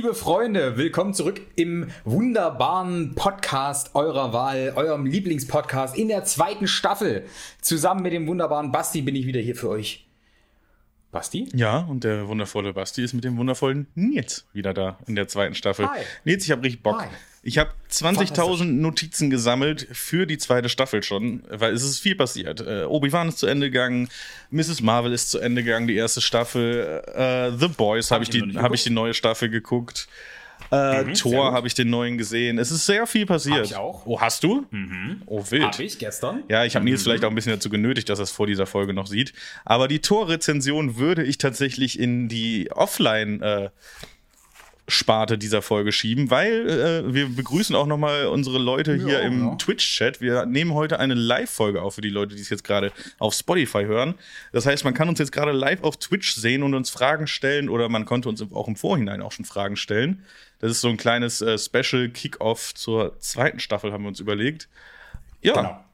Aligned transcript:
liebe 0.00 0.14
Freunde, 0.14 0.78
willkommen 0.78 1.12
zurück 1.12 1.42
im 1.56 1.90
wunderbaren 2.04 3.14
Podcast 3.16 3.94
eurer 3.94 4.32
Wahl, 4.32 4.72
eurem 4.74 5.04
Lieblingspodcast 5.04 5.94
in 5.94 6.08
der 6.08 6.24
zweiten 6.24 6.66
Staffel. 6.66 7.26
Zusammen 7.60 8.00
mit 8.02 8.14
dem 8.14 8.26
wunderbaren 8.26 8.72
Basti 8.72 9.02
bin 9.02 9.14
ich 9.14 9.26
wieder 9.26 9.40
hier 9.40 9.54
für 9.54 9.68
euch. 9.68 10.08
Basti? 11.12 11.50
Ja, 11.52 11.80
und 11.80 12.04
der 12.04 12.28
wundervolle 12.28 12.72
Basti 12.72 13.04
ist 13.04 13.12
mit 13.12 13.24
dem 13.24 13.36
wundervollen 13.36 13.88
Nils 13.94 14.46
wieder 14.54 14.72
da 14.72 14.96
in 15.06 15.16
der 15.16 15.28
zweiten 15.28 15.54
Staffel. 15.54 15.86
Hi. 15.86 16.00
Nils, 16.24 16.44
ich 16.44 16.50
habe 16.50 16.62
richtig 16.62 16.82
Bock. 16.82 17.02
Hi. 17.02 17.08
Ich 17.42 17.56
habe 17.56 17.70
20.000 17.90 18.02
Fantastisch. 18.26 18.66
Notizen 18.66 19.30
gesammelt 19.30 19.88
für 19.92 20.26
die 20.26 20.36
zweite 20.36 20.68
Staffel 20.68 21.02
schon, 21.02 21.42
weil 21.48 21.72
es 21.72 21.82
ist 21.82 21.98
viel 22.00 22.14
passiert. 22.14 22.60
Äh, 22.60 22.84
Obi-Wan 22.84 23.28
ist 23.30 23.38
zu 23.38 23.46
Ende 23.46 23.70
gegangen, 23.70 24.10
Mrs. 24.50 24.82
Marvel 24.82 25.12
ist 25.14 25.30
zu 25.30 25.38
Ende 25.38 25.62
gegangen, 25.64 25.86
die 25.86 25.96
erste 25.96 26.20
Staffel. 26.20 27.02
Äh, 27.14 27.52
The 27.58 27.68
Boys 27.68 28.10
habe 28.10 28.24
ich 28.24 28.34
ich, 28.34 28.42
die- 28.42 28.58
hab 28.58 28.74
ich 28.74 28.82
die 28.82 28.90
neue 28.90 29.14
Staffel 29.14 29.48
geguckt. 29.48 30.06
Äh, 30.70 31.02
Mhm, 31.04 31.14
gut. 31.14 31.34
habe 31.34 31.66
ich 31.66 31.72
den 31.74 31.88
neuen 31.88 32.18
gesehen. 32.18 32.58
Es 32.58 32.70
ist 32.70 32.84
sehr 32.84 33.06
viel 33.06 33.24
passiert. 33.24 33.56
Hab 33.56 33.64
ich 33.64 33.74
auch. 33.76 34.04
Oh, 34.04 34.20
hast 34.20 34.44
du? 34.44 34.66
Oh, 35.26 35.42
wild. 35.48 35.64
Hab 35.64 35.80
ich 35.80 35.98
gestern. 35.98 36.44
Ja, 36.48 36.64
ich 36.66 36.76
habe 36.76 36.84
Nils 36.84 37.02
vielleicht 37.02 37.24
auch 37.24 37.30
ein 37.30 37.34
bisschen 37.34 37.52
dazu 37.54 37.70
genötigt, 37.70 38.10
dass 38.10 38.20
er 38.20 38.24
es 38.24 38.30
vor 38.30 38.46
dieser 38.46 38.66
Folge 38.66 38.92
noch 38.92 39.06
sieht. 39.06 39.32
Aber 39.64 39.88
die 39.88 40.00
Torrezension 40.00 40.96
würde 40.98 41.24
ich 41.24 41.38
tatsächlich 41.38 41.98
in 41.98 42.28
die 42.28 42.70
Offline- 42.70 43.40
äh, 43.40 43.70
Sparte 44.90 45.38
dieser 45.38 45.62
Folge 45.62 45.92
schieben, 45.92 46.30
weil 46.30 46.68
äh, 46.68 47.14
wir 47.14 47.28
begrüßen 47.28 47.74
auch 47.74 47.86
nochmal 47.86 48.26
unsere 48.26 48.58
Leute 48.58 48.94
hier 48.94 49.20
Ja, 49.20 49.26
im 49.26 49.48
ja. 49.48 49.54
Twitch-Chat. 49.56 50.20
Wir 50.20 50.46
nehmen 50.46 50.74
heute 50.74 50.98
eine 51.00 51.14
Live-Folge 51.14 51.80
auf 51.82 51.94
für 51.94 52.00
die 52.00 52.10
Leute, 52.10 52.34
die 52.34 52.42
es 52.42 52.50
jetzt 52.50 52.64
gerade 52.64 52.92
auf 53.18 53.34
Spotify 53.34 53.84
hören. 53.84 54.14
Das 54.52 54.66
heißt, 54.66 54.84
man 54.84 54.94
kann 54.94 55.08
uns 55.08 55.18
jetzt 55.18 55.32
gerade 55.32 55.52
live 55.52 55.82
auf 55.82 55.96
Twitch 55.98 56.34
sehen 56.34 56.62
und 56.62 56.74
uns 56.74 56.90
Fragen 56.90 57.26
stellen 57.26 57.68
oder 57.68 57.88
man 57.88 58.04
konnte 58.04 58.28
uns 58.28 58.42
auch 58.52 58.68
im 58.68 58.76
Vorhinein 58.76 59.22
auch 59.22 59.32
schon 59.32 59.44
Fragen 59.44 59.76
stellen. 59.76 60.24
Das 60.58 60.70
ist 60.70 60.80
so 60.80 60.88
ein 60.88 60.96
kleines 60.96 61.40
äh, 61.40 61.56
Special 61.58 62.10
Kick-Off 62.10 62.74
zur 62.74 63.18
zweiten 63.18 63.60
Staffel, 63.60 63.92
haben 63.92 64.04
wir 64.04 64.08
uns 64.08 64.20
überlegt. 64.20 64.68
Ja, 65.42 65.54
Genau. 65.54 65.84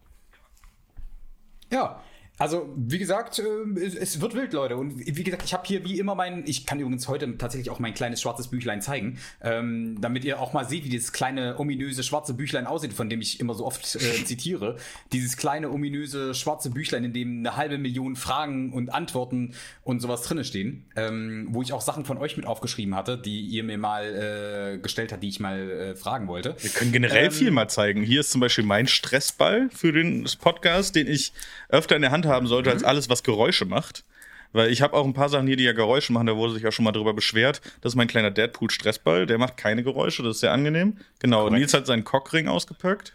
Ja, 1.73 2.03
also 2.39 2.73
wie 2.77 2.99
gesagt, 2.99 3.39
ähm, 3.39 3.77
es, 3.77 3.95
es 3.95 4.21
wird 4.21 4.35
wild, 4.35 4.53
Leute. 4.53 4.77
Und 4.77 4.99
wie 4.99 5.25
gesagt, 5.25 5.45
ich 5.45 5.55
habe 5.55 5.67
hier 5.67 5.85
wie 5.85 5.99
immer 5.99 6.15
mein, 6.15 6.45
ich 6.47 6.67
kann 6.67 6.79
übrigens 6.79 7.09
heute 7.09 7.39
tatsächlich 7.39 7.71
auch 7.71 7.79
mein 7.79 7.95
kleines 7.95 8.21
schwarzes 8.21 8.49
Büchlein 8.49 8.83
zeigen, 8.83 9.19
ähm, 9.41 9.99
damit 10.01 10.25
ihr 10.25 10.41
auch 10.41 10.53
mal 10.53 10.69
seht, 10.69 10.85
wie 10.85 10.91
dieses 10.91 11.13
kleine 11.13 11.59
ominöse 11.59 12.03
schwarze 12.03 12.35
Büchlein 12.35 12.67
aussieht, 12.67 12.93
von 12.93 13.09
dem 13.09 13.21
ich 13.21 13.41
immer 13.41 13.55
so 13.55 13.65
oft 13.65 13.83
äh, 13.97 13.99
zitiere. 14.25 14.77
Dieses 15.13 15.37
kleine 15.37 15.71
ominöse 15.71 16.35
schwarze 16.35 16.71
Büchlein, 16.71 17.05
in 17.05 17.13
dem 17.13 17.39
eine 17.39 17.57
halbe 17.57 17.79
Million 17.79 18.17
Fragen 18.17 18.73
und 18.73 18.93
Antworten 18.93 19.55
und 19.83 20.01
sowas 20.01 20.23
drinne 20.23 20.45
stehen, 20.45 20.85
ähm, 20.95 21.49
wo 21.51 21.63
ich 21.63 21.73
auch 21.73 21.81
Sachen 21.81 22.05
von 22.05 22.19
euch 22.19 22.37
mit 22.37 22.47
aufgeschrieben 22.47 22.95
hatte, 22.95 23.17
die 23.17 23.41
ihr 23.41 23.65
mir 23.65 23.79
mal 23.79 24.75
äh, 24.75 24.79
gestellt 24.79 25.13
habt, 25.13 25.23
die 25.23 25.29
ich 25.29 25.41
mal 25.41 25.71
äh, 25.71 25.97
fragen 25.97 26.29
wollte. 26.29 26.55
Wir 26.61 26.71
können 26.71 26.93
generell 26.93 27.27
Ähm, 27.27 27.33
viel 27.33 27.51
mal 27.51 27.69
zeigen. 27.69 28.03
Hier 28.03 28.21
ist 28.21 28.31
zum 28.31 28.43
Beispiel 28.43 28.65
mein 28.65 28.87
Stressball 28.87 29.71
für 29.71 29.93
den 29.93 30.29
Podcast, 30.41 30.97
den 30.97 31.07
ich 31.07 31.33
öfter 31.69 31.97
in 31.97 32.03
der 32.03 32.11
Hand 32.11 32.26
haben 32.27 32.47
sollte, 32.47 32.71
als 32.71 32.83
Mhm. 32.83 32.89
alles, 32.89 33.09
was 33.09 33.23
Geräusche 33.23 33.65
macht. 33.65 34.05
Weil 34.53 34.71
ich 34.71 34.81
habe 34.81 34.95
auch 34.95 35.05
ein 35.05 35.13
paar 35.13 35.29
Sachen 35.29 35.47
hier, 35.47 35.57
die 35.57 35.65
ja 35.65 35.73
Geräusche 35.73 36.13
machen, 36.13 36.29
da 36.29 36.37
wurde 36.37 36.55
sich 36.55 36.63
ja 36.63 36.71
schon 36.73 36.85
mal 36.85 36.93
drüber 36.93 37.13
beschwert. 37.15 37.61
Das 37.81 37.93
ist 37.93 37.97
mein 37.97 38.07
kleiner 38.07 38.31
Deadpool-Stressball, 38.31 39.27
der 39.27 39.39
macht 39.39 39.57
keine 39.57 39.83
Geräusche, 39.83 40.23
das 40.23 40.37
ist 40.37 40.41
sehr 40.41 40.53
angemäch. 40.53 40.95
Genau, 41.19 41.41
Korrekt. 41.45 41.59
Nils 41.59 41.75
hat 41.75 41.87
seinen 41.87 42.05
Cockring 42.05 42.49
ausgepackt. 42.49 43.13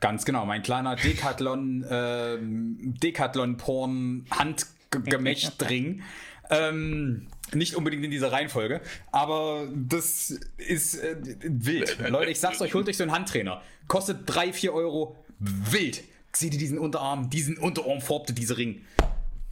Ganz 0.00 0.24
genau, 0.24 0.44
mein 0.46 0.62
kleiner 0.62 0.96
Decathlon, 0.96 1.84
ähm, 1.90 2.76
Decathlon-Porn 3.02 4.26
Handgemächtring. 4.30 6.02
ähm, 6.50 7.26
nicht 7.52 7.74
unbedingt 7.76 8.04
in 8.04 8.10
dieser 8.10 8.32
Reihenfolge, 8.32 8.80
aber 9.12 9.68
das 9.74 10.30
ist 10.56 10.96
äh, 10.96 11.16
wild. 11.42 11.98
Leute, 12.08 12.30
ich 12.30 12.40
sag's 12.40 12.60
euch, 12.60 12.74
holt 12.74 12.88
euch 12.88 12.96
so 12.96 13.02
einen 13.04 13.12
Handtrainer. 13.12 13.62
Kostet 13.86 14.20
3, 14.26 14.52
4 14.52 14.72
Euro. 14.74 15.16
Wild. 15.38 16.02
Seht 16.36 16.52
ihr 16.52 16.58
diesen 16.58 16.78
Unterarm? 16.78 17.30
Diesen 17.30 17.56
Unterarm 17.58 18.00
formte 18.00 18.32
diese 18.32 18.56
Ring. 18.56 18.82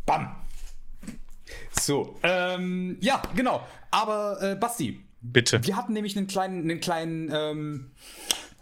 Bam. 0.06 0.34
So, 1.80 2.16
ähm, 2.22 2.96
ja, 3.00 3.22
genau. 3.36 3.66
Aber 3.90 4.38
äh, 4.42 4.54
Basti, 4.56 5.00
Bitte. 5.20 5.64
wir 5.64 5.76
hatten 5.76 5.92
nämlich 5.92 6.16
einen 6.16 6.26
kleinen, 6.26 6.62
einen 6.70 6.80
kleinen 6.80 7.30
ähm, 7.32 7.90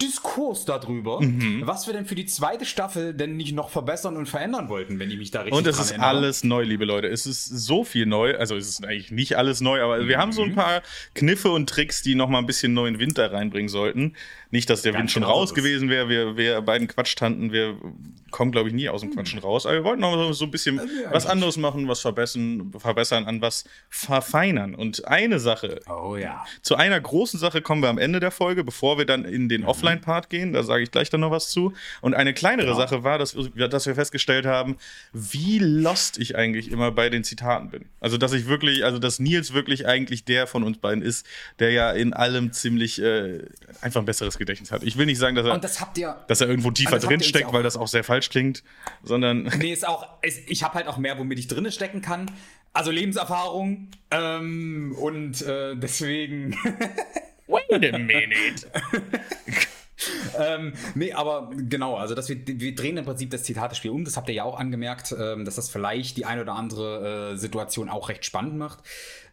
Diskurs 0.03 0.65
darüber, 0.65 1.21
Mhm. 1.21 1.63
was 1.67 1.87
wir 1.87 1.93
denn 1.95 2.07
für 2.07 2.15
die 2.15 2.25
zweite 2.27 2.65
Staffel 2.65 3.13
denn 3.15 3.37
nicht 3.37 3.53
noch 3.55 3.69
verbessern 3.71 4.17
und 4.17 4.27
verändern 4.29 4.69
wollten, 4.71 4.99
wenn 4.99 5.11
ich 5.11 5.19
mich 5.19 5.31
da 5.31 5.41
richtig 5.43 5.57
Und 5.59 5.67
es 5.67 5.79
ist 5.79 5.91
erinnere. 5.91 6.09
alles 6.09 6.43
neu, 6.43 6.63
liebe 6.63 6.85
Leute. 6.87 7.07
Es 7.09 7.27
ist 7.27 7.45
so 7.47 7.85
viel 7.85 8.07
neu. 8.07 8.37
Also 8.37 8.57
es 8.57 8.69
ist 8.69 8.85
eigentlich 8.85 9.11
nicht 9.11 9.37
alles 9.37 9.61
neu, 9.61 9.83
aber 9.83 10.09
wir 10.09 10.17
haben 10.19 10.33
so 10.33 10.43
Mhm. 10.43 10.51
ein 10.53 10.55
paar 10.57 10.83
Kniffe 11.15 11.51
und 11.51 11.69
Tricks, 11.69 12.03
die 12.03 12.15
noch 12.15 12.29
mal 12.31 12.39
ein 12.39 12.47
bisschen 12.47 12.73
neuen 12.73 12.99
Wind 12.99 13.19
da 13.19 13.27
reinbringen 13.27 13.69
sollten. 13.69 14.17
Nicht, 14.53 14.69
dass 14.69 14.83
der 14.83 14.93
Ganz 14.93 15.03
Wind 15.03 15.11
schon 15.13 15.23
genau 15.23 15.35
raus 15.35 15.51
ist. 15.51 15.55
gewesen 15.55 15.89
wäre. 15.89 16.09
Wir, 16.09 16.37
wir 16.37 16.61
beiden 16.63 16.89
Quatschtanten, 16.89 17.53
wir 17.53 17.77
kommen, 18.33 18.51
glaube 18.53 18.69
ich, 18.69 18.75
nie 18.75 18.89
aus 18.89 19.01
dem 19.01 19.13
Quatschen 19.15 19.39
raus. 19.39 19.65
Aber 19.67 19.75
wir 19.77 19.85
wollten 19.85 20.01
noch 20.01 20.33
so- 20.33 20.45
ein 20.45 20.51
bisschen 20.51 20.77
ja, 20.77 21.13
was 21.13 21.27
anderes 21.27 21.57
machen, 21.57 21.87
was 21.89 22.01
verbessern, 22.01 22.73
verbessern, 22.77 23.27
an 23.27 23.41
was 23.41 23.65
verfeinern. 23.89 24.75
Und 24.75 25.07
eine 25.07 25.39
Sache, 25.39 25.81
Oh 25.89 26.17
ja. 26.17 26.45
zu 26.63 26.75
einer 26.77 27.01
großen 27.01 27.39
Sache 27.39 27.63
kommen 27.63 27.83
wir 27.83 27.89
am 27.89 27.99
Ende 27.99 28.19
der 28.19 28.31
Folge, 28.33 28.65
bevor 28.65 28.99
wir 28.99 29.05
dann 29.05 29.25
in 29.25 29.45
Mhm. 29.45 29.49
den 29.49 29.65
Offline-Part 29.65 30.31
gehen. 30.31 30.53
Da 30.53 30.63
sage 30.65 30.83
ich 30.83 30.91
gleich 30.91 31.11
dann 31.11 31.21
noch 31.21 31.31
was 31.31 31.51
zu. 31.51 31.73
Und 32.01 32.15
eine 32.15 32.35
kleinere 32.35 32.67
Genau. 32.69 32.79
Sache 32.79 33.05
war, 33.05 33.19
dass 33.19 33.37
wir, 33.55 33.69
dass 33.69 33.87
wir 33.87 33.95
festgestellt 33.95 34.47
haben, 34.47 34.77
wie 35.13 35.59
lost 35.61 36.19
ich 36.19 36.37
eigentlich 36.37 36.71
immer 36.73 36.91
bei 36.91 37.09
den 37.09 37.23
Zitaten 37.25 37.71
bin. 37.71 37.85
Also, 38.01 38.17
dass 38.17 38.33
ich 38.33 38.47
wirklich, 38.47 38.85
also, 38.85 38.99
dass 38.99 39.19
Nils 39.21 39.53
wirklich 39.53 39.87
eigentlich 39.87 40.25
der 40.25 40.47
von 40.47 40.65
uns 40.65 40.79
beiden 40.79 41.03
ist, 41.03 41.25
der 41.59 41.71
ja 41.71 41.91
in 41.93 42.13
allem 42.13 42.53
ziemlich 42.53 43.01
äh, 43.01 43.41
einfach 43.81 44.01
ein 44.01 44.07
besseres 44.07 44.39
Gedächtnis 44.41 44.73
hat. 44.73 44.83
Ich 44.83 44.97
will 44.97 45.07
nicht 45.07 45.19
sagen, 45.19 45.37
dass 45.37 45.47
er, 45.47 45.59
das 45.59 45.79
ihr. 45.97 46.17
dass 46.27 46.41
er 46.41 46.49
irgendwo 46.49 46.73
tiefer 46.73 46.97
ihr 46.97 47.01
drin 47.01 47.23
steckt, 47.23 47.53
weil 47.53 47.63
das 47.63 47.77
auch 47.77 47.87
sehr 47.87 48.03
falsch 48.03 48.31
klingt, 48.31 48.65
sondern 49.05 49.45
Nee, 49.59 49.73
ist 49.73 49.87
auch. 49.87 50.23
Ist, 50.23 50.51
ich 50.51 50.65
habe 50.65 50.75
halt 50.75 50.89
auch 50.89 50.97
mehr, 50.97 51.19
womit 51.19 51.39
ich 51.39 51.47
drinne 51.47 51.71
stecken 51.71 52.03
kann. 52.03 52.31
Also 52.73 52.91
Lebenserfahrung. 52.91 53.89
Ähm, 54.11 54.97
und 54.99 55.43
äh, 55.43 55.77
deswegen. 55.77 56.57
Wait 57.47 57.95
a 57.95 57.99
minute. 57.99 58.67
ähm, 60.39 60.73
nee, 60.95 61.13
aber 61.13 61.51
genau, 61.57 61.97
also 61.97 62.15
dass 62.15 62.29
wir, 62.29 62.39
wir 62.47 62.75
drehen 62.75 62.97
im 62.97 63.05
Prinzip 63.05 63.31
das 63.31 63.43
Zitatespiel 63.43 63.91
um, 63.91 64.05
das 64.05 64.17
habt 64.17 64.29
ihr 64.29 64.37
ja 64.37 64.45
auch 64.45 64.59
angemerkt, 64.59 65.15
ähm, 65.19 65.45
dass 65.45 65.57
das 65.57 65.69
vielleicht 65.69 66.17
die 66.17 66.27
eine 66.27 66.43
oder 66.43 66.55
andere 66.55 67.33
äh, 67.33 67.37
Situation 67.37 67.89
auch 67.89 68.09
recht 68.09 68.25
spannend 68.25 68.57
macht. 68.57 68.79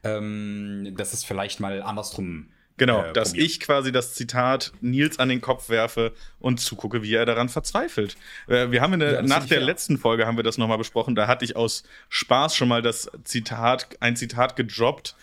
Ähm, 0.03 0.93
dass 0.97 1.13
es 1.13 1.23
vielleicht 1.23 1.59
mal 1.59 1.81
andersrum. 1.81 2.49
Genau, 2.77 3.03
äh, 3.03 3.13
dass 3.13 3.33
ich 3.33 3.59
quasi 3.59 3.91
das 3.91 4.13
Zitat 4.13 4.71
Nils 4.81 5.17
an 5.19 5.29
den 5.29 5.41
Kopf 5.41 5.69
werfe 5.69 6.13
und 6.39 6.59
zugucke, 6.59 7.01
wie 7.03 7.13
er 7.15 7.25
daran 7.25 7.49
verzweifelt. 7.49 8.15
Äh, 8.47 8.69
Wir 8.71 8.81
haben 8.81 8.93
in 8.93 8.99
der, 8.99 9.13
Ja, 9.13 9.21
nach 9.23 9.45
der 9.45 9.57
fair. 9.57 9.61
letzten 9.65 9.97
Folge 9.97 10.25
haben 10.27 10.37
wir 10.37 10.43
das 10.43 10.57
nochmal 10.57 10.77
besprochen. 10.77 11.15
Da 11.15 11.27
hatte 11.27 11.43
ich 11.43 11.55
aus 11.55 11.83
Spaß 12.09 12.55
schon 12.55 12.67
mal 12.67 12.81
das 12.81 13.09
Zitat, 13.23 13.87
ein 13.99 14.15
Zitat 14.15 14.55
gedroppt, 14.55 15.15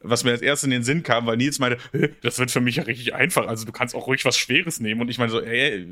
was 0.00 0.24
mir 0.24 0.30
als 0.32 0.42
erstes 0.42 0.64
in 0.64 0.70
den 0.70 0.82
Sinn 0.82 1.02
kam, 1.02 1.26
weil 1.26 1.36
Nils 1.36 1.58
meinte, 1.58 1.78
"Hä, 1.92 2.08
das 2.22 2.38
wird 2.38 2.50
für 2.50 2.60
mich 2.60 2.76
ja 2.76 2.82
richtig 2.84 3.14
einfach. 3.14 3.46
Also 3.46 3.64
du 3.66 3.72
kannst 3.72 3.94
auch 3.94 4.06
ruhig 4.08 4.24
was 4.24 4.36
Schweres 4.36 4.80
nehmen. 4.80 5.00
Und 5.00 5.08
ich 5.10 5.18
meine 5.18 5.30
so, 5.30 5.40
ey, 5.40 5.86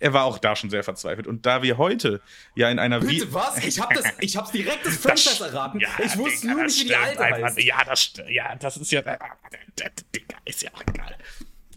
er 0.00 0.12
war 0.12 0.24
auch 0.24 0.38
da 0.38 0.54
schon 0.56 0.70
sehr 0.70 0.84
verzweifelt. 0.84 1.26
Und 1.26 1.44
da 1.46 1.62
wir 1.62 1.76
heute 1.78 2.20
ja 2.54 2.70
in 2.70 2.78
einer 2.78 3.00
Bitte 3.00 3.32
was? 3.32 3.58
Ich 3.64 3.80
hab 3.80 3.92
das, 3.94 4.04
ich 4.20 4.36
hab's 4.36 4.52
direkt 4.52 4.86
das 4.86 4.96
Franchise 4.96 5.44
erraten. 5.44 5.80
ich 6.04 6.16
wusste 6.16 6.42
Digga, 6.42 6.54
nur 6.54 6.64
nicht, 6.64 6.80
wie 6.80 6.84
die 6.88 6.94
alte 6.96 7.20
einfach. 7.20 7.42
heißt. 7.48 7.62
Ja, 7.62 7.84
das, 7.84 8.12
ja, 8.28 8.54
das 8.56 8.76
ist 8.76 8.90
ja. 8.92 9.02
Digga, 9.02 10.36
ist 10.44 10.62
ja 10.62 10.70
auch 10.74 10.82
egal. 10.82 11.16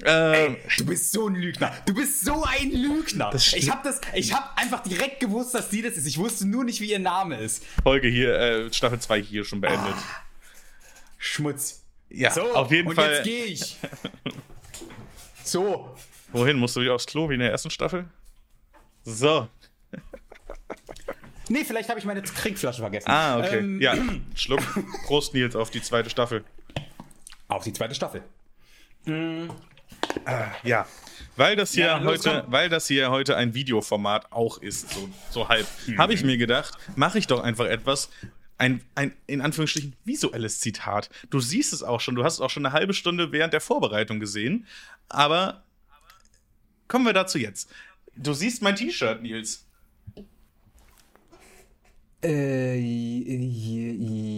Ähm, 0.03 0.57
Du 0.77 0.85
bist 0.85 1.11
so 1.11 1.27
ein 1.27 1.35
Lügner. 1.35 1.71
Du 1.85 1.93
bist 1.93 2.25
so 2.25 2.43
ein 2.43 2.71
Lügner. 2.71 3.31
Ich 3.35 3.69
hab 3.69 3.83
das, 3.83 4.01
ich 4.13 4.33
hab 4.33 4.57
einfach 4.59 4.81
direkt 4.81 5.19
gewusst, 5.19 5.53
dass 5.53 5.69
die 5.69 5.81
das 5.83 5.93
ist. 5.93 6.07
Ich 6.07 6.17
wusste 6.17 6.47
nur 6.47 6.63
nicht, 6.63 6.81
wie 6.81 6.89
ihr 6.91 6.99
Name 6.99 7.37
ist. 7.37 7.63
Folge 7.83 8.07
hier, 8.07 8.33
äh, 8.33 8.73
Staffel 8.73 8.99
2 8.99 9.21
hier 9.21 9.45
schon 9.45 9.61
beendet. 9.61 9.93
Schmutz. 11.17 11.83
ja, 12.09 12.31
So, 12.31 12.41
auf 12.55 12.71
jeden 12.71 12.87
und 12.89 12.95
Fall. 12.95 13.13
jetzt 13.13 13.23
gehe 13.23 13.45
ich. 13.45 13.77
So. 15.43 15.95
Wohin 16.31 16.57
musst 16.57 16.75
du 16.75 16.81
wieder 16.81 16.95
aufs 16.95 17.05
Klo 17.05 17.29
wie 17.29 17.33
in 17.35 17.39
der 17.39 17.51
ersten 17.51 17.69
Staffel? 17.69 18.05
So. 19.03 19.47
Nee, 21.49 21.65
vielleicht 21.65 21.89
habe 21.89 21.99
ich 21.99 22.05
meine 22.05 22.23
Trinkflasche 22.23 22.79
vergessen. 22.79 23.09
Ah, 23.11 23.37
okay. 23.37 23.57
Ähm, 23.57 23.81
ja, 23.81 23.93
Schluck. 24.35 24.61
Prost, 25.05 25.33
Nils, 25.33 25.53
auf 25.53 25.69
die 25.69 25.81
zweite 25.81 26.09
Staffel. 26.09 26.45
Auf 27.49 27.65
die 27.65 27.73
zweite 27.73 27.93
Staffel. 27.93 28.23
Ja. 30.63 30.85
Weil 31.35 31.57
das 31.57 31.73
hier 31.73 31.85
Ja, 31.87 32.03
heute, 32.05 32.45
weil 32.47 32.69
das 32.69 32.87
hier 32.87 33.11
heute 33.11 33.35
ein 33.35 33.53
Videoformat 33.53 34.31
auch 34.31 34.59
ist, 34.59 34.91
so, 34.91 35.09
so 35.29 35.49
halb, 35.49 35.67
Mhm. 35.87 35.97
habe 35.97 36.13
ich 36.13 36.23
mir 36.23 36.37
gedacht, 36.37 36.77
mache 36.95 37.17
ich 37.17 37.27
doch 37.27 37.41
einfach 37.41 37.65
etwas, 37.65 38.09
ein, 38.57 38.81
ein 38.95 39.13
in 39.27 39.41
Anführungsstrichen 39.41 39.95
visuelles 40.05 40.61
Zitat. 40.61 41.09
Du 41.31 41.41
siehst 41.41 41.73
es 41.73 41.83
auch 41.83 41.99
schon, 41.99 42.15
du 42.15 42.23
hast 42.23 42.35
es 42.35 42.39
auch 42.41 42.49
schon 42.49 42.65
eine 42.65 42.73
halbe 42.73 42.93
Stunde 42.93 43.33
während 43.33 43.51
der 43.51 43.61
Vorbereitung 43.61 44.21
gesehen, 44.21 44.67
aber 45.09 45.63
kommen 46.91 47.05
wir 47.05 47.13
dazu 47.13 47.37
jetzt. 47.37 47.71
Du 48.17 48.33
siehst 48.33 48.61
mein 48.61 48.75
T-Shirt, 48.75 49.21
Nils. 49.23 49.65
Äh, 52.21 52.77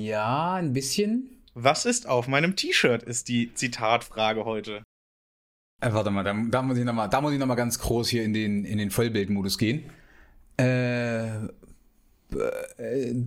ja, 0.06 0.54
ein 0.54 0.72
bisschen. 0.72 1.42
Was 1.56 1.86
ist 1.86 2.08
auf 2.08 2.28
meinem 2.28 2.56
T-Shirt, 2.56 3.02
ist 3.04 3.28
die 3.28 3.54
Zitatfrage 3.56 4.46
heute. 4.46 4.84
Äh, 5.82 5.94
warte 5.94 6.12
mal, 6.12 6.24
da, 6.24 6.34
da 6.50 6.62
muss 6.62 6.78
ich 6.78 6.86
nochmal 6.86 7.10
noch, 7.10 7.56
ganz 7.56 7.80
groß 7.80 8.08
hier 8.08 8.24
in 8.24 8.34
den, 8.34 8.66
in 8.66 8.78
den 8.78 8.92
Vollbildmodus 8.92 9.58
gehen. 9.58 9.90
Äh, 10.58 11.46
äh, 12.78 13.26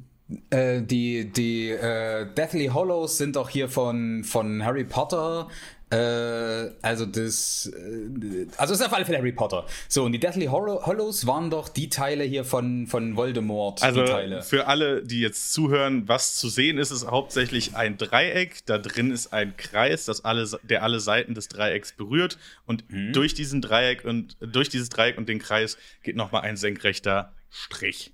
äh, 0.50 0.82
die 0.82 1.30
die 1.32 1.70
äh, 1.70 2.26
Deathly 2.34 2.68
Hollows 2.68 3.18
sind 3.18 3.36
doch 3.36 3.48
hier 3.48 3.68
von, 3.68 4.24
von 4.24 4.64
Harry 4.64 4.84
Potter. 4.84 5.48
Äh, 5.88 6.70
also 6.82 7.06
das, 7.06 7.70
äh, 7.72 8.46
also 8.56 8.74
es 8.74 8.80
ist 8.80 8.86
auf 8.86 8.92
alle 8.92 9.04
Fälle 9.04 9.18
Harry 9.18 9.32
Potter. 9.32 9.66
So, 9.88 10.04
und 10.04 10.12
die 10.12 10.18
Deathly 10.18 10.46
Hollows 10.46 11.26
waren 11.26 11.48
doch 11.48 11.68
die 11.68 11.88
Teile 11.88 12.24
hier 12.24 12.44
von, 12.44 12.88
von 12.88 13.16
Voldemort. 13.16 13.82
Also 13.84 14.04
Teile. 14.04 14.42
für 14.42 14.66
alle, 14.66 15.04
die 15.04 15.20
jetzt 15.20 15.52
zuhören, 15.52 16.08
was 16.08 16.34
zu 16.36 16.48
sehen 16.48 16.78
ist, 16.78 16.90
ist 16.90 17.06
hauptsächlich 17.06 17.76
ein 17.76 17.98
Dreieck. 17.98 18.66
Da 18.66 18.78
drin 18.78 19.12
ist 19.12 19.32
ein 19.32 19.56
Kreis, 19.56 20.06
das 20.06 20.24
alle, 20.24 20.48
der 20.64 20.82
alle 20.82 20.98
Seiten 20.98 21.34
des 21.34 21.46
Dreiecks 21.48 21.92
berührt. 21.92 22.36
Und 22.66 22.90
mhm. 22.90 23.12
durch 23.12 23.34
diesen 23.34 23.62
Dreieck 23.62 24.04
und 24.04 24.36
durch 24.40 24.68
dieses 24.68 24.88
Dreieck 24.88 25.18
und 25.18 25.28
den 25.28 25.38
Kreis 25.38 25.78
geht 26.02 26.16
nochmal 26.16 26.42
ein 26.42 26.56
senkrechter 26.56 27.32
Strich. 27.48 28.12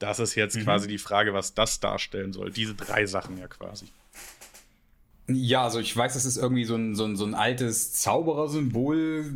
Das 0.00 0.18
ist 0.18 0.34
jetzt 0.34 0.56
mhm. 0.56 0.64
quasi 0.64 0.88
die 0.88 0.98
Frage, 0.98 1.32
was 1.32 1.54
das 1.54 1.78
darstellen 1.78 2.32
soll. 2.32 2.50
Diese 2.50 2.74
drei 2.74 3.06
Sachen 3.06 3.38
ja 3.38 3.46
quasi. 3.46 3.86
Ja, 5.30 5.64
also 5.64 5.78
ich 5.78 5.94
weiß, 5.94 6.14
das 6.14 6.24
ist 6.24 6.38
irgendwie 6.38 6.64
so 6.64 6.74
ein, 6.74 6.94
so 6.94 7.04
ein, 7.04 7.16
so 7.16 7.26
ein 7.26 7.34
altes 7.34 7.92
Zauberersymbol 7.92 9.26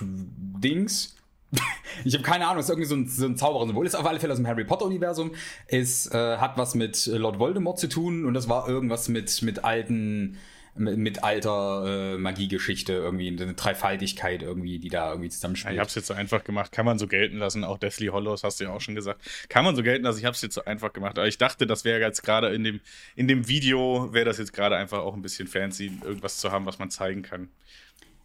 Dings. 0.00 1.16
ich 2.04 2.14
habe 2.14 2.22
keine 2.22 2.46
Ahnung, 2.46 2.60
ist 2.60 2.70
irgendwie 2.70 2.88
so 2.88 2.94
ein, 2.94 3.08
so 3.08 3.26
ein 3.26 3.36
Zauberersymbol. 3.36 3.84
Ist 3.86 3.96
auf 3.96 4.06
alle 4.06 4.20
Fälle 4.20 4.32
aus 4.32 4.38
dem 4.38 4.46
Harry 4.46 4.64
Potter-Universum. 4.64 5.32
Es 5.66 6.06
äh, 6.12 6.36
hat 6.38 6.56
was 6.58 6.74
mit 6.76 7.06
Lord 7.06 7.40
Voldemort 7.40 7.78
zu 7.78 7.88
tun 7.88 8.24
und 8.24 8.34
das 8.34 8.48
war 8.48 8.68
irgendwas 8.68 9.08
mit, 9.08 9.42
mit 9.42 9.64
alten 9.64 10.38
mit 10.74 11.22
alter 11.22 12.14
äh, 12.14 12.18
Magiegeschichte 12.18 12.94
irgendwie, 12.94 13.28
eine 13.28 13.54
Dreifaltigkeit 13.54 14.42
irgendwie, 14.42 14.78
die 14.78 14.88
da 14.88 15.10
irgendwie 15.10 15.28
zusammenspielt. 15.28 15.74
ich 15.74 15.80
hab's 15.80 15.94
jetzt 15.94 16.06
so 16.06 16.14
einfach 16.14 16.44
gemacht, 16.44 16.72
kann 16.72 16.86
man 16.86 16.98
so 16.98 17.06
gelten 17.06 17.38
lassen, 17.38 17.62
auch 17.64 17.78
Deathly 17.78 18.06
Hollows 18.06 18.42
hast 18.42 18.60
du 18.60 18.64
ja 18.64 18.70
auch 18.70 18.80
schon 18.80 18.94
gesagt. 18.94 19.20
Kann 19.48 19.64
man 19.64 19.76
so 19.76 19.82
gelten 19.82 20.04
lassen, 20.04 20.18
ich 20.18 20.24
hab's 20.24 20.40
jetzt 20.40 20.54
so 20.54 20.64
einfach 20.64 20.92
gemacht. 20.92 21.18
Aber 21.18 21.28
ich 21.28 21.36
dachte, 21.36 21.66
das 21.66 21.84
wäre 21.84 22.00
jetzt 22.00 22.22
gerade 22.22 22.54
in 22.54 22.64
dem, 22.64 22.80
in 23.16 23.28
dem 23.28 23.48
Video, 23.48 24.12
wäre 24.12 24.24
das 24.24 24.38
jetzt 24.38 24.52
gerade 24.52 24.76
einfach 24.76 25.00
auch 25.00 25.14
ein 25.14 25.22
bisschen 25.22 25.46
fancy, 25.46 25.92
irgendwas 26.02 26.38
zu 26.38 26.50
haben, 26.50 26.64
was 26.64 26.78
man 26.78 26.90
zeigen 26.90 27.22
kann 27.22 27.50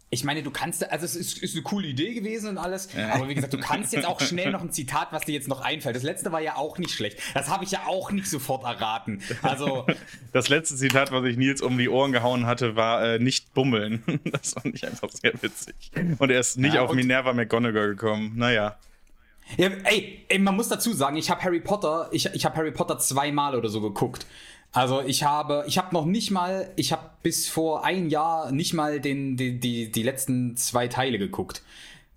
ich 0.10 0.24
meine, 0.24 0.42
du 0.42 0.52
kannst, 0.52 0.90
also 0.90 1.04
es 1.04 1.16
ist, 1.16 1.44
ist, 1.44 1.54
eine 1.54 1.64
coole 1.64 1.88
Idee 1.88 2.14
gewesen 2.14 2.50
und 2.50 2.58
alles, 2.58 2.88
aber 2.96 3.28
wie 3.28 3.36
gesagt, 3.36 3.54
du 3.54 3.58
kannst 3.58 3.92
jetzt 3.92 4.06
auch 4.06 4.22
schnell 4.22 4.52
noch 4.52 4.62
ein 4.62 4.72
Zitat, 4.72 5.10
was 5.12 5.24
dir 5.24 5.34
jetzt 5.34 5.50
noch 5.50 5.60
einfällt. 5.60 5.98
Das 5.98 6.04
letzte 6.04 6.32
war 6.32 6.40
ja 6.40 6.56
auch 6.56 6.78
nicht 6.78 6.92
schlecht. 6.92 7.20
Das 7.34 7.50
habe 7.50 7.66
ich 7.66 7.72
ja 7.72 7.82
auch 7.88 8.12
nicht 8.12 8.28
sofort 8.28 8.64
erraten. 8.64 9.22
Also 9.42 9.86
das 10.32 10.48
letzte 10.48 10.78
Zitat, 10.78 11.12
was 11.12 11.26
ich 11.26 11.36
Nils 11.36 11.62
um 11.62 11.78
die 11.78 11.90
Ohren 11.90 12.14
gehauen 12.14 12.46
hatte, 12.46 12.78
war 12.78 13.04
äh, 13.04 13.20
nicht 13.20 13.54
bummeln. 13.54 14.04
Das 14.38 14.54
fand 14.54 14.76
ich 14.76 14.86
einfach 14.86 15.10
sehr 15.10 15.34
witzig. 15.42 15.76
Und 16.18 16.30
er 16.30 16.40
ist 16.40 16.58
nicht 16.58 16.76
ja, 16.76 16.82
auf 16.82 16.94
Minerva 16.94 17.34
McGonagall 17.34 17.90
gekommen. 17.90 18.34
Naja. 18.36 18.78
Ja, 19.56 19.70
ey, 19.84 20.26
ey, 20.28 20.40
man 20.40 20.56
muss 20.56 20.68
dazu 20.68 20.94
sagen, 20.94 21.16
ich 21.16 21.30
habe 21.30 21.42
Harry 21.44 21.62
Potter, 21.62 22.10
ich, 22.12 22.26
ich 22.34 22.46
habe 22.46 22.56
Harry 22.58 22.72
Potter 22.72 23.00
zweimal 23.00 23.56
oder 23.56 23.70
so 23.70 23.82
geguckt. 23.82 24.26
Also 24.72 25.02
ich 25.02 25.24
habe, 25.24 25.64
ich 25.68 25.78
habe 25.78 25.94
noch 25.94 26.06
nicht 26.06 26.30
mal, 26.30 26.72
ich 26.76 26.92
habe 26.92 27.10
bis 27.24 27.48
vor 27.48 27.84
ein 27.84 28.10
Jahr 28.10 28.52
nicht 28.52 28.74
mal 28.74 29.00
den, 29.00 29.38
die, 29.38 29.60
die, 29.60 29.92
die 29.92 30.04
letzten 30.04 30.56
zwei 30.56 30.88
Teile 30.88 31.18
geguckt. 31.18 31.64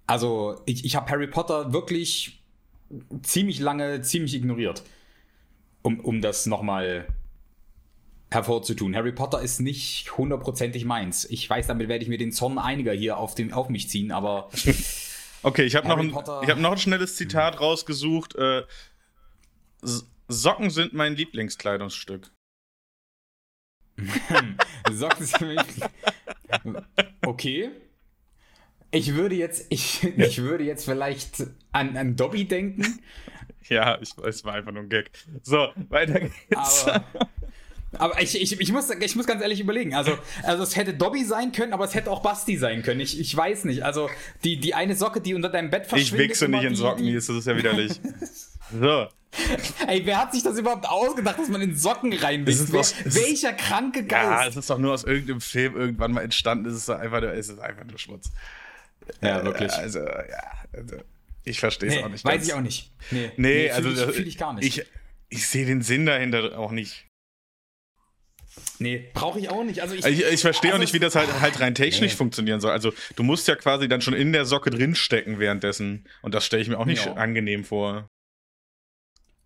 Also 0.07 0.61
ich, 0.67 0.85
ich 0.85 0.97
habe 0.97 1.11
Harry 1.11 1.29
Potter 1.29 1.73
wirklich 1.73 2.43
ziemlich 3.23 3.61
lange, 3.61 4.03
ziemlich 4.03 4.35
ignoriert. 4.35 4.83
Um, 5.83 6.01
um 6.01 6.21
das 6.21 6.45
nochmal 6.45 7.07
hervorzutun. 8.31 8.95
Harry 8.95 9.13
Potter 9.13 9.41
ist 9.41 9.61
nicht 9.61 10.17
hundertprozentig 10.17 10.85
meins. 10.85 11.25
Ich 11.25 11.49
weiß, 11.49 11.67
damit 11.67 11.89
werde 11.89 12.03
ich 12.03 12.09
mir 12.09 12.19
den 12.19 12.33
Zorn 12.33 12.59
einiger 12.59 12.93
hier 12.93 13.17
auf, 13.17 13.35
den, 13.35 13.53
auf 13.53 13.69
mich 13.69 13.89
ziehen, 13.89 14.13
aber. 14.13 14.51
okay, 15.43 15.65
ich 15.65 15.75
habe 15.75 15.89
noch, 15.89 15.99
ein, 15.99 16.15
hab 16.15 16.59
noch 16.59 16.73
ein 16.73 16.79
schnelles 16.79 17.17
Zitat 17.17 17.61
rausgesucht. 17.61 18.37
Äh, 18.37 18.63
Socken 20.29 20.71
sind 20.71 20.93
mein 20.93 21.17
Lieblingskleidungsstück. 21.17 22.31
Socken 24.91 25.27
sind 25.27 25.41
mein 25.41 26.85
Okay. 27.27 27.71
Ich 28.93 29.15
würde 29.15 29.37
jetzt, 29.37 29.67
ich, 29.71 30.03
ich 30.19 30.39
würde 30.39 30.65
jetzt 30.65 30.85
vielleicht 30.85 31.45
an, 31.73 31.97
an 31.97 32.17
Dobby 32.17 32.47
denken. 32.47 33.01
Ja, 33.69 33.99
ich, 34.01 34.17
es 34.19 34.45
war 34.45 34.55
einfach 34.55 34.73
nur 34.73 34.83
ein 34.83 34.89
Gag. 34.89 35.11
So, 35.43 35.69
weiter 35.89 36.21
geht's. 36.21 36.87
Aber, 36.87 37.05
aber 37.93 38.21
ich, 38.23 38.41
ich, 38.41 38.61
ich, 38.61 38.73
muss, 38.73 38.89
ich 38.91 39.17
muss 39.17 39.27
ganz 39.27 39.43
ehrlich 39.43 39.61
überlegen. 39.61 39.95
Also, 39.95 40.17
also 40.45 40.63
es 40.63 40.77
hätte 40.77 40.95
Dobby 40.95 41.25
sein 41.25 41.53
können, 41.53 41.73
aber 41.73 41.85
es 41.85 41.95
hätte 41.95 42.11
auch 42.11 42.23
Basti 42.23 42.57
sein 42.57 42.83
können. 42.83 43.01
Ich, 43.01 43.19
ich 43.19 43.37
weiß 43.37 43.65
nicht. 43.65 43.83
Also 43.83 44.09
die, 44.45 44.59
die 44.59 44.75
eine 44.75 44.95
Socke, 44.95 45.21
die 45.21 45.35
unter 45.35 45.49
deinem 45.49 45.71
Bett 45.71 45.87
verschwindet. 45.87 46.21
Ich 46.21 46.31
wichse 46.31 46.49
nicht 46.49 46.65
in 46.65 46.75
Socken, 46.77 47.05
die, 47.05 47.11
die, 47.11 47.15
das 47.15 47.29
ist 47.29 47.47
ja 47.47 47.57
widerlich. 47.57 48.01
so. 48.81 49.09
Ey, 49.87 50.03
wer 50.05 50.19
hat 50.19 50.33
sich 50.33 50.43
das 50.43 50.59
überhaupt 50.59 50.89
ausgedacht, 50.89 51.39
dass 51.39 51.49
man 51.49 51.61
in 51.61 51.77
Socken 51.77 52.13
reinwichst? 52.13 52.73
Welcher 52.73 53.53
kranke 53.53 54.05
Geist? 54.05 54.25
Ja, 54.25 54.47
es 54.47 54.57
ist 54.57 54.71
doch 54.71 54.79
nur 54.79 54.93
aus 54.93 55.05
irgendeinem 55.05 55.41
Film 55.41 55.77
irgendwann 55.77 56.13
mal 56.13 56.23
entstanden. 56.23 56.67
Es 56.67 56.77
ist 56.77 56.91
einfach 56.91 57.21
nur, 57.21 57.33
es 57.33 57.49
ist 57.49 57.59
einfach 57.59 57.85
nur 57.85 57.99
Schmutz. 57.99 58.31
Ja, 59.21 59.45
wirklich. 59.45 59.73
Also, 59.73 60.01
ja. 60.01 60.43
Also, 60.73 60.97
ich 61.45 61.59
verstehe 61.59 61.89
es 61.89 61.95
nee, 61.97 62.05
auch 62.05 62.09
nicht. 62.09 62.25
Weiß 62.25 62.35
ganz. 62.35 62.47
ich 62.49 62.55
auch 62.55 62.61
nicht. 62.61 62.93
Nee, 63.11 63.33
nee, 63.37 63.65
nee 63.65 63.71
also 63.71 63.89
fühle 63.91 64.05
ich, 64.05 64.17
fühl 64.17 64.29
ich, 64.29 64.39
gar 64.39 64.53
nicht. 64.53 64.79
Ich, 64.79 64.87
ich 65.29 65.47
sehe 65.47 65.67
den 65.67 65.83
Sinn 65.83 66.07
dahinter 66.07 66.59
auch 66.59 66.71
nicht. 66.71 67.07
Nee, 68.81 69.11
brauche 69.13 69.39
ich 69.39 69.51
auch 69.51 69.63
nicht. 69.63 69.83
Also 69.83 69.95
ich, 69.95 70.07
ich, 70.07 70.25
ich 70.25 70.41
verstehe 70.41 70.71
also 70.71 70.79
auch 70.79 70.81
nicht, 70.81 70.95
wie 70.95 70.99
das 70.99 71.15
halt, 71.15 71.29
halt 71.43 71.61
rein 71.61 71.75
technisch 71.75 72.13
nee. 72.13 72.17
funktionieren 72.17 72.61
soll. 72.61 72.71
Also 72.71 72.95
du 73.15 73.23
musst 73.23 73.47
ja 73.47 73.55
quasi 73.55 73.89
dann 73.89 74.01
schon 74.01 74.15
in 74.15 74.33
der 74.33 74.47
Socke 74.47 74.71
drinstecken 74.71 75.39
währenddessen. 75.39 76.09
Und 76.23 76.35
das 76.35 76.47
stelle 76.47 76.63
ich 76.63 76.69
mir 76.71 76.79
auch 76.79 76.87
nicht 76.87 77.05
ja. 77.05 77.13
angenehm 77.13 77.65
vor. 77.65 78.09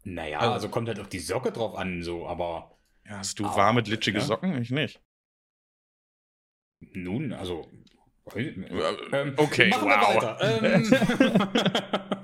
Naja, 0.04 0.38
also, 0.38 0.52
also, 0.52 0.68
kommt 0.68 0.86
halt 0.86 1.00
auf 1.00 1.08
die 1.08 1.18
Socke 1.18 1.50
drauf 1.50 1.74
an, 1.76 2.02
so, 2.04 2.28
aber. 2.28 2.78
Ja, 3.06 3.18
hast 3.18 3.40
du 3.40 3.44
warme, 3.44 3.82
glitschige 3.82 4.18
ja? 4.18 4.24
Socken? 4.24 4.62
Ich 4.62 4.70
nicht. 4.70 5.00
Nun, 6.92 7.32
also. 7.32 7.68
Ähm, 8.36 9.34
okay, 9.36 9.68
machen 9.68 9.88
wow. 9.88 10.14
wir 10.14 10.22
weiter. 10.22 10.64
Ähm, 12.00 12.20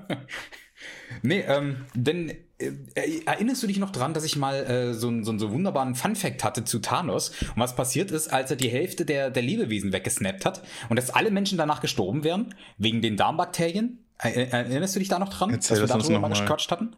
nee, 1.21 1.43
ähm, 1.47 1.85
denn 1.93 2.31
äh, 2.59 3.21
erinnerst 3.25 3.63
du 3.63 3.67
dich 3.67 3.79
noch 3.79 3.91
dran, 3.91 4.13
dass 4.13 4.23
ich 4.23 4.35
mal 4.35 4.55
äh, 4.55 4.93
so, 4.93 5.11
so, 5.23 5.37
so 5.37 5.45
einen 5.45 5.53
wunderbaren 5.53 5.95
Fun-Fact 5.95 6.43
hatte 6.43 6.63
zu 6.63 6.79
Thanos 6.79 7.29
und 7.29 7.57
was 7.57 7.75
passiert 7.75 8.11
ist, 8.11 8.31
als 8.31 8.51
er 8.51 8.57
die 8.57 8.69
Hälfte 8.69 9.05
der, 9.05 9.29
der 9.29 9.43
Lebewesen 9.43 9.93
weggesnappt 9.93 10.45
hat 10.45 10.61
und 10.89 10.97
dass 10.97 11.09
alle 11.09 11.31
Menschen 11.31 11.57
danach 11.57 11.81
gestorben 11.81 12.23
wären, 12.23 12.53
wegen 12.77 13.01
den 13.01 13.17
Darmbakterien? 13.17 13.99
Erinnerst 14.17 14.95
du 14.95 14.99
dich 14.99 15.07
da 15.07 15.17
noch 15.17 15.29
dran, 15.29 15.49
Erzähl 15.49 15.79
dass 15.79 15.89
wir 15.89 15.99
darüber 15.99 16.19
mal 16.19 16.39
gequatscht 16.39 16.69
hatten? 16.69 16.95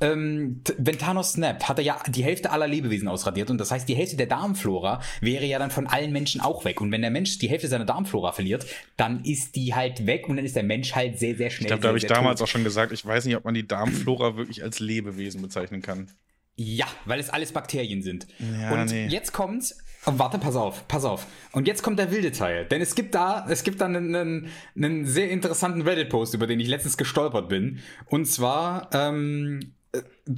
Ähm, 0.00 0.62
wenn 0.78 0.98
Thanos 0.98 1.32
snappt, 1.32 1.68
hat 1.68 1.78
er 1.78 1.84
ja 1.84 2.02
die 2.08 2.24
Hälfte 2.24 2.50
aller 2.50 2.66
Lebewesen 2.66 3.08
ausradiert 3.08 3.50
und 3.50 3.58
das 3.58 3.70
heißt, 3.70 3.88
die 3.88 3.94
Hälfte 3.94 4.16
der 4.16 4.26
Darmflora 4.26 5.00
wäre 5.20 5.44
ja 5.44 5.58
dann 5.58 5.70
von 5.70 5.86
allen 5.86 6.12
Menschen 6.12 6.40
auch 6.40 6.64
weg. 6.64 6.80
Und 6.80 6.90
wenn 6.90 7.02
der 7.02 7.10
Mensch 7.10 7.38
die 7.38 7.48
Hälfte 7.48 7.68
seiner 7.68 7.84
Darmflora 7.84 8.32
verliert, 8.32 8.66
dann 8.96 9.24
ist 9.24 9.56
die 9.56 9.74
halt 9.74 10.06
weg 10.06 10.28
und 10.28 10.36
dann 10.36 10.44
ist 10.44 10.56
der 10.56 10.64
Mensch 10.64 10.94
halt 10.94 11.18
sehr, 11.18 11.36
sehr 11.36 11.50
schnell. 11.50 11.66
Ich 11.66 11.68
glaube, 11.68 11.82
da 11.82 11.88
habe 11.88 11.98
ich 11.98 12.06
damals 12.06 12.40
tot. 12.40 12.48
auch 12.48 12.50
schon 12.50 12.64
gesagt, 12.64 12.92
ich 12.92 13.04
weiß 13.04 13.24
nicht, 13.24 13.36
ob 13.36 13.44
man 13.44 13.54
die 13.54 13.66
Darmflora 13.66 14.36
wirklich 14.36 14.62
als 14.62 14.80
Lebewesen 14.80 15.42
bezeichnen 15.42 15.82
kann. 15.82 16.08
Ja, 16.56 16.86
weil 17.06 17.18
es 17.18 17.30
alles 17.30 17.52
Bakterien 17.52 18.02
sind. 18.02 18.26
Ja, 18.38 18.72
und 18.72 18.90
nee. 18.90 19.06
jetzt 19.06 19.32
kommt's. 19.32 19.78
Oh, 20.04 20.12
warte, 20.16 20.38
pass 20.38 20.56
auf, 20.56 20.88
pass 20.88 21.04
auf. 21.04 21.26
Und 21.52 21.68
jetzt 21.68 21.82
kommt 21.82 21.98
der 21.98 22.10
wilde 22.10 22.32
Teil. 22.32 22.66
Denn 22.66 22.80
es 22.80 22.96
gibt 22.96 23.14
da, 23.14 23.46
es 23.48 23.62
gibt 23.62 23.80
da 23.80 23.84
einen, 23.84 24.14
einen, 24.14 24.48
einen 24.76 25.06
sehr 25.06 25.30
interessanten 25.30 25.82
Reddit-Post, 25.82 26.34
über 26.34 26.48
den 26.48 26.58
ich 26.58 26.66
letztens 26.66 26.96
gestolpert 26.96 27.48
bin. 27.48 27.78
Und 28.06 28.26
zwar 28.26 28.88
ähm, 28.92 29.74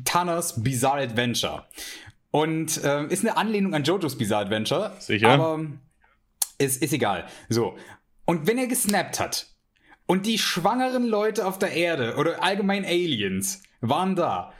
Thanos 0.05 0.63
Bizarre 0.63 1.03
Adventure. 1.03 1.65
Und 2.31 2.81
ähm, 2.85 3.09
ist 3.09 3.25
eine 3.25 3.37
Anlehnung 3.37 3.75
an 3.75 3.85
JoJo's 3.85 4.19
Bizarre 4.19 4.45
Adventure. 4.45 4.93
Sicher. 4.99 5.29
Aber 5.29 5.65
ist, 6.59 6.83
ist 6.83 6.93
egal. 6.93 7.27
So. 7.49 7.77
Und 8.27 8.47
wenn 8.47 8.59
er 8.59 8.67
gesnappt 8.67 9.19
hat 9.19 9.47
und 10.07 10.27
die 10.27 10.39
schwangeren 10.39 11.07
Leute 11.07 11.47
auf 11.47 11.59
der 11.59 11.73
Erde 11.73 12.17
oder 12.17 12.43
allgemein 12.43 12.85
Aliens 12.85 13.63
waren 13.81 14.15
da 14.15 14.53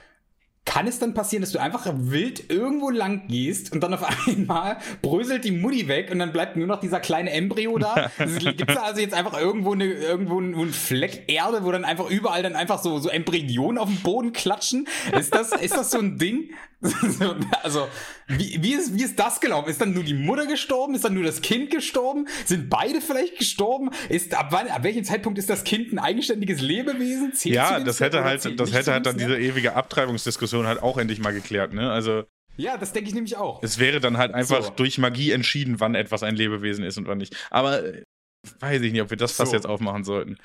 kann 0.65 0.87
es 0.87 0.99
dann 0.99 1.13
passieren, 1.13 1.41
dass 1.41 1.51
du 1.51 1.59
einfach 1.59 1.85
wild 1.95 2.49
irgendwo 2.49 2.89
lang 2.89 3.27
gehst 3.27 3.71
und 3.71 3.81
dann 3.81 3.93
auf 3.93 4.03
einmal 4.27 4.77
bröselt 5.01 5.45
die 5.45 5.51
Mutti 5.51 5.87
weg 5.87 6.09
und 6.11 6.19
dann 6.19 6.33
bleibt 6.33 6.57
nur 6.57 6.67
noch 6.67 6.79
dieser 6.79 6.99
kleine 6.99 7.31
Embryo 7.31 7.77
da? 7.77 8.09
Gibt 8.17 8.69
es 8.69 8.75
da 8.75 8.81
also 8.83 8.99
jetzt 8.99 9.13
einfach 9.13 9.39
irgendwo, 9.39 9.73
eine, 9.73 9.85
irgendwo 9.85 10.39
einen 10.39 10.73
Fleck 10.73 11.25
Erde, 11.27 11.63
wo 11.63 11.71
dann 11.71 11.85
einfach 11.85 12.09
überall 12.09 12.43
dann 12.43 12.55
einfach 12.55 12.81
so, 12.81 12.97
so 12.97 13.09
Embryonen 13.09 13.77
auf 13.77 13.87
dem 13.87 14.01
Boden 14.01 14.33
klatschen? 14.33 14.87
Ist 15.17 15.33
das, 15.35 15.51
ist 15.51 15.77
das 15.77 15.91
so 15.91 15.99
ein 15.99 16.17
Ding? 16.17 16.49
also, 17.63 17.87
wie, 18.27 18.57
wie, 18.61 18.73
ist, 18.73 18.93
wie 18.97 19.03
ist 19.03 19.17
das 19.19 19.39
gelaufen? 19.41 19.69
Ist 19.69 19.81
dann 19.81 19.93
nur 19.93 20.03
die 20.03 20.13
Mutter 20.13 20.45
gestorben? 20.45 20.95
Ist 20.95 21.03
dann 21.05 21.13
nur 21.13 21.23
das 21.23 21.41
Kind 21.41 21.71
gestorben? 21.71 22.27
Sind 22.45 22.69
beide 22.69 23.01
vielleicht 23.01 23.37
gestorben? 23.37 23.89
Ist, 24.09 24.33
ab, 24.33 24.47
wann, 24.51 24.67
ab 24.67 24.83
welchem 24.83 25.03
Zeitpunkt 25.03 25.39
ist 25.39 25.49
das 25.49 25.63
Kind 25.63 25.91
ein 25.93 25.99
eigenständiges 25.99 26.61
Lebewesen? 26.61 27.33
Zählt 27.33 27.55
ja, 27.55 27.79
das 27.79 27.99
hätte 27.99 28.23
halt, 28.23 28.59
das 28.59 28.73
hätte 28.73 28.93
halt 28.93 29.05
dann 29.05 29.17
diese 29.17 29.37
ewige 29.37 29.75
Abtreibungsdiskussion 29.75 30.67
halt 30.67 30.81
auch 30.81 30.97
endlich 30.97 31.19
mal 31.19 31.31
geklärt, 31.33 31.73
ne? 31.73 31.91
Also, 31.91 32.23
Ja, 32.57 32.77
das 32.77 32.93
denke 32.93 33.09
ich 33.09 33.15
nämlich 33.15 33.37
auch. 33.37 33.61
Es 33.63 33.79
wäre 33.79 33.99
dann 33.99 34.17
halt 34.17 34.33
einfach 34.33 34.63
So. 34.63 34.69
durch 34.71 34.97
Magie 34.97 35.31
entschieden, 35.31 35.79
wann 35.79 35.95
etwas 35.95 36.23
ein 36.23 36.35
Lebewesen 36.35 36.83
ist 36.85 36.97
und 36.97 37.07
wann 37.07 37.17
nicht. 37.17 37.35
Aber 37.49 37.83
äh, 37.83 38.03
weiß 38.59 38.81
ich 38.81 38.91
nicht, 38.91 39.01
ob 39.01 39.09
wir 39.09 39.17
das 39.17 39.33
fast 39.33 39.51
So. 39.51 39.57
jetzt 39.57 39.65
aufmachen 39.65 40.03
sollten. 40.03 40.37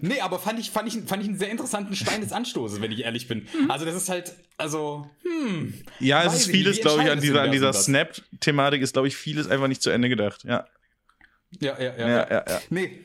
Nee, 0.00 0.20
aber 0.20 0.38
fand 0.38 0.58
ich, 0.58 0.70
fand, 0.70 0.88
ich, 0.88 1.02
fand 1.06 1.22
ich 1.22 1.28
einen 1.28 1.38
sehr 1.38 1.50
interessanten 1.50 1.94
Stein 1.94 2.22
des 2.22 2.32
Anstoßes, 2.32 2.80
wenn 2.80 2.90
ich 2.90 3.04
ehrlich 3.04 3.28
bin. 3.28 3.46
Also, 3.68 3.84
das 3.84 3.94
ist 3.94 4.08
halt, 4.08 4.34
also, 4.56 5.10
hm. 5.22 5.74
Ja, 6.00 6.24
es 6.24 6.34
ist 6.34 6.50
vieles, 6.50 6.80
glaube 6.80 7.02
ich, 7.02 7.10
an 7.10 7.20
dieser, 7.20 7.42
an 7.42 7.52
dieser? 7.52 7.72
Snap-Thematik 7.74 8.80
ist, 8.80 8.94
glaube 8.94 9.08
ich, 9.08 9.16
vieles 9.16 9.46
einfach 9.46 9.68
nicht 9.68 9.82
zu 9.82 9.90
Ende 9.90 10.08
gedacht. 10.08 10.44
Ja, 10.44 10.66
Ja, 11.60 11.78
ja, 11.78 11.94
ja. 11.96 12.08
ja, 12.08 12.30
ja. 12.30 12.44
ja. 12.48 12.60
Nee. 12.70 13.04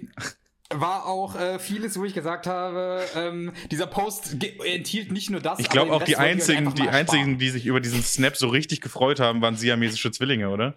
War 0.72 1.08
auch 1.08 1.36
äh, 1.36 1.58
vieles, 1.58 1.98
wo 2.00 2.06
ich 2.06 2.13
gesagt 2.13 2.46
habe, 2.46 3.04
ähm, 3.16 3.51
dieser 3.72 3.88
Post 3.88 4.38
enthielt 4.63 5.12
nicht 5.12 5.32
nur 5.32 5.42
das. 5.42 5.58
Ich 5.58 5.68
glaube 5.68 5.92
auch 5.92 6.04
die 6.04 6.16
einzigen, 6.16 6.75
die 6.75 6.88
einzigen, 6.88 7.39
die 7.39 7.50
sich 7.50 7.66
über 7.66 7.80
diesen 7.80 8.04
Snap 8.04 8.38
so 8.38 8.50
richtig 8.50 8.80
gefreut 8.80 9.20
haben, 9.20 9.42
waren 9.42 9.56
siamesische 9.56 10.12
Zwillinge, 10.12 10.50
oder? 10.50 10.75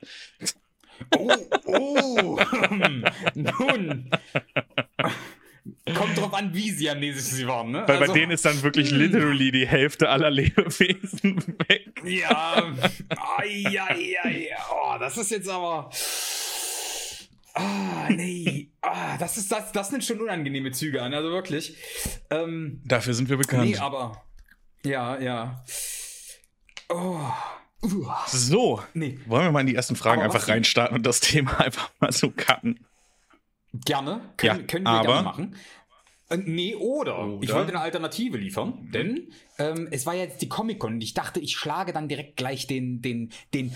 Oh, 1.16 1.30
oh. 1.66 2.40
Nun. 3.34 4.10
Kommt 5.94 6.18
drauf 6.18 6.34
an, 6.34 6.52
wie 6.54 6.70
siamesisch 6.70 7.22
sie 7.24 7.46
waren, 7.46 7.70
ne? 7.70 7.84
Weil 7.86 7.98
Also- 7.98 8.12
bei 8.12 8.18
denen 8.18 8.32
ist 8.32 8.44
dann 8.44 8.60
wirklich 8.62 8.90
literally 8.90 9.52
die 9.52 9.66
Hälfte 9.66 10.08
aller 10.08 10.30
Lebewesen 10.30 11.36
weg. 11.68 11.92
Ja, 12.04 12.72
ai, 13.38 13.64
ai, 13.80 14.16
ai. 14.24 14.48
Oh, 14.72 14.96
das 14.98 15.16
ist 15.18 15.30
jetzt 15.30 15.48
aber. 15.48 15.90
Ah, 17.54 18.08
nee. 18.10 18.70
Ah, 18.80 19.16
das, 19.18 19.36
ist, 19.36 19.52
das, 19.52 19.72
das 19.72 19.90
nimmt 19.92 20.04
schon 20.04 20.20
unangenehme 20.20 20.70
Züge 20.72 21.02
an, 21.02 21.12
also 21.14 21.30
wirklich. 21.30 21.76
Ähm, 22.30 22.80
Dafür 22.84 23.14
sind 23.14 23.28
wir 23.28 23.36
bekannt. 23.36 23.64
nee, 23.64 23.76
aber. 23.76 24.22
Ja, 24.84 25.18
ja. 25.20 25.62
Oh. 26.88 27.20
So, 28.28 28.80
Nee, 28.94 29.18
wollen 29.26 29.44
wir 29.44 29.50
mal 29.52 29.60
in 29.60 29.66
die 29.66 29.74
ersten 29.74 29.96
Fragen 29.96 30.22
Aber 30.22 30.32
einfach 30.32 30.48
reinstarten 30.48 30.96
und 30.96 31.04
das 31.04 31.18
Thema 31.20 31.58
einfach 31.64 31.90
mal 32.00 32.12
so 32.12 32.30
cutten. 32.30 32.86
Gerne. 33.72 34.20
Können, 34.36 34.60
Ja, 34.60 34.66
können 34.66 34.84
wir 34.84 34.90
aber- 34.90 35.08
gerne 35.08 35.22
machen. 35.24 35.56
Äh, 36.30 36.36
Nee, 36.38 36.74
oder. 36.76 37.26
Oder? 37.26 37.42
Ich 37.42 37.52
wollte 37.52 37.72
eine 37.72 37.80
Alternative 37.80 38.38
liefern, 38.38 38.88
denn 38.94 39.28
ähm, 39.58 39.86
es 39.90 40.06
war 40.06 40.14
ja 40.14 40.22
jetzt 40.24 40.40
die 40.40 40.48
Comic-Con 40.48 40.94
und 40.94 41.02
ich 41.02 41.12
dachte, 41.12 41.40
ich 41.40 41.56
schlage 41.56 41.92
dann 41.92 42.08
direkt 42.08 42.36
gleich 42.38 42.66
den, 42.66 43.02
den, 43.02 43.30
den, 43.52 43.72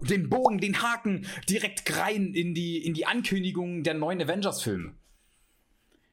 den 0.00 0.30
Bogen, 0.30 0.56
den 0.58 0.80
Haken 0.82 1.26
direkt 1.50 1.94
rein 1.98 2.32
in 2.32 2.54
die, 2.54 2.78
in 2.78 2.94
die 2.94 3.04
Ankündigung 3.04 3.82
der 3.82 3.92
neuen 3.92 4.22
Avengers-Filme. 4.22 4.94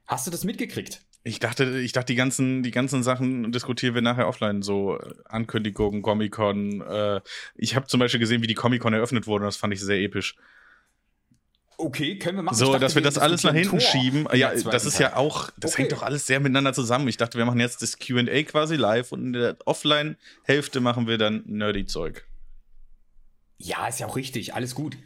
Hast 0.06 0.28
du 0.28 0.32
das 0.32 0.44
mitgekriegt? 0.44 1.02
Ich 1.24 1.40
dachte, 1.40 1.80
ich 1.80 1.92
dachte, 1.94 2.14
die 2.14 2.18
ganzen, 2.18 2.64
die 2.64 2.72
ganzen 2.72 3.04
Sachen 3.04 3.52
diskutieren 3.52 3.94
wir 3.94 4.02
nachher 4.02 4.28
offline. 4.28 4.62
So 4.62 4.98
äh, 4.98 5.14
Ankündigungen, 5.26 6.02
Comic-Con. 6.02 6.82
Äh, 6.82 7.22
ich 7.56 7.76
habe 7.76 7.88
zum 7.88 8.00
Beispiel 8.00 8.20
gesehen, 8.20 8.42
wie 8.42 8.48
die 8.48 8.54
Comic-Con 8.56 8.94
eröffnet 8.94 9.28
wurde. 9.28 9.44
und 9.44 9.48
Das 9.48 9.58
fand 9.58 9.74
ich 9.74 9.80
sehr 9.82 10.00
episch. 10.02 10.36
Okay, 11.82 12.18
können 12.20 12.38
wir 12.38 12.44
machen. 12.44 12.58
So, 12.58 12.66
dachte, 12.74 12.80
dass 12.82 12.96
wir 12.96 13.02
das 13.02 13.18
alles 13.18 13.44
nach 13.44 13.54
hinten 13.54 13.70
Thor 13.70 13.80
schieben. 13.80 14.28
Ja, 14.34 14.54
das 14.54 14.86
ist 14.86 14.98
Teil. 14.98 15.08
ja 15.08 15.16
auch, 15.16 15.50
das 15.58 15.72
Okay. 15.74 15.84
hängt 15.84 15.94
doch 15.94 16.04
alles 16.04 16.28
sehr 16.28 16.40
miteinander 16.42 16.74
zusammen. 16.74 17.08
Ich 17.08 17.16
dachte, 17.16 17.38
wir 17.38 17.46
machen 17.46 17.60
jetzt 17.62 17.82
das 17.82 17.98
QA 17.98 18.44
quasi 18.44 18.76
live 18.76 19.12
und 19.14 19.28
in 19.28 19.34
der 19.34 19.56
Offline-Hälfte 19.66 20.82
machen 20.82 21.08
wir 21.08 21.18
dann 21.18 21.44
Nerdy-Zeug. 21.46 22.26
Ja, 23.58 23.88
ist 23.88 24.00
ja 24.00 24.08
auch 24.08 24.16
richtig, 24.16 24.54
alles 24.54 24.76
gut. 24.76 24.98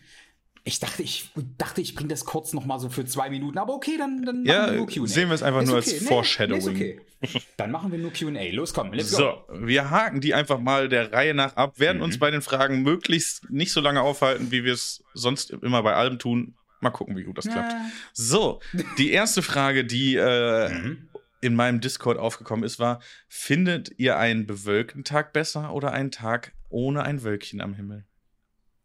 Ich 0.65 0.79
dachte, 0.79 1.03
ich 1.03 1.29
dachte, 1.57 1.81
ich 1.81 1.93
bringe 1.93 2.07
das 2.09 2.23
kurz 2.23 2.53
noch 2.53 2.65
mal 2.65 2.79
so 2.79 2.89
für 2.89 3.03
zwei 3.05 3.29
Minuten, 3.29 3.57
aber 3.57 3.73
okay, 3.73 3.97
dann, 3.97 4.23
dann 4.23 4.45
Ja, 4.45 4.61
machen 4.61 4.71
wir 4.71 4.77
nur 4.77 4.87
Q&A. 4.87 5.07
sehen 5.07 5.27
wir 5.29 5.35
es 5.35 5.43
einfach 5.43 5.61
Ist 5.61 5.67
nur 5.67 5.75
als 5.75 5.87
okay. 5.93 6.05
Foreshadowing. 6.05 6.73
Nee, 6.77 6.99
okay. 7.21 7.41
Dann 7.57 7.71
machen 7.71 7.91
wir 7.91 7.99
nur 7.99 8.11
Q&A. 8.11 8.51
Los, 8.51 8.73
komm, 8.73 8.91
let's 8.91 9.11
go. 9.11 9.17
So, 9.17 9.43
wir 9.65 9.89
haken 9.89 10.19
die 10.21 10.33
einfach 10.33 10.59
mal 10.59 10.89
der 10.89 11.11
Reihe 11.13 11.33
nach 11.33 11.55
ab, 11.55 11.79
werden 11.79 11.97
Mhm. 11.99 12.03
uns 12.03 12.19
bei 12.19 12.31
den 12.31 12.41
Fragen 12.41 12.81
möglichst 12.81 13.49
nicht 13.49 13.71
so 13.71 13.79
lange 13.79 14.01
aufhalten, 14.01 14.51
wie 14.51 14.63
wir 14.65 14.73
es 14.73 15.03
sonst 15.13 15.51
immer 15.51 15.83
bei 15.83 15.93
allem 15.95 16.19
tun. 16.19 16.55
Mal 16.83 16.91
gucken, 16.91 17.17
wie 17.17 17.23
gut 17.23 17.37
das 17.37 17.47
klappt. 17.49 17.71
Ja. 17.73 17.85
So, 18.13 18.61
die 18.97 19.11
erste 19.11 19.41
Frage, 19.41 19.83
die 19.85 20.15
äh, 20.15 20.69
Mhm. 20.69 21.07
in 21.41 21.55
meinem 21.55 21.81
Discord 21.81 22.17
aufgekommen 22.19 22.63
ist, 22.63 22.77
war: 22.79 23.01
Findet 23.27 23.91
ihr 23.97 24.17
einen 24.17 24.45
bewölkten 24.45 25.03
Tag 25.03 25.33
besser 25.33 25.73
oder 25.73 25.91
einen 25.91 26.11
Tag 26.11 26.53
ohne 26.69 27.03
ein 27.03 27.23
Wölkchen 27.23 27.61
am 27.61 27.73
Himmel? 27.73 28.05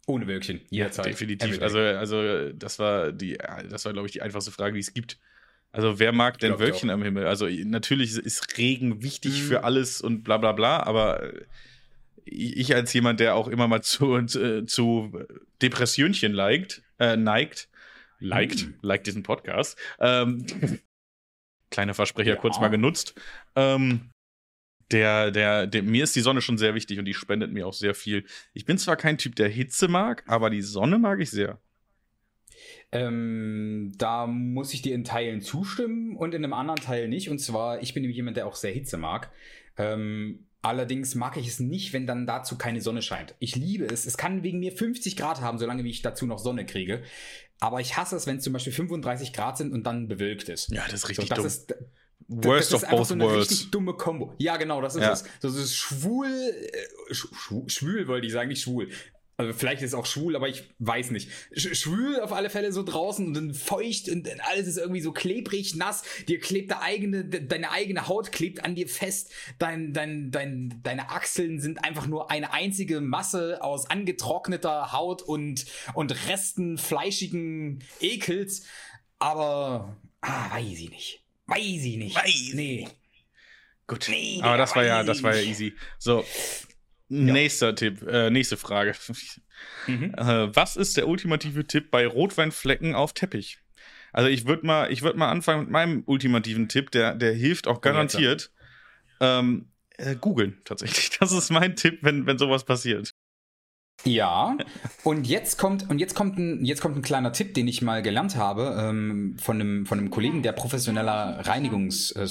Ohne 0.07 0.27
Wölkchen, 0.27 0.63
jederzeit. 0.71 1.07
Definitiv. 1.07 1.59
Everyday. 1.59 1.97
Also, 1.97 2.19
also 2.19 2.53
das 2.53 2.79
war 2.79 3.13
die, 3.13 3.37
das 3.69 3.85
war, 3.85 3.93
glaube 3.93 4.07
ich, 4.07 4.13
die 4.13 4.23
einfachste 4.23 4.51
Frage, 4.51 4.73
die 4.75 4.81
es 4.81 4.95
gibt. 4.95 5.19
Also, 5.71 5.99
wer 5.99 6.13
mag 6.13 6.39
denn 6.39 6.59
Wölkchen 6.59 6.89
am 6.89 7.03
Himmel? 7.03 7.27
Also, 7.27 7.47
natürlich 7.47 8.17
ist 8.17 8.57
Regen 8.57 9.03
wichtig 9.03 9.33
Mhm. 9.43 9.47
für 9.49 9.65
alles 9.65 10.01
und 10.01 10.23
bla 10.23 10.39
bla 10.39 10.53
bla, 10.53 10.83
aber 10.83 11.23
äh, 11.23 11.45
ich 12.25 12.75
als 12.75 12.93
jemand, 12.95 13.21
der 13.21 13.35
auch 13.35 13.49
immer 13.49 13.69
mal 13.69 13.83
zu, 13.83 14.23
zu, 14.27 14.65
zu 14.67 15.13
Depressionchen 15.63 16.33
neigt, 16.33 16.83
äh, 16.99 17.17
neigt, 17.17 17.69
liked, 18.19 18.67
Mhm. 18.67 18.75
liked 18.83 19.07
diesen 19.07 19.23
Podcast, 19.23 19.79
ähm, 20.01 20.45
kleiner 21.71 21.95
Versprecher 21.95 22.35
Ja. 22.35 22.37
kurz 22.41 22.59
mal 22.61 22.69
genutzt, 22.69 23.15
ähm, 23.57 24.11
der, 24.91 25.31
der, 25.31 25.67
der, 25.67 25.83
mir 25.83 26.05
ist 26.05 26.17
die 26.17 26.21
Sonne 26.23 26.41
schon 26.41 26.57
sehr 26.57 26.75
wichtig 26.75 26.99
und 26.99 27.05
die 27.05 27.13
spendet 27.15 27.53
mir 27.53 27.67
auch 27.67 27.75
sehr 27.75 27.95
viel. 27.95 28.25
Ich 28.55 28.65
bin 28.65 28.79
zwar 28.79 28.97
kein 28.97 29.19
Typ, 29.19 29.37
der 29.37 29.49
Hitze 29.51 29.87
mag, 29.89 30.25
aber 30.27 30.49
die 30.49 30.63
Sonne 30.63 30.99
mag 30.99 31.21
ich 31.21 31.31
sehr. 31.31 31.61
Ähm, 32.91 33.93
da 33.99 34.27
muss 34.27 34.73
ich 34.73 34.83
dir 34.83 34.95
in 34.95 35.05
Teilen 35.05 35.41
zustimmen 35.43 36.17
und 36.17 36.35
in 36.35 36.43
einem 36.43 36.55
anderen 36.55 36.81
Teil 36.81 37.09
nicht. 37.09 37.29
Und 37.29 37.39
zwar, 37.39 37.83
ich 37.83 37.93
bin 37.95 38.01
nämlich 38.03 38.17
jemand, 38.17 38.37
der 38.37 38.47
auch 38.47 38.57
sehr 38.57 38.73
Hitze 38.73 38.97
mag. 38.97 39.31
Ähm, 39.77 40.47
allerdings 40.63 41.15
mag 41.15 41.37
ich 41.37 41.47
es 41.49 41.61
nicht, 41.61 41.93
wenn 41.93 42.07
dann 42.07 42.27
dazu 42.27 42.57
keine 42.57 42.81
Sonne 42.81 43.03
scheint. 43.03 43.35
Ich 43.41 43.57
liebe 43.57 43.85
es. 43.85 44.07
Es 44.07 44.17
kann 44.17 44.43
wegen 44.43 44.59
mir 44.59 44.73
50 44.73 45.17
Grad 45.17 45.41
haben, 45.43 45.59
solange 45.59 45.85
wie 45.85 45.91
ich 45.91 46.01
dazu 46.03 46.27
noch 46.27 46.39
Sonne 46.39 46.65
kriege. 46.65 47.03
Aber 47.61 47.81
ich 47.81 47.97
hasse 47.97 48.15
es, 48.17 48.27
wenn 48.27 48.37
es 48.39 48.45
zum 48.45 48.53
Beispiel 48.53 48.73
35 48.73 49.33
Grad 49.33 49.59
sind 49.59 49.73
und 49.73 49.85
dann 49.85 50.07
bewölkt 50.09 50.49
ist. 50.49 50.71
Ja, 50.71 50.85
das 50.85 50.95
ist 50.95 51.01
So, 51.03 51.07
richtig 51.09 51.29
das 51.31 51.39
dumm. 51.39 51.47
ist, 51.47 51.75
Worst 52.29 52.61
das 52.61 52.69
ist 52.69 52.75
of 52.75 52.85
einfach 52.85 52.99
both 52.99 53.07
so 53.09 53.15
eine 53.15 53.25
worlds. 53.25 53.51
richtig 53.51 53.71
dumme 53.71 53.95
Kombo. 53.95 54.35
Ja, 54.39 54.57
genau, 54.59 54.81
das 54.83 54.95
ist 54.97 55.03
Ja. 55.03 55.13
es. 55.13 55.25
Das 55.41 55.55
ist 55.55 55.75
schwul, 55.75 56.27
äh, 56.29 57.15
sch 57.15 57.27
schw- 57.33 57.69
schwül 57.71 58.07
wollte 58.07 58.27
ich 58.27 58.33
sagen, 58.33 58.49
nicht 58.49 58.63
schwul. 58.63 58.91
Also 59.41 59.53
vielleicht 59.53 59.83
ist 59.83 59.91
es 59.91 59.95
auch 59.95 60.05
schwul, 60.05 60.35
aber 60.35 60.49
ich 60.49 60.65
weiß 60.81 61.13
nicht. 61.13 61.31
Sch 61.57 61.73
schwül 61.79 62.21
auf 62.21 62.33
alle 62.33 62.51
Fälle 62.51 62.73
so 62.73 62.83
draußen 62.83 63.25
und 63.25 63.35
dann 63.35 63.55
feucht 63.55 64.09
und 64.09 64.27
dann 64.27 64.41
alles 64.41 64.67
ist 64.67 64.79
irgendwie 64.79 65.01
so 65.01 65.13
klebrig, 65.13 65.77
nass. 65.77 66.03
Dir 66.27 66.41
klebt 66.41 66.71
der 66.73 66.83
eigene, 66.83 67.25
de 67.25 67.47
deine 67.47 67.71
eigene 67.71 68.09
Haut 68.09 68.33
klebt 68.33 68.65
an 68.65 68.75
dir 68.75 68.89
fest. 68.89 69.31
Dein, 69.61 69.93
dein, 69.93 70.33
dein, 70.33 70.81
deine 70.83 71.11
Achseln 71.11 71.61
sind 71.61 71.85
einfach 71.85 72.09
nur 72.09 72.33
eine 72.33 72.53
einzige 72.53 73.01
Masse 73.01 73.63
aus 73.63 73.89
angetrockneter 73.89 74.91
Haut 74.91 75.23
und, 75.23 75.67
und 75.95 76.29
Resten 76.29 76.77
fleischigen 76.77 77.85
Ekels. 78.01 78.65
Aber, 79.21 79.97
ah, 80.21 80.51
weiß 80.51 80.81
ich 80.81 80.91
nicht. 80.91 81.23
Weiß 81.47 81.85
ich 81.85 81.97
nicht. 81.97 82.17
Weiß 82.17 82.55
Nee. 82.55 82.89
Gut. 83.87 84.07
Nee, 84.09 84.41
Aber 84.43 84.57
das 84.57 84.75
war 84.75 84.85
ja, 84.85 85.05
das 85.05 85.23
war 85.23 85.37
ja 85.37 85.43
easy. 85.43 85.75
So. 85.99 86.25
Nächster 87.09 87.75
Tipp, 87.75 88.03
äh, 88.07 88.31
nächste 88.31 88.57
Frage. 88.57 88.95
Mhm. 89.89 90.15
Äh, 90.17 90.55
was 90.55 90.77
ist 90.77 90.97
der 90.97 91.09
ultimative 91.09 91.67
Tipp 91.67 91.91
bei 91.91 92.07
Rotweinflecken 92.07 92.95
auf 92.95 93.13
Teppich? 93.13 93.59
Also 94.13 94.29
ich 94.29 94.47
würde 94.47 94.65
mal, 94.65 94.93
ich 94.93 95.03
würde 95.03 95.19
mal 95.19 95.31
anfangen 95.31 95.63
mit 95.63 95.71
meinem 95.71 96.05
ultimativen 96.07 96.69
Tipp, 96.69 96.93
der, 96.93 97.17
der 97.17 97.33
hilft 97.33 97.67
auch 97.67 97.81
garantiert. 97.81 98.53
Ähm, 99.21 99.73
äh, 99.97 100.15
googeln 100.15 100.61
tatsächlich. 100.65 101.11
Das 101.19 101.33
ist 101.33 101.51
mein 101.51 101.75
Tipp, 101.75 101.99
wenn, 102.03 102.27
wenn 102.27 102.39
sowas 102.39 102.65
passiert. 102.65 103.13
Ja, 104.05 104.57
und 105.03 105.27
jetzt 105.27 105.59
kommt, 105.59 105.91
und 105.91 105.99
jetzt 105.99 106.15
kommt 106.15 106.39
ein, 106.39 106.65
jetzt 106.65 106.81
kommt 106.81 106.97
ein 106.97 107.03
kleiner 107.03 107.33
Tipp, 107.33 107.55
den 107.55 107.67
ich 107.67 107.83
mal 107.83 108.01
gelernt 108.01 108.37
habe, 108.37 108.77
ähm, 108.81 109.37
von 109.41 109.61
einem, 109.61 109.87
von 109.87 109.99
einem 109.99 110.11
Kollegen, 110.11 110.43
der 110.45 110.53
professioneller 110.53 111.41
Reinigungs, 111.45 112.13
äh, 112.13 112.29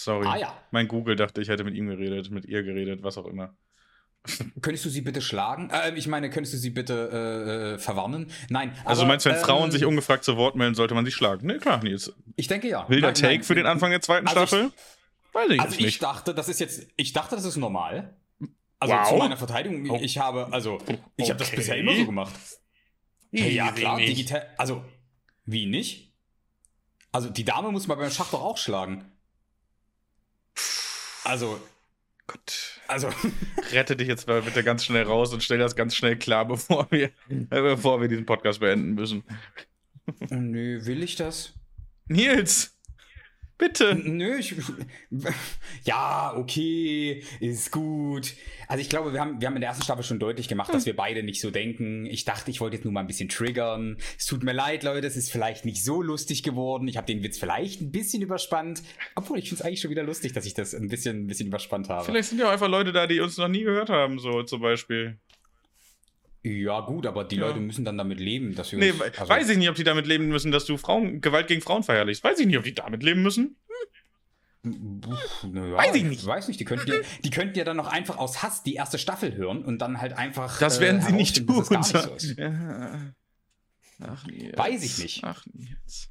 Sorry. 0.00 0.26
Ah 0.28 0.36
ja. 0.36 0.62
Mein 0.70 0.86
Google 0.86 1.16
dachte, 1.16 1.40
ich 1.40 1.48
hätte 1.48 1.64
mit 1.64 1.74
ihm 1.74 1.88
geredet, 1.88 2.30
mit 2.30 2.44
ihr 2.44 2.62
geredet, 2.62 3.02
was 3.02 3.18
auch 3.18 3.26
immer. 3.26 3.56
könntest 4.62 4.84
du 4.84 4.90
sie 4.90 5.00
bitte 5.00 5.20
schlagen? 5.20 5.70
Äh, 5.70 5.94
ich 5.96 6.06
meine, 6.06 6.30
könntest 6.30 6.54
du 6.54 6.58
sie 6.58 6.70
bitte 6.70 6.94
äh, 7.12 7.74
äh, 7.74 7.78
verwarnen? 7.78 8.30
Nein. 8.48 8.76
Also 8.84 9.02
aber, 9.02 9.08
meinst 9.08 9.26
du, 9.26 9.30
wenn 9.30 9.36
ähm, 9.38 9.42
Frauen 9.44 9.70
sich 9.72 9.84
ungefragt 9.84 10.22
zu 10.22 10.36
Wort 10.36 10.54
melden, 10.54 10.76
sollte 10.76 10.94
man 10.94 11.04
sie 11.04 11.10
schlagen? 11.10 11.48
Nee, 11.48 11.58
klar, 11.58 11.82
Nils. 11.82 12.12
Ich 12.36 12.46
denke 12.46 12.68
ja. 12.68 12.88
Wilder 12.88 13.08
Nein, 13.08 13.14
Take 13.14 13.34
nein. 13.34 13.42
für 13.42 13.54
den 13.56 13.66
Anfang 13.66 13.90
der 13.90 14.00
zweiten 14.00 14.28
Also 14.28 14.42
ich- 14.42 14.48
Staffel? 14.48 14.72
Weiß 15.32 15.50
ich 15.50 15.60
Also 15.60 15.74
ich 15.78 15.84
nicht. 15.84 16.02
dachte, 16.02 16.32
das 16.32 16.48
ist 16.48 16.60
jetzt, 16.60 16.86
ich 16.96 17.12
dachte, 17.12 17.34
das 17.34 17.44
ist 17.44 17.56
normal. 17.56 18.16
Also 18.78 18.94
Wow. 18.94 19.08
zu 19.08 19.16
meiner 19.16 19.36
Verteidigung, 19.36 19.90
Oh. 19.90 19.98
ich 20.00 20.18
habe, 20.18 20.46
also, 20.52 20.78
ich 21.16 21.28
habe 21.30 21.38
das 21.40 21.48
Okay. 21.48 21.56
bisher 21.56 21.76
immer 21.76 21.96
so 21.96 22.06
gemacht. 22.06 22.32
Hey, 23.32 23.52
ja, 23.52 23.72
klar, 23.72 23.98
digital. 23.98 24.46
Also, 24.58 24.84
wie 25.44 25.66
nicht? 25.66 26.14
Also, 27.10 27.30
die 27.30 27.44
Dame 27.44 27.72
muss 27.72 27.88
man 27.88 27.98
beim 27.98 28.10
Schach 28.12 28.30
doch 28.30 28.42
auch 28.42 28.56
schlagen. 28.58 29.10
Also, 31.24 31.60
Gott. 32.26 32.80
also, 32.86 33.08
Rette 33.72 33.96
dich 33.96 34.08
jetzt 34.08 34.26
mal 34.26 34.42
bitte 34.42 34.62
ganz 34.62 34.84
schnell 34.84 35.04
raus 35.04 35.32
und 35.32 35.42
stell 35.42 35.58
das 35.58 35.76
ganz 35.76 35.94
schnell 35.94 36.16
klar, 36.18 36.46
bevor 36.46 36.86
wir, 36.90 37.10
äh, 37.28 37.44
bevor 37.48 38.00
wir 38.00 38.08
diesen 38.08 38.26
Podcast 38.26 38.60
beenden 38.60 38.94
müssen. 38.94 39.24
nö, 40.30 40.84
will 40.84 41.02
ich 41.02 41.16
das? 41.16 41.54
Nils! 42.06 42.77
Bitte. 43.58 43.96
Nö, 43.96 44.38
ich, 44.38 44.54
ja, 45.84 46.32
okay, 46.36 47.24
ist 47.40 47.72
gut. 47.72 48.34
Also 48.68 48.80
ich 48.80 48.88
glaube, 48.88 49.12
wir 49.12 49.20
haben, 49.20 49.40
wir 49.40 49.48
haben 49.48 49.56
in 49.56 49.60
der 49.60 49.70
ersten 49.70 49.82
Staffel 49.82 50.04
schon 50.04 50.20
deutlich 50.20 50.46
gemacht, 50.46 50.72
dass 50.72 50.86
wir 50.86 50.94
beide 50.94 51.24
nicht 51.24 51.40
so 51.40 51.50
denken. 51.50 52.06
Ich 52.06 52.24
dachte, 52.24 52.52
ich 52.52 52.60
wollte 52.60 52.76
jetzt 52.76 52.84
nur 52.84 52.92
mal 52.92 53.00
ein 53.00 53.08
bisschen 53.08 53.28
triggern. 53.28 53.96
Es 54.16 54.26
tut 54.26 54.44
mir 54.44 54.52
leid, 54.52 54.84
Leute, 54.84 55.08
es 55.08 55.16
ist 55.16 55.32
vielleicht 55.32 55.64
nicht 55.64 55.84
so 55.84 56.00
lustig 56.02 56.44
geworden. 56.44 56.86
Ich 56.86 56.96
habe 56.96 57.06
den 57.06 57.24
Witz 57.24 57.38
vielleicht 57.38 57.80
ein 57.80 57.90
bisschen 57.90 58.22
überspannt. 58.22 58.82
Obwohl, 59.16 59.40
ich 59.40 59.48
finde 59.48 59.62
es 59.62 59.66
eigentlich 59.66 59.80
schon 59.80 59.90
wieder 59.90 60.04
lustig, 60.04 60.32
dass 60.34 60.46
ich 60.46 60.54
das 60.54 60.72
ein 60.72 60.88
bisschen, 60.88 61.24
ein 61.24 61.26
bisschen 61.26 61.48
überspannt 61.48 61.88
habe. 61.88 62.04
Vielleicht 62.04 62.28
sind 62.28 62.38
ja 62.38 62.46
auch 62.46 62.52
einfach 62.52 62.68
Leute 62.68 62.92
da, 62.92 63.08
die 63.08 63.18
uns 63.18 63.36
noch 63.38 63.48
nie 63.48 63.64
gehört 63.64 63.90
haben, 63.90 64.20
so 64.20 64.44
zum 64.44 64.60
Beispiel. 64.60 65.18
Ja, 66.42 66.80
gut, 66.80 67.04
aber 67.06 67.24
die 67.24 67.36
Ja. 67.36 67.48
Leute 67.48 67.60
müssen 67.60 67.84
dann 67.84 67.98
damit 67.98 68.20
leben, 68.20 68.54
dass 68.54 68.70
wir 68.72 68.78
Nee, 68.78 68.90
uns, 68.92 69.00
also- 69.02 69.28
weiß 69.28 69.48
ich 69.48 69.58
nicht, 69.58 69.68
ob 69.68 69.74
die 69.74 69.84
damit 69.84 70.06
leben 70.06 70.28
müssen, 70.28 70.52
dass 70.52 70.64
du 70.64 70.76
Frauen, 70.76 71.20
Gewalt 71.20 71.48
gegen 71.48 71.60
Frauen 71.60 71.82
verherrlichst. 71.82 72.22
Weiß 72.24 72.38
ich 72.38 72.46
nicht, 72.46 72.56
ob 72.58 72.64
die 72.64 72.74
damit 72.74 73.02
leben 73.02 73.22
müssen. 73.22 73.56
Naja, 74.62 75.76
Weiß 75.76 75.94
ich 75.94 76.04
nicht. 76.04 76.24
Weiß 76.26 76.48
nicht. 76.48 76.58
Die 76.60 76.64
könnten, 76.64 76.90
ja, 76.90 76.96
die 77.24 77.30
könnten 77.30 77.56
ja 77.58 77.64
dann 77.64 77.76
noch 77.76 77.86
einfach 77.86 78.18
aus 78.18 78.42
Hass 78.42 78.62
die 78.62 78.74
erste 78.74 78.98
Staffel 78.98 79.34
hören 79.36 79.64
und 79.64 79.78
dann 79.78 80.00
halt 80.00 80.12
einfach. 80.14 80.58
Das 80.58 80.78
äh, 80.78 80.82
werden 80.82 81.00
sie 81.00 81.12
nicht 81.12 81.46
tun. 81.46 81.64
nicht 81.70 81.84
so. 81.84 81.98
Ja. 82.36 83.12
Ach, 84.00 84.26
Nils. 84.26 84.56
Weiß 84.56 84.82
ich 84.84 84.98
nicht. 84.98 85.24
Ach, 85.24 85.44
Nils. 85.52 86.08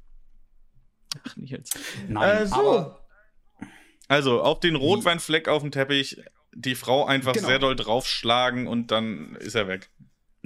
Ach, 1.26 1.36
Nils. 1.38 1.70
Nein, 2.10 2.44
Äh, 2.44 2.48
so. 2.48 2.56
aber 2.56 3.08
Also, 4.10 4.42
auf 4.42 4.60
den 4.60 4.76
Rotweinfleck 4.76 5.48
auf 5.48 5.62
dem 5.62 5.72
Teppich, 5.72 6.22
die 6.54 6.76
Frau 6.76 7.06
einfach 7.06 7.34
Genau. 7.34 7.48
sehr 7.48 7.60
doll 7.60 7.76
draufschlagen 7.76 8.68
und 8.68 8.92
dann 8.92 9.36
ist 9.36 9.56
er 9.56 9.68
weg. 9.68 9.90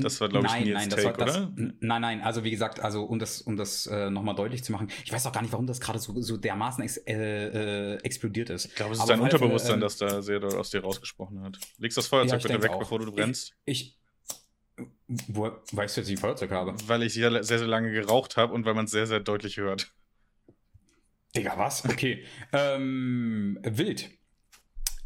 Das 0.02 0.20
war, 0.20 0.30
glaube 0.30 0.48
ich, 0.48 0.52
nein, 0.52 0.70
nein, 0.70 0.90
das 0.90 1.04
Take, 1.04 1.20
war, 1.20 1.26
das, 1.26 1.38
oder? 1.38 1.54
Nein, 1.80 2.02
nein, 2.02 2.22
also 2.22 2.44
wie 2.44 2.52
gesagt, 2.52 2.80
also 2.80 3.04
um 3.04 3.20
das, 3.20 3.42
um 3.42 3.56
das 3.56 3.88
äh, 3.88 4.10
nochmal 4.10 4.36
deutlich 4.36 4.64
zu 4.64 4.72
machen, 4.72 4.90
ich 5.04 5.12
weiß 5.12 5.26
auch 5.28 5.32
gar 5.32 5.42
nicht, 5.42 5.52
warum 5.52 5.68
das 5.68 5.80
gerade 5.80 6.00
so, 6.00 6.20
so 6.22 6.38
dermaßen 6.38 6.84
ex, 6.84 6.98
äh, 6.98 7.14
äh, 7.14 7.96
explodiert 8.04 8.50
ist. 8.50 8.66
Ich 8.66 8.76
glaube, 8.76 8.94
es 8.94 9.00
ist 9.00 9.08
dein 9.08 9.20
Unterbewusstsein, 9.20 9.76
ähm, 9.76 9.82
das 9.82 9.98
da 9.98 10.22
sehr 10.22 10.40
doll 10.40 10.56
aus 10.56 10.70
dir 10.70 10.82
rausgesprochen 10.82 11.42
hat. 11.44 11.60
Legst 11.78 11.98
das 11.98 12.06
Ja, 12.06 12.10
Feuerzeug 12.10 12.40
ich 12.40 12.48
bitte 12.48 12.64
weg, 12.64 12.72
auch. 12.72 12.80
bevor 12.80 13.00
du 13.00 13.12
brennst. 13.12 13.54
Ich. 13.66 13.98
Wo, 15.08 15.52
weißt 15.72 15.98
du, 15.98 16.02
dass 16.02 16.10
ich 16.10 16.18
ein 16.18 16.22
Feuerzeug 16.22 16.52
habe? 16.52 16.76
Weil 16.88 17.04
ich 17.04 17.14
sehr, 17.14 17.32
sehr, 17.44 17.60
sehr 17.60 17.68
lange 17.68 17.92
geraucht 17.92 18.38
habe 18.38 18.54
und 18.54 18.66
weil 18.66 18.74
man 18.74 18.86
es 18.86 18.92
sehr, 18.92 19.08
sehr 19.08 19.20
deutlich 19.20 19.58
hört. 19.58 19.94
Digga, 21.36 21.58
was? 21.58 21.86
Okay. 21.86 22.26
ähm, 22.54 23.60
wild. 23.64 24.10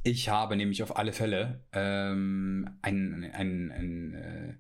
Ich 0.03 0.29
habe 0.29 0.55
nämlich 0.55 0.83
auf 0.83 0.97
alle 0.97 1.13
Fälle 1.13 1.63
ähm, 1.73 2.77
ein, 2.83 3.31
ein, 3.33 3.71
ein, 3.71 4.13
äh, 4.13 4.53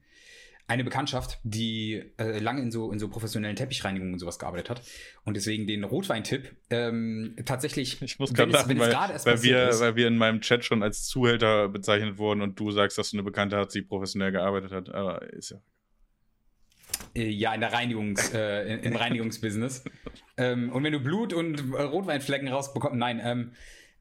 eine 0.67 0.83
Bekanntschaft, 0.83 1.39
die 1.43 2.03
äh, 2.17 2.39
lange 2.39 2.61
in 2.61 2.71
so, 2.71 2.91
in 2.91 2.97
so 2.97 3.07
professionellen 3.07 3.55
Teppichreinigungen 3.55 4.13
und 4.13 4.19
sowas 4.19 4.39
gearbeitet 4.39 4.69
hat. 4.71 4.81
Und 5.23 5.35
deswegen 5.37 5.67
den 5.67 5.83
Rotweintipp 5.83 6.55
ähm, 6.71 7.35
tatsächlich. 7.45 8.01
Ich 8.01 8.17
muss 8.17 8.33
gerade 8.33 8.51
lachen, 8.51 8.79
weil, 8.79 8.91
weil, 8.91 9.43
wir, 9.43 9.69
ist. 9.69 9.79
weil 9.79 9.95
wir 9.95 10.07
in 10.07 10.17
meinem 10.17 10.41
Chat 10.41 10.65
schon 10.65 10.81
als 10.81 11.03
Zuhälter 11.05 11.69
bezeichnet 11.69 12.17
wurden 12.17 12.41
und 12.41 12.59
du 12.59 12.71
sagst, 12.71 12.97
dass 12.97 13.11
du 13.11 13.17
eine 13.17 13.23
Bekannte 13.23 13.57
hast, 13.57 13.75
die 13.75 13.83
professionell 13.83 14.31
gearbeitet 14.31 14.71
hat. 14.71 14.89
Aber 14.89 15.21
ist 15.33 15.51
ja. 15.51 15.57
Äh, 17.15 17.29
Ja, 17.29 17.53
in 17.53 17.61
der 17.61 17.71
Reinigungs, 17.73 18.33
äh, 18.33 18.73
in- 18.73 18.79
im 18.83 18.95
Reinigungsbusiness. 18.95 19.83
ähm, 20.37 20.71
und 20.71 20.83
wenn 20.83 20.93
du 20.93 20.99
Blut 20.99 21.33
und 21.33 21.59
äh, 21.73 21.81
Rotweinflecken 21.81 22.47
rausbekommst, 22.47 22.97
nein, 22.97 23.21
ähm, 23.23 23.51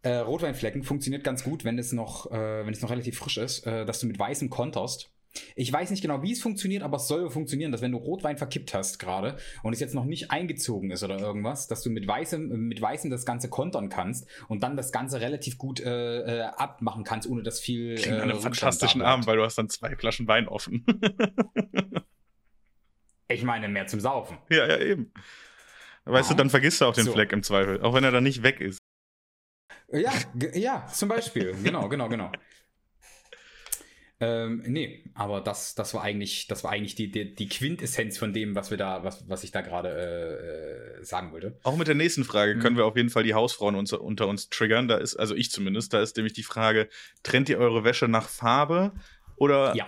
äh, 0.02 0.16
Rotweinflecken 0.16 0.82
funktioniert 0.82 1.24
ganz 1.24 1.44
gut, 1.44 1.64
wenn 1.64 1.78
es 1.78 1.92
noch, 1.92 2.30
wenn 2.30 2.68
es 2.68 2.82
noch 2.82 2.90
relativ 2.90 3.16
frisch 3.18 3.38
ist, 3.38 3.64
dass 3.64 4.00
du 4.00 4.06
mit 4.06 4.18
weißem 4.18 4.50
konterst. 4.50 5.10
Ich 5.56 5.72
weiß 5.72 5.90
nicht 5.90 6.00
genau, 6.00 6.22
wie 6.22 6.32
es 6.32 6.40
funktioniert, 6.42 6.82
aber 6.82 6.98
es 6.98 7.08
soll 7.08 7.28
funktionieren, 7.30 7.72
dass 7.72 7.80
wenn 7.82 7.90
du 7.92 7.98
Rotwein 7.98 8.36
verkippt 8.36 8.72
hast 8.72 8.98
gerade 8.98 9.36
und 9.62 9.72
es 9.72 9.80
jetzt 9.80 9.94
noch 9.94 10.04
nicht 10.04 10.30
eingezogen 10.30 10.90
ist 10.92 11.02
oder 11.02 11.18
irgendwas, 11.18 11.66
dass 11.66 11.82
du 11.82 11.90
mit 11.90 12.06
weißem, 12.06 12.48
mit 12.68 12.80
weißem 12.80 13.10
das 13.10 13.26
Ganze 13.26 13.48
kontern 13.50 13.88
kannst 13.88 14.28
und 14.48 14.62
dann 14.62 14.76
das 14.76 14.92
Ganze 14.92 15.20
relativ 15.20 15.58
gut 15.58 15.80
äh, 15.80 16.20
äh, 16.20 16.40
abmachen 16.42 17.02
kannst, 17.04 17.28
ohne 17.28 17.42
dass 17.42 17.58
viel. 17.60 17.96
Klingt 17.96 18.16
äh, 18.16 18.26
nach 18.26 18.34
einem 18.34 18.40
fantastischen. 18.40 19.02
Abend, 19.02 19.26
weil 19.26 19.36
du 19.36 19.42
hast 19.42 19.56
dann 19.58 19.68
zwei 19.68 19.96
Flaschen 19.96 20.28
Wein 20.28 20.46
offen. 20.48 20.84
Ich 23.28 23.42
meine, 23.42 23.68
mehr 23.68 23.86
zum 23.86 24.00
Saufen. 24.00 24.36
ja, 24.50 24.66
ja, 24.68 24.78
eben. 24.78 25.12
Weißt 26.04 26.28
Ja. 26.30 26.34
du, 26.36 26.38
dann 26.42 26.50
vergisst 26.50 26.80
du 26.80 26.84
auch 26.84 26.94
den 26.94 27.06
So. 27.06 27.12
Fleck 27.12 27.32
im 27.32 27.42
Zweifel, 27.42 27.80
auch 27.80 27.94
wenn 27.94 28.04
er 28.04 28.10
dann 28.12 28.22
nicht 28.24 28.42
weg 28.42 28.60
ist. 28.60 28.78
Ja, 29.90 30.12
ja, 30.52 30.86
zum 30.92 31.08
Beispiel. 31.08 31.54
Genau, 31.62 31.88
genau, 31.88 32.08
genau. 32.08 32.30
Ähm, 34.24 34.62
nee, 34.66 35.04
aber 35.14 35.40
das, 35.40 35.74
das 35.74 35.92
war 35.94 36.02
eigentlich, 36.02 36.46
das 36.46 36.64
war 36.64 36.72
eigentlich 36.72 36.94
die, 36.94 37.10
die, 37.10 37.34
die 37.34 37.48
Quintessenz 37.48 38.16
von 38.18 38.32
dem, 38.32 38.54
was 38.54 38.70
wir 38.70 38.78
da, 38.78 39.04
was, 39.04 39.28
was 39.28 39.44
ich 39.44 39.50
da 39.50 39.60
gerade 39.60 39.88
äh, 39.90 41.00
äh, 41.00 41.04
sagen 41.04 41.32
wollte. 41.32 41.58
Auch 41.62 41.76
mit 41.76 41.88
der 41.88 41.94
nächsten 41.94 42.24
Frage 42.24 42.54
Mhm. 42.54 42.60
können 42.60 42.76
wir 42.76 42.86
auf 42.86 42.96
jeden 42.96 43.10
Fall 43.10 43.22
die 43.22 43.34
Hausfrauen 43.34 43.74
unter, 43.74 44.00
unter 44.00 44.26
uns 44.28 44.48
triggern. 44.48 44.88
Da 44.88 44.96
ist, 44.96 45.16
also 45.16 45.34
ich 45.34 45.50
zumindest, 45.50 45.92
da 45.92 46.00
ist 46.00 46.16
nämlich 46.16 46.32
die 46.32 46.42
Frage: 46.42 46.88
Trennt 47.22 47.48
ihr 47.48 47.58
eure 47.58 47.84
Wäsche 47.84 48.08
nach 48.08 48.28
Farbe 48.28 48.92
oder 49.36 49.74
Ja. 49.76 49.86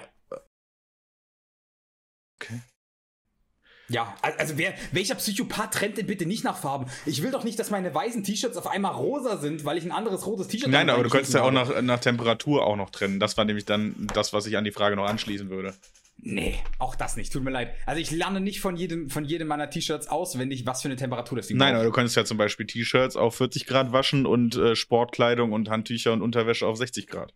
Ja, 3.88 4.14
al- 4.22 4.34
also 4.38 4.58
wer, 4.58 4.74
welcher 4.92 5.14
Psychopath 5.14 5.74
trennt 5.74 5.96
denn 5.96 6.06
bitte 6.06 6.26
nicht 6.26 6.42
nach 6.44 6.56
Farben? 6.56 6.86
Ich 7.04 7.22
will 7.22 7.30
doch 7.30 7.44
nicht, 7.44 7.58
dass 7.58 7.70
meine 7.70 7.94
weißen 7.94 8.24
T-Shirts 8.24 8.56
auf 8.56 8.66
einmal 8.66 8.92
rosa 8.94 9.36
sind, 9.36 9.64
weil 9.64 9.78
ich 9.78 9.84
ein 9.84 9.92
anderes 9.92 10.26
rotes 10.26 10.48
T-Shirt 10.48 10.70
Nein, 10.70 10.90
aber 10.90 11.04
du 11.04 11.10
könntest 11.10 11.34
ja 11.34 11.42
auch 11.42 11.52
nach, 11.52 11.80
nach 11.82 12.00
Temperatur 12.00 12.66
auch 12.66 12.76
noch 12.76 12.90
trennen. 12.90 13.20
Das 13.20 13.36
war 13.36 13.44
nämlich 13.44 13.64
dann 13.64 14.08
das, 14.12 14.32
was 14.32 14.46
ich 14.46 14.56
an 14.56 14.64
die 14.64 14.72
Frage 14.72 14.96
noch 14.96 15.06
anschließen 15.06 15.50
würde. 15.50 15.74
Nee, 16.18 16.56
auch 16.78 16.96
das 16.96 17.16
nicht, 17.16 17.32
tut 17.32 17.44
mir 17.44 17.50
leid. 17.50 17.74
Also 17.84 18.00
ich 18.00 18.10
lerne 18.10 18.40
nicht 18.40 18.60
von 18.60 18.76
jedem, 18.76 19.10
von 19.10 19.24
jedem 19.24 19.48
meiner 19.48 19.68
T-Shirts 19.70 20.08
auswendig, 20.08 20.64
was 20.66 20.82
für 20.82 20.88
eine 20.88 20.96
Temperatur 20.96 21.36
das 21.36 21.46
Ding 21.46 21.58
Nein, 21.58 21.74
aber 21.74 21.84
du 21.84 21.92
könntest 21.92 22.16
ja 22.16 22.24
zum 22.24 22.38
Beispiel 22.38 22.66
T-Shirts 22.66 23.16
auf 23.16 23.36
40 23.36 23.66
Grad 23.66 23.92
waschen 23.92 24.26
und 24.26 24.56
äh, 24.56 24.74
Sportkleidung 24.74 25.52
und 25.52 25.68
Handtücher 25.68 26.12
und 26.12 26.22
Unterwäsche 26.22 26.66
auf 26.66 26.78
60 26.78 27.06
Grad. 27.06 27.34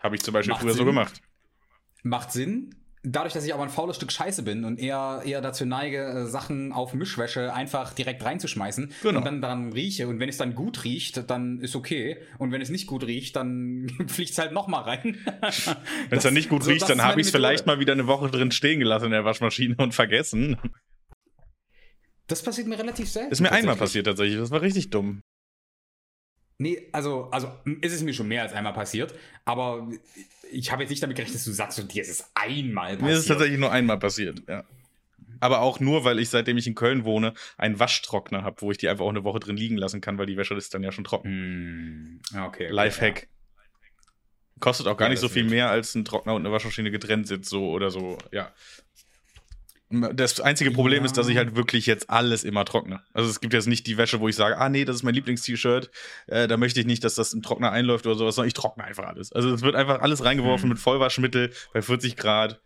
Habe 0.00 0.16
ich 0.16 0.22
zum 0.22 0.34
Beispiel 0.34 0.52
Macht 0.52 0.62
früher 0.62 0.72
so 0.72 0.78
Sinn. 0.78 0.86
gemacht. 0.86 1.22
Macht 2.02 2.32
Sinn. 2.32 2.74
Dadurch, 3.06 3.34
dass 3.34 3.44
ich 3.44 3.52
aber 3.52 3.62
ein 3.64 3.68
faules 3.68 3.96
Stück 3.96 4.10
Scheiße 4.10 4.42
bin 4.42 4.64
und 4.64 4.78
eher, 4.80 5.20
eher 5.26 5.42
dazu 5.42 5.66
neige, 5.66 6.02
äh, 6.02 6.26
Sachen 6.26 6.72
auf 6.72 6.94
Mischwäsche 6.94 7.52
einfach 7.52 7.92
direkt 7.92 8.24
reinzuschmeißen 8.24 8.92
Genau. 9.02 9.18
und 9.18 9.26
dann 9.26 9.42
daran 9.42 9.72
rieche. 9.74 10.08
Und 10.08 10.20
wenn 10.20 10.28
es 10.30 10.38
dann 10.38 10.54
gut 10.54 10.84
riecht, 10.84 11.28
dann 11.28 11.60
ist 11.60 11.76
okay. 11.76 12.16
Und 12.38 12.50
wenn 12.50 12.62
es 12.62 12.70
nicht 12.70 12.86
gut 12.86 13.04
riecht, 13.06 13.36
dann 13.36 13.90
fliegt 14.08 14.30
es 14.30 14.38
halt 14.38 14.52
nochmal 14.52 14.84
rein. 14.84 15.18
Wenn 16.08 16.16
es 16.18 16.22
dann 16.24 16.32
nicht 16.32 16.48
gut 16.48 16.66
riecht, 16.66 16.88
dann 16.88 17.02
habe 17.02 17.20
ich 17.20 17.26
es 17.26 17.30
vielleicht 17.30 17.66
mal 17.66 17.78
wieder 17.78 17.92
eine 17.92 18.06
Woche 18.06 18.30
drin 18.30 18.50
stehen 18.50 18.78
gelassen 18.80 19.06
in 19.06 19.10
der 19.10 19.24
Waschmaschine 19.26 19.76
und 19.76 19.92
vergessen. 19.94 20.56
Das 22.26 22.42
passiert 22.42 22.66
mir 22.66 22.78
relativ 22.78 23.10
selten. 23.10 23.32
Ist 23.32 23.40
mir 23.40 23.52
einmal 23.52 23.76
passiert 23.76 24.06
tatsächlich. 24.06 24.38
Das 24.38 24.50
war 24.50 24.62
richtig 24.62 24.88
dumm. 24.88 25.20
Nee, 26.58 26.88
also, 26.92 27.28
also 27.30 27.50
ist 27.80 27.92
es 27.92 28.02
mir 28.02 28.14
schon 28.14 28.28
mehr 28.28 28.42
als 28.42 28.52
einmal 28.52 28.72
passiert, 28.72 29.14
aber 29.44 29.88
ich 30.52 30.70
habe 30.70 30.82
jetzt 30.82 30.90
nicht 30.90 31.02
damit 31.02 31.16
gerechnet, 31.16 31.34
dass 31.36 31.44
du 31.44 31.52
sagst, 31.52 31.78
und 31.80 31.92
dir 31.92 32.02
ist 32.02 32.08
es 32.10 32.30
einmal 32.34 32.96
passiert. 32.96 33.02
Mir 33.02 33.12
ist 33.12 33.18
es 33.20 33.26
tatsächlich 33.26 33.58
nur 33.58 33.72
einmal 33.72 33.98
passiert, 33.98 34.42
ja. 34.48 34.64
Aber 35.40 35.60
auch 35.60 35.80
nur, 35.80 36.04
weil 36.04 36.20
ich, 36.20 36.30
seitdem 36.30 36.56
ich 36.56 36.66
in 36.66 36.74
Köln 36.74 37.04
wohne, 37.04 37.34
einen 37.58 37.78
Waschtrockner 37.78 38.44
habe, 38.44 38.62
wo 38.62 38.70
ich 38.70 38.78
die 38.78 38.88
einfach 38.88 39.04
auch 39.04 39.10
eine 39.10 39.24
Woche 39.24 39.40
drin 39.40 39.56
liegen 39.56 39.76
lassen 39.76 40.00
kann, 40.00 40.16
weil 40.16 40.26
die 40.26 40.36
Wäsche 40.36 40.54
ist 40.54 40.72
dann 40.74 40.82
ja 40.82 40.92
schon 40.92 41.04
trocken. 41.04 42.22
Ja, 42.32 42.46
okay. 42.46 42.70
okay 42.72 42.72
Lifehack. 42.72 43.28
Kostet 44.60 44.86
auch 44.86 44.96
gar 44.96 45.06
Ja, 45.06 45.10
nicht 45.10 45.20
so 45.20 45.28
viel 45.28 45.42
wird. 45.42 45.50
mehr, 45.50 45.70
als 45.70 45.94
ein 45.94 46.04
Trockner 46.04 46.34
und 46.34 46.42
eine 46.46 46.52
Waschmaschine 46.52 46.90
getrennt 46.90 47.26
sind, 47.26 47.44
so 47.44 47.70
oder 47.70 47.90
so, 47.90 48.16
ja. 48.32 48.52
Das 49.90 50.40
einzige 50.40 50.70
Problem 50.70 51.00
Ja. 51.00 51.04
ist, 51.06 51.16
dass 51.16 51.28
ich 51.28 51.36
halt 51.36 51.54
wirklich 51.56 51.86
jetzt 51.86 52.08
alles 52.10 52.42
immer 52.42 52.64
trockne. 52.64 53.02
Also 53.12 53.28
es 53.30 53.40
gibt 53.40 53.52
jetzt 53.52 53.66
nicht 53.66 53.86
die 53.86 53.96
Wäsche, 53.96 54.18
wo 54.20 54.28
ich 54.28 54.34
sage, 54.34 54.56
ah 54.58 54.68
nee, 54.68 54.84
das 54.84 54.96
ist 54.96 55.02
mein 55.02 55.14
Lieblings-T-Shirt, 55.14 55.90
äh, 56.26 56.48
da 56.48 56.56
möchte 56.56 56.80
ich 56.80 56.86
nicht, 56.86 57.04
dass 57.04 57.14
das 57.14 57.32
im 57.32 57.42
Trockner 57.42 57.70
einläuft 57.70 58.06
oder 58.06 58.16
sowas, 58.16 58.34
sondern 58.34 58.48
ich 58.48 58.54
trockne 58.54 58.84
einfach 58.84 59.04
alles. 59.06 59.30
Also 59.32 59.52
es 59.52 59.62
wird 59.62 59.74
einfach 59.76 60.00
alles 60.00 60.24
reingeworfen 60.24 60.64
Hm. 60.64 60.68
mit 60.70 60.78
Vollwaschmittel 60.78 61.52
bei 61.72 61.82
40 61.82 62.16
Grad, 62.16 62.60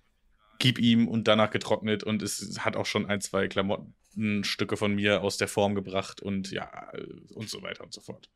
gib 0.58 0.78
ihm 0.78 1.08
und 1.08 1.28
danach 1.28 1.50
getrocknet 1.50 2.02
und 2.04 2.22
es 2.22 2.60
hat 2.60 2.76
auch 2.76 2.86
schon 2.86 3.06
ein, 3.06 3.20
zwei 3.20 3.48
Klamottenstücke 3.48 4.76
von 4.76 4.94
mir 4.94 5.22
aus 5.22 5.36
der 5.36 5.48
Form 5.48 5.74
gebracht 5.74 6.20
und 6.22 6.50
ja, 6.50 6.70
äh, 6.92 7.04
und 7.34 7.50
so 7.50 7.62
weiter 7.62 7.84
und 7.84 7.92
so 7.92 8.00
fort. 8.00 8.30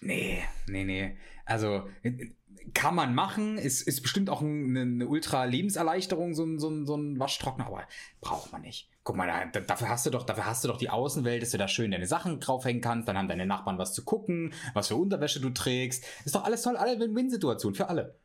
Nee, 0.00 0.42
nee, 0.66 0.84
nee. 0.84 1.16
Also 1.44 1.88
äh, 2.02 2.28
kann 2.74 2.94
man 2.94 3.14
machen, 3.14 3.58
ist, 3.58 3.82
ist 3.82 4.02
bestimmt 4.02 4.30
auch 4.30 4.42
eine, 4.42 4.80
eine 4.82 5.08
Ultra-Lebenserleichterung, 5.08 6.34
so 6.34 6.44
ein, 6.44 6.58
so, 6.58 6.68
ein, 6.68 6.86
so 6.86 6.96
ein 6.96 7.18
Waschtrockner, 7.18 7.66
aber 7.66 7.86
braucht 8.20 8.52
man 8.52 8.60
nicht. 8.62 8.90
Guck 9.04 9.16
mal, 9.16 9.26
da, 9.26 9.46
da- 9.46 9.60
dafür 9.60 9.88
hast 9.88 10.04
du 10.06 10.10
doch, 10.10 10.24
dafür 10.24 10.44
hast 10.46 10.62
du 10.64 10.68
doch 10.68 10.76
die 10.76 10.90
Außenwelt, 10.90 11.40
dass 11.42 11.50
du 11.50 11.58
da 11.58 11.66
schön 11.66 11.90
deine 11.90 12.06
Sachen 12.06 12.40
draufhängen 12.40 12.82
kannst, 12.82 13.08
dann 13.08 13.16
haben 13.16 13.28
deine 13.28 13.46
Nachbarn 13.46 13.78
was 13.78 13.94
zu 13.94 14.04
gucken, 14.04 14.52
was 14.74 14.88
für 14.88 14.96
Unterwäsche 14.96 15.40
du 15.40 15.50
trägst. 15.50 16.04
Ist 16.24 16.34
doch 16.34 16.44
alles 16.44 16.62
toll, 16.62 16.76
alle 16.76 17.00
Win-Win-Situation 17.00 17.74
für 17.74 17.88
alle. 17.88 18.18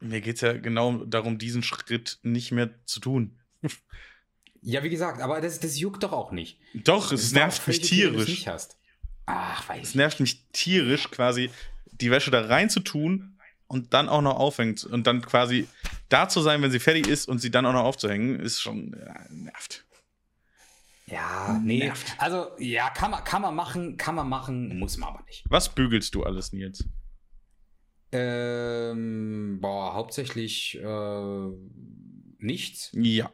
Mir 0.00 0.20
geht 0.20 0.36
es 0.36 0.40
ja 0.42 0.52
genau 0.54 1.04
darum, 1.04 1.38
diesen 1.38 1.62
Schritt 1.62 2.18
nicht 2.22 2.52
mehr 2.52 2.70
zu 2.86 3.00
tun. 3.00 3.38
Ja, 4.62 4.82
wie 4.82 4.88
gesagt, 4.90 5.20
aber 5.20 5.40
das, 5.40 5.60
das 5.60 5.78
juckt 5.78 6.02
doch 6.02 6.12
auch 6.12 6.32
nicht. 6.32 6.58
Doch, 6.74 7.12
es 7.12 7.30
nervt 7.30 7.68
mich 7.68 7.76
wenn 7.76 7.82
du 7.82 7.88
tierisch. 7.88 8.28
Nicht 8.28 8.48
hast. 8.48 8.76
Ach, 9.26 9.68
weiß 9.68 9.82
Es 9.82 9.88
ich. 9.90 9.94
nervt 9.96 10.20
mich 10.20 10.44
tierisch, 10.52 11.10
quasi 11.10 11.50
die 11.86 12.10
Wäsche 12.10 12.30
da 12.30 12.42
rein 12.46 12.70
zu 12.70 12.80
tun 12.80 13.36
und 13.66 13.92
dann 13.94 14.08
auch 14.08 14.22
noch 14.22 14.36
aufhängt 14.36 14.84
und 14.84 15.06
dann 15.06 15.22
quasi 15.22 15.66
da 16.08 16.28
zu 16.28 16.40
sein, 16.40 16.62
wenn 16.62 16.70
sie 16.70 16.78
fertig 16.78 17.08
ist 17.08 17.28
und 17.28 17.38
sie 17.40 17.50
dann 17.50 17.66
auch 17.66 17.72
noch 17.72 17.84
aufzuhängen, 17.84 18.38
ist 18.38 18.60
schon 18.60 18.96
ja, 18.98 19.14
nervt. 19.30 19.84
Ja, 21.06 21.60
nee. 21.62 21.78
Nervt. 21.78 22.14
Also, 22.18 22.50
ja, 22.58 22.90
kann 22.90 23.10
man, 23.10 23.22
kann 23.24 23.42
man 23.42 23.54
machen, 23.54 23.96
kann 23.96 24.14
man 24.14 24.28
machen, 24.28 24.78
muss 24.78 24.96
man 24.96 25.10
aber 25.10 25.24
nicht. 25.26 25.44
Was 25.48 25.74
bügelst 25.74 26.14
du 26.14 26.24
alles, 26.24 26.52
Nils? 26.52 26.84
Ähm, 28.12 29.58
boah, 29.60 29.94
hauptsächlich 29.94 30.78
äh, 30.82 31.48
nichts. 32.38 32.90
Ja. 32.92 33.30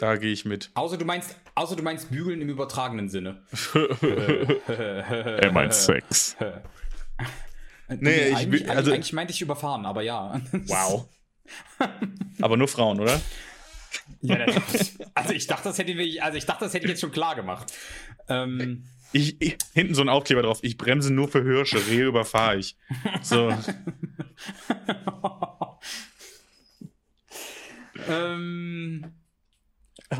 Da 0.00 0.16
gehe 0.16 0.32
ich 0.32 0.46
mit. 0.46 0.70
Außer 0.72 0.96
du 0.96 1.04
meinst, 1.04 1.36
außer 1.54 1.76
du 1.76 1.82
meinst 1.82 2.10
bügeln 2.10 2.40
im 2.40 2.48
übertragenen 2.48 3.10
Sinne. 3.10 3.42
er 4.00 5.52
meint 5.52 5.74
Sex. 5.74 6.36
nee, 7.88 8.28
ich 8.28 8.36
eigentlich, 8.36 8.70
also, 8.70 8.92
eigentlich 8.92 9.12
meinte 9.12 9.34
ich 9.34 9.42
überfahren, 9.42 9.84
aber 9.84 10.00
ja. 10.00 10.40
Wow. 10.52 11.06
aber 12.40 12.56
nur 12.56 12.66
Frauen, 12.66 12.98
oder? 12.98 13.20
Ja, 14.22 14.38
also 15.14 15.34
ich 15.34 15.46
dachte, 15.46 15.64
das 15.64 15.76
hätte 15.76 15.92
ich, 15.92 16.22
also 16.22 16.38
ich 16.38 16.46
dachte, 16.46 16.64
das 16.64 16.72
hätte 16.72 16.86
ich 16.86 16.92
jetzt 16.92 17.02
schon 17.02 17.12
klar 17.12 17.34
gemacht. 17.34 17.70
Ähm, 18.28 18.86
ich, 19.12 19.38
ich, 19.42 19.58
hinten 19.74 19.94
so 19.94 20.00
ein 20.00 20.08
Aufkleber 20.08 20.40
drauf. 20.40 20.60
Ich 20.62 20.78
bremse 20.78 21.12
nur 21.12 21.28
für 21.28 21.42
Hirsche, 21.42 21.86
Rehe 21.88 22.06
überfahre 22.06 22.56
ich. 22.56 22.78
So. 23.20 23.52
ähm. 28.08 29.19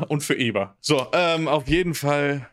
Und 0.07 0.23
für 0.23 0.35
Eber. 0.35 0.77
So, 0.79 1.07
ähm, 1.13 1.47
auf 1.47 1.67
jeden 1.67 1.93
Fall. 1.93 2.49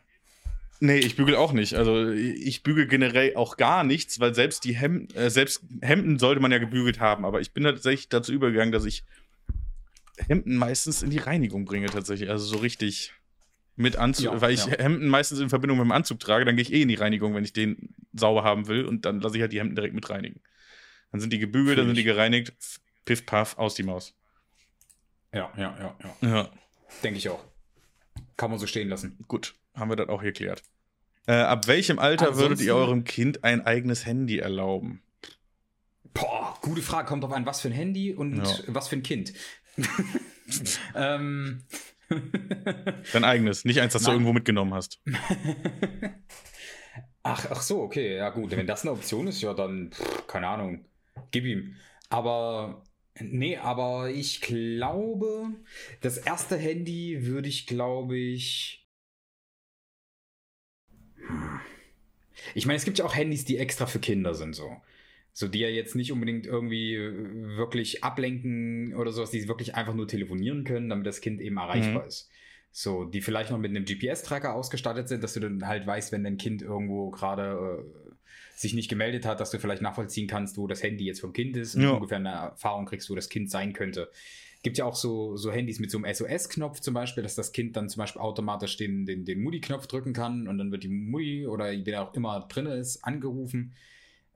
Nee, 0.81 0.97
ich 0.99 1.15
bügel 1.15 1.35
auch 1.35 1.51
nicht. 1.51 1.73
Also 1.73 2.09
ich 2.09 2.63
bügel 2.63 2.87
generell 2.87 3.35
auch 3.35 3.57
gar 3.57 3.83
nichts, 3.83 4.19
weil 4.19 4.33
selbst 4.33 4.63
die 4.63 4.75
Hemden, 4.75 5.13
äh, 5.15 5.29
selbst 5.29 5.63
Hemden 5.81 6.19
sollte 6.19 6.41
man 6.41 6.51
ja 6.51 6.57
gebügelt 6.57 6.99
haben. 6.99 7.25
Aber 7.25 7.41
ich 7.41 7.51
bin 7.51 7.63
tatsächlich 7.63 8.07
dazu 8.07 8.31
übergegangen, 8.31 8.71
dass 8.71 8.85
ich 8.85 9.03
Hemden 10.27 10.55
meistens 10.55 11.01
in 11.01 11.09
die 11.09 11.17
Reinigung 11.17 11.65
bringe 11.65 11.87
tatsächlich. 11.87 12.29
Also 12.29 12.45
so 12.45 12.57
richtig 12.57 13.13
mit 13.75 13.95
Anzug, 13.95 14.25
ja, 14.25 14.41
weil 14.41 14.53
ich 14.53 14.65
ja. 14.65 14.77
Hemden 14.77 15.07
meistens 15.07 15.39
in 15.39 15.49
Verbindung 15.49 15.77
mit 15.77 15.85
dem 15.85 15.93
Anzug 15.93 16.19
trage, 16.19 16.43
dann 16.43 16.57
gehe 16.57 16.63
ich 16.63 16.73
eh 16.73 16.81
in 16.81 16.89
die 16.89 16.95
Reinigung, 16.95 17.33
wenn 17.33 17.45
ich 17.45 17.53
den 17.53 17.95
sauber 18.13 18.43
haben 18.43 18.67
will 18.67 18.85
und 18.85 19.05
dann 19.05 19.21
lasse 19.21 19.37
ich 19.37 19.41
halt 19.41 19.53
die 19.53 19.59
Hemden 19.59 19.75
direkt 19.75 19.95
mit 19.95 20.09
reinigen. 20.09 20.41
Dann 21.11 21.21
sind 21.21 21.31
die 21.31 21.39
gebügelt, 21.39 21.77
dann 21.77 21.85
sind 21.85 21.97
die 21.97 22.03
gereinigt, 22.03 22.53
piff, 23.05 23.25
paff, 23.25 23.57
aus 23.57 23.75
die 23.75 23.83
Maus. 23.83 24.13
Ja, 25.33 25.51
ja, 25.57 25.75
ja, 25.79 25.95
ja. 26.21 26.29
Ja. 26.29 26.49
Denke 27.03 27.17
ich 27.17 27.29
auch. 27.29 27.43
Kann 28.37 28.49
man 28.49 28.59
so 28.59 28.67
stehen 28.67 28.89
lassen. 28.89 29.17
Gut, 29.27 29.55
haben 29.73 29.89
wir 29.89 29.95
das 29.95 30.09
auch 30.09 30.21
geklärt. 30.21 30.63
Äh, 31.27 31.33
ab 31.33 31.67
welchem 31.67 31.99
Alter 31.99 32.29
Ansonsten, 32.29 32.49
würdet 32.49 32.65
ihr 32.65 32.75
eurem 32.75 33.03
Kind 33.03 33.43
ein 33.43 33.65
eigenes 33.65 34.05
Handy 34.05 34.39
erlauben? 34.39 35.01
Boah, 36.13 36.57
gute 36.61 36.81
Frage. 36.81 37.07
Kommt 37.07 37.23
drauf 37.23 37.33
an, 37.33 37.45
was 37.45 37.61
für 37.61 37.67
ein 37.67 37.73
Handy 37.73 38.13
und 38.13 38.37
ja. 38.37 38.57
was 38.67 38.87
für 38.87 38.95
ein 38.95 39.03
Kind. 39.03 39.33
ähm, 40.95 41.63
Dein 43.13 43.23
eigenes, 43.23 43.65
nicht 43.65 43.79
eins, 43.79 43.93
das 43.93 44.03
Nein. 44.03 44.11
du 44.11 44.15
irgendwo 44.15 44.33
mitgenommen 44.33 44.73
hast. 44.73 44.99
ach, 47.23 47.45
ach 47.51 47.61
so, 47.61 47.81
okay, 47.81 48.17
ja 48.17 48.29
gut. 48.29 48.51
Wenn 48.51 48.67
das 48.67 48.81
eine 48.81 48.91
Option 48.91 49.27
ist, 49.27 49.41
ja 49.41 49.53
dann, 49.53 49.91
pff, 49.91 50.27
keine 50.27 50.47
Ahnung, 50.47 50.85
gib 51.31 51.45
ihm. 51.45 51.75
Aber, 52.09 52.83
nee, 53.21 53.57
aber 53.57 54.09
ich 54.09 54.41
glaube, 54.41 55.53
das 56.01 56.17
erste 56.17 56.57
Handy 56.57 57.25
würde 57.25 57.49
ich, 57.49 57.67
glaube 57.67 58.17
ich. 58.17 58.87
Ich 62.55 62.65
meine, 62.65 62.77
es 62.77 62.85
gibt 62.85 62.99
ja 62.99 63.05
auch 63.05 63.15
Handys, 63.15 63.45
die 63.45 63.57
extra 63.57 63.85
für 63.85 63.99
Kinder 63.99 64.33
sind, 64.33 64.55
so. 64.55 64.77
So, 65.33 65.47
die 65.47 65.59
ja 65.59 65.69
jetzt 65.69 65.95
nicht 65.95 66.11
unbedingt 66.11 66.45
irgendwie 66.45 66.95
äh, 66.95 67.57
wirklich 67.57 68.03
ablenken 68.03 68.93
oder 68.95 69.11
sowas, 69.11 69.31
die 69.31 69.47
wirklich 69.47 69.75
einfach 69.75 69.93
nur 69.93 70.07
telefonieren 70.07 70.63
können, 70.63 70.89
damit 70.89 71.05
das 71.05 71.21
Kind 71.21 71.39
eben 71.39 71.57
erreichbar 71.57 72.03
mhm. 72.03 72.07
ist. 72.07 72.29
So, 72.71 73.05
die 73.05 73.21
vielleicht 73.21 73.51
noch 73.51 73.57
mit 73.57 73.69
einem 73.69 73.85
GPS-Tracker 73.85 74.53
ausgestattet 74.53 75.07
sind, 75.07 75.23
dass 75.23 75.33
du 75.33 75.39
dann 75.39 75.67
halt 75.67 75.87
weißt, 75.87 76.11
wenn 76.11 76.23
dein 76.23 76.37
Kind 76.37 76.61
irgendwo 76.61 77.09
gerade 77.09 77.83
äh, 77.83 78.08
sich 78.59 78.73
nicht 78.73 78.89
gemeldet 78.89 79.25
hat, 79.25 79.39
dass 79.39 79.51
du 79.51 79.59
vielleicht 79.59 79.81
nachvollziehen 79.81 80.27
kannst, 80.27 80.57
wo 80.57 80.67
das 80.67 80.83
Handy 80.83 81.05
jetzt 81.05 81.21
vom 81.21 81.31
Kind 81.31 81.55
ist 81.55 81.75
und 81.75 81.83
ja. 81.83 81.91
ungefähr 81.91 82.17
eine 82.17 82.29
Erfahrung 82.29 82.85
kriegst, 82.85 83.09
wo 83.09 83.15
das 83.15 83.29
Kind 83.29 83.49
sein 83.49 83.71
könnte. 83.71 84.11
Gibt 84.63 84.77
ja 84.77 84.83
auch 84.83 84.95
so, 84.95 85.37
so 85.37 85.49
Handys 85.49 85.79
mit 85.79 85.89
so 85.89 85.97
einem 85.97 86.13
SOS-Knopf 86.13 86.81
zum 86.81 86.93
Beispiel, 86.93 87.23
dass 87.23 87.35
das 87.35 87.53
Kind 87.53 87.77
dann 87.77 87.87
zum 87.87 88.01
Beispiel 88.01 88.21
automatisch 88.21 88.75
den, 88.75 89.05
den, 89.05 89.23
den 89.23 89.41
Mutti-Knopf 89.41 89.87
drücken 89.87 90.11
kann 90.11 90.49
und 90.49 90.57
dann 90.57 90.73
wird 90.73 90.83
die 90.83 90.89
Mutti 90.89 91.47
oder 91.47 91.71
wer 91.85 92.01
auch 92.01 92.13
immer 92.15 92.47
drin 92.49 92.65
ist, 92.65 93.01
angerufen 93.05 93.75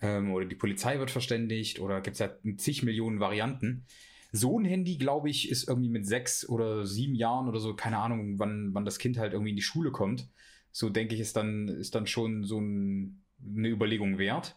ähm, 0.01 0.31
oder 0.31 0.45
die 0.45 0.55
Polizei 0.55 0.99
wird 0.99 1.11
verständigt 1.11 1.81
oder 1.81 1.99
gibt 1.99 2.13
es 2.13 2.19
ja 2.19 2.29
zig 2.55 2.81
Millionen 2.81 3.19
Varianten. 3.19 3.85
So 4.31 4.57
ein 4.57 4.63
Handy, 4.63 4.97
glaube 4.97 5.29
ich, 5.29 5.51
ist 5.51 5.67
irgendwie 5.67 5.89
mit 5.89 6.07
sechs 6.07 6.47
oder 6.47 6.85
sieben 6.85 7.15
Jahren 7.15 7.49
oder 7.49 7.59
so, 7.59 7.75
keine 7.75 7.97
Ahnung, 7.97 8.39
wann, 8.39 8.73
wann 8.73 8.85
das 8.85 8.99
Kind 8.99 9.17
halt 9.17 9.33
irgendwie 9.33 9.49
in 9.49 9.57
die 9.57 9.61
Schule 9.61 9.91
kommt. 9.91 10.29
So 10.71 10.89
denke 10.89 11.13
ich, 11.13 11.19
ist 11.19 11.35
dann, 11.35 11.67
ist 11.67 11.93
dann 11.93 12.07
schon 12.07 12.45
so 12.45 12.61
ein, 12.61 13.22
eine 13.45 13.69
Überlegung 13.69 14.17
wert. 14.17 14.55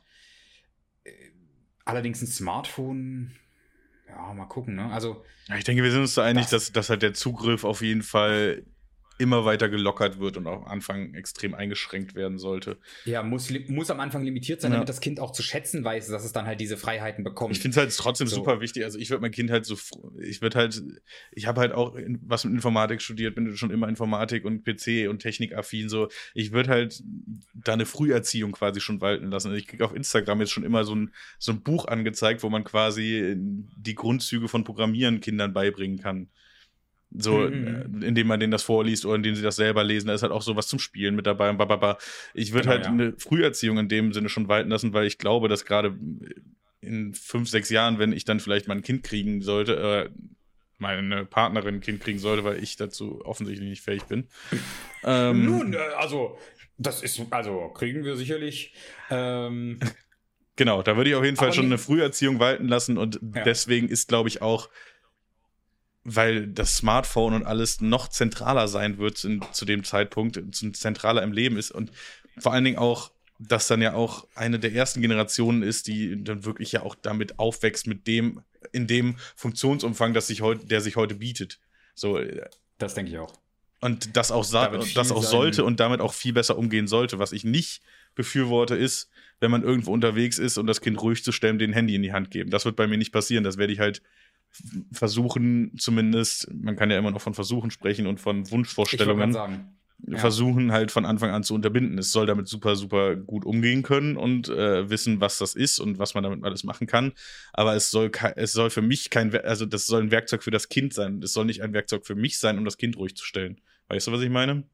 Äh, 1.04 1.10
allerdings 1.84 2.22
ein 2.22 2.26
Smartphone, 2.26 3.32
ja, 4.08 4.32
mal 4.34 4.46
gucken, 4.46 4.74
ne? 4.74 4.90
Also. 4.92 5.24
Ja, 5.48 5.56
ich 5.56 5.64
denke, 5.64 5.82
wir 5.82 5.90
sind 5.90 6.00
uns 6.00 6.14
da 6.14 6.24
einig, 6.24 6.44
das, 6.44 6.50
dass, 6.50 6.72
dass 6.72 6.90
halt 6.90 7.02
der 7.02 7.14
Zugriff 7.14 7.64
auf 7.64 7.82
jeden 7.82 8.02
Fall 8.02 8.64
immer 9.18 9.44
weiter 9.44 9.68
gelockert 9.68 10.18
wird 10.18 10.36
und 10.36 10.46
auch 10.46 10.62
am 10.62 10.66
Anfang 10.66 11.14
extrem 11.14 11.54
eingeschränkt 11.54 12.14
werden 12.14 12.38
sollte. 12.38 12.76
Ja, 13.04 13.22
muss, 13.22 13.50
muss 13.68 13.90
am 13.90 14.00
Anfang 14.00 14.24
limitiert 14.24 14.60
sein, 14.60 14.72
ja. 14.72 14.76
damit 14.76 14.88
das 14.88 15.00
Kind 15.00 15.20
auch 15.20 15.32
zu 15.32 15.42
schätzen 15.42 15.84
weiß, 15.84 16.08
dass 16.08 16.24
es 16.24 16.32
dann 16.32 16.46
halt 16.46 16.60
diese 16.60 16.76
Freiheiten 16.76 17.24
bekommt. 17.24 17.52
Ich 17.52 17.60
finde 17.60 17.74
es 17.74 17.76
halt 17.78 17.96
trotzdem 17.96 18.26
so. 18.26 18.36
super 18.36 18.60
wichtig. 18.60 18.84
Also 18.84 18.98
ich 18.98 19.10
würde 19.10 19.22
mein 19.22 19.30
Kind 19.30 19.50
halt 19.50 19.64
so, 19.64 19.76
ich 20.20 20.42
würde 20.42 20.58
halt, 20.58 20.82
ich 21.32 21.46
habe 21.46 21.60
halt 21.60 21.72
auch 21.72 21.96
was 22.22 22.44
mit 22.44 22.54
Informatik 22.54 23.00
studiert, 23.00 23.34
bin 23.34 23.56
schon 23.56 23.70
immer 23.70 23.88
Informatik 23.88 24.44
und 24.44 24.64
PC 24.64 25.08
und 25.08 25.20
Technikaffin 25.20 25.88
so. 25.88 26.08
Ich 26.34 26.52
würde 26.52 26.70
halt 26.70 27.02
da 27.54 27.72
eine 27.72 27.86
Früherziehung 27.86 28.52
quasi 28.52 28.80
schon 28.80 29.00
walten 29.00 29.30
lassen. 29.30 29.48
Also 29.48 29.58
ich 29.58 29.66
kriege 29.66 29.84
auf 29.84 29.94
Instagram 29.94 30.40
jetzt 30.40 30.52
schon 30.52 30.64
immer 30.64 30.84
so 30.84 30.94
ein, 30.94 31.12
so 31.38 31.52
ein 31.52 31.62
Buch 31.62 31.86
angezeigt, 31.86 32.42
wo 32.42 32.50
man 32.50 32.64
quasi 32.64 33.34
die 33.36 33.94
Grundzüge 33.94 34.48
von 34.48 34.64
Programmieren 34.64 35.20
Kindern 35.20 35.52
beibringen 35.52 35.98
kann. 35.98 36.28
So, 37.18 37.38
mhm. 37.38 38.02
Äh, 38.02 38.06
indem 38.06 38.26
man 38.26 38.40
denen 38.40 38.50
das 38.50 38.62
vorliest 38.62 39.06
oder 39.06 39.16
indem 39.16 39.34
sie 39.34 39.42
das 39.42 39.56
selber 39.56 39.84
lesen. 39.84 40.08
Da 40.08 40.14
ist 40.14 40.22
halt 40.22 40.32
auch 40.32 40.42
sowas 40.42 40.66
zum 40.66 40.78
Spielen 40.78 41.14
mit 41.14 41.26
dabei. 41.26 41.50
Und 41.50 41.56
bababa. 41.56 41.98
Ich 42.34 42.52
würde 42.52 42.68
genau, 42.68 42.74
halt 42.74 42.84
ja. 42.86 42.90
eine 42.90 43.14
Früherziehung 43.18 43.78
in 43.78 43.88
dem 43.88 44.12
Sinne 44.12 44.28
schon 44.28 44.48
walten 44.48 44.70
lassen, 44.70 44.92
weil 44.92 45.06
ich 45.06 45.18
glaube, 45.18 45.48
dass 45.48 45.64
gerade 45.64 45.96
in 46.80 47.14
fünf, 47.14 47.48
sechs 47.48 47.70
Jahren, 47.70 47.98
wenn 47.98 48.12
ich 48.12 48.24
dann 48.24 48.40
vielleicht 48.40 48.68
mal 48.68 48.76
ein 48.76 48.82
Kind 48.82 49.02
kriegen 49.02 49.40
sollte, 49.42 50.08
äh, 50.08 50.10
meine 50.78 51.24
Partnerin 51.24 51.76
ein 51.76 51.80
Kind 51.80 52.00
kriegen 52.00 52.18
sollte, 52.18 52.44
weil 52.44 52.62
ich 52.62 52.76
dazu 52.76 53.24
offensichtlich 53.24 53.68
nicht 53.68 53.82
fähig 53.82 54.04
bin. 54.04 54.28
ähm, 55.04 55.44
Nun, 55.44 55.72
äh, 55.74 55.78
also, 55.98 56.38
das 56.78 57.02
ist, 57.02 57.20
also, 57.30 57.68
kriegen 57.70 58.04
wir 58.04 58.16
sicherlich. 58.16 58.74
Ähm, 59.10 59.80
genau, 60.56 60.82
da 60.82 60.96
würde 60.96 61.10
ich 61.10 61.16
auf 61.16 61.24
jeden 61.24 61.36
Fall 61.36 61.52
schon 61.52 61.66
eine 61.66 61.78
Früherziehung 61.78 62.38
walten 62.38 62.68
lassen 62.68 62.98
und 62.98 63.20
ja. 63.34 63.42
deswegen 63.44 63.88
ist, 63.88 64.08
glaube 64.08 64.28
ich, 64.28 64.42
auch 64.42 64.68
weil 66.06 66.46
das 66.46 66.76
Smartphone 66.76 67.34
und 67.34 67.44
alles 67.44 67.80
noch 67.80 68.08
zentraler 68.08 68.68
sein 68.68 68.98
wird 68.98 69.24
in, 69.24 69.44
zu 69.52 69.64
dem 69.64 69.82
Zeitpunkt, 69.82 70.40
zentraler 70.54 71.22
im 71.22 71.32
Leben 71.32 71.56
ist 71.56 71.72
und 71.72 71.90
vor 72.38 72.52
allen 72.52 72.64
Dingen 72.64 72.78
auch, 72.78 73.10
dass 73.38 73.66
dann 73.66 73.82
ja 73.82 73.94
auch 73.94 74.26
eine 74.34 74.58
der 74.58 74.72
ersten 74.72 75.02
Generationen 75.02 75.62
ist, 75.62 75.88
die 75.88 76.22
dann 76.22 76.44
wirklich 76.44 76.72
ja 76.72 76.82
auch 76.82 76.94
damit 76.94 77.38
aufwächst, 77.38 77.86
mit 77.86 78.06
dem, 78.06 78.40
in 78.72 78.86
dem 78.86 79.16
Funktionsumfang, 79.34 80.14
das 80.14 80.28
sich 80.28 80.42
heute, 80.42 80.66
der 80.66 80.80
sich 80.80 80.96
heute 80.96 81.16
bietet. 81.16 81.58
So. 81.94 82.18
Äh, 82.18 82.48
das 82.78 82.94
denke 82.94 83.10
ich 83.10 83.18
auch. 83.18 83.34
Und 83.80 84.16
das 84.16 84.30
auch, 84.30 84.48
da 84.50 84.68
das 84.68 85.12
auch 85.12 85.22
sollte 85.22 85.64
und 85.64 85.80
damit 85.80 86.00
auch 86.00 86.14
viel 86.14 86.32
besser 86.32 86.56
umgehen 86.56 86.86
sollte. 86.86 87.18
Was 87.18 87.32
ich 87.32 87.44
nicht 87.44 87.82
befürworte, 88.14 88.74
ist, 88.74 89.10
wenn 89.38 89.50
man 89.50 89.62
irgendwo 89.62 89.92
unterwegs 89.92 90.38
ist 90.38 90.56
und 90.56 90.66
das 90.66 90.80
Kind 90.80 91.00
ruhig 91.00 91.22
zu 91.22 91.30
stellen, 91.32 91.58
den 91.58 91.74
Handy 91.74 91.94
in 91.94 92.02
die 92.02 92.12
Hand 92.12 92.30
geben. 92.30 92.50
Das 92.50 92.64
wird 92.64 92.76
bei 92.76 92.86
mir 92.86 92.96
nicht 92.96 93.12
passieren. 93.12 93.44
Das 93.44 93.58
werde 93.58 93.72
ich 93.72 93.80
halt 93.80 94.02
versuchen 94.92 95.72
zumindest, 95.78 96.52
man 96.52 96.76
kann 96.76 96.90
ja 96.90 96.98
immer 96.98 97.10
noch 97.10 97.20
von 97.20 97.34
Versuchen 97.34 97.70
sprechen 97.70 98.06
und 98.06 98.20
von 98.20 98.50
Wunschvorstellungen, 98.50 99.32
ja. 100.06 100.18
versuchen 100.18 100.72
halt 100.72 100.90
von 100.90 101.04
Anfang 101.04 101.30
an 101.30 101.42
zu 101.42 101.54
unterbinden. 101.54 101.98
Es 101.98 102.12
soll 102.12 102.26
damit 102.26 102.48
super, 102.48 102.76
super 102.76 103.16
gut 103.16 103.44
umgehen 103.44 103.82
können 103.82 104.16
und 104.16 104.48
äh, 104.48 104.88
wissen, 104.90 105.20
was 105.20 105.38
das 105.38 105.54
ist 105.54 105.78
und 105.78 105.98
was 105.98 106.14
man 106.14 106.24
damit 106.24 106.44
alles 106.44 106.64
machen 106.64 106.86
kann. 106.86 107.12
Aber 107.52 107.74
es 107.74 107.90
soll, 107.90 108.10
es 108.36 108.52
soll 108.52 108.70
für 108.70 108.82
mich 108.82 109.10
kein, 109.10 109.34
also 109.44 109.66
das 109.66 109.86
soll 109.86 110.02
ein 110.02 110.10
Werkzeug 110.10 110.42
für 110.42 110.50
das 110.50 110.68
Kind 110.68 110.94
sein. 110.94 111.20
Es 111.22 111.32
soll 111.32 111.44
nicht 111.46 111.62
ein 111.62 111.72
Werkzeug 111.72 112.06
für 112.06 112.14
mich 112.14 112.38
sein, 112.38 112.58
um 112.58 112.64
das 112.64 112.76
Kind 112.76 112.96
ruhig 112.96 113.16
zu 113.16 113.24
stellen. 113.24 113.60
Weißt 113.88 114.06
du, 114.06 114.12
was 114.12 114.20
ich 114.20 114.30
meine? 114.30 114.64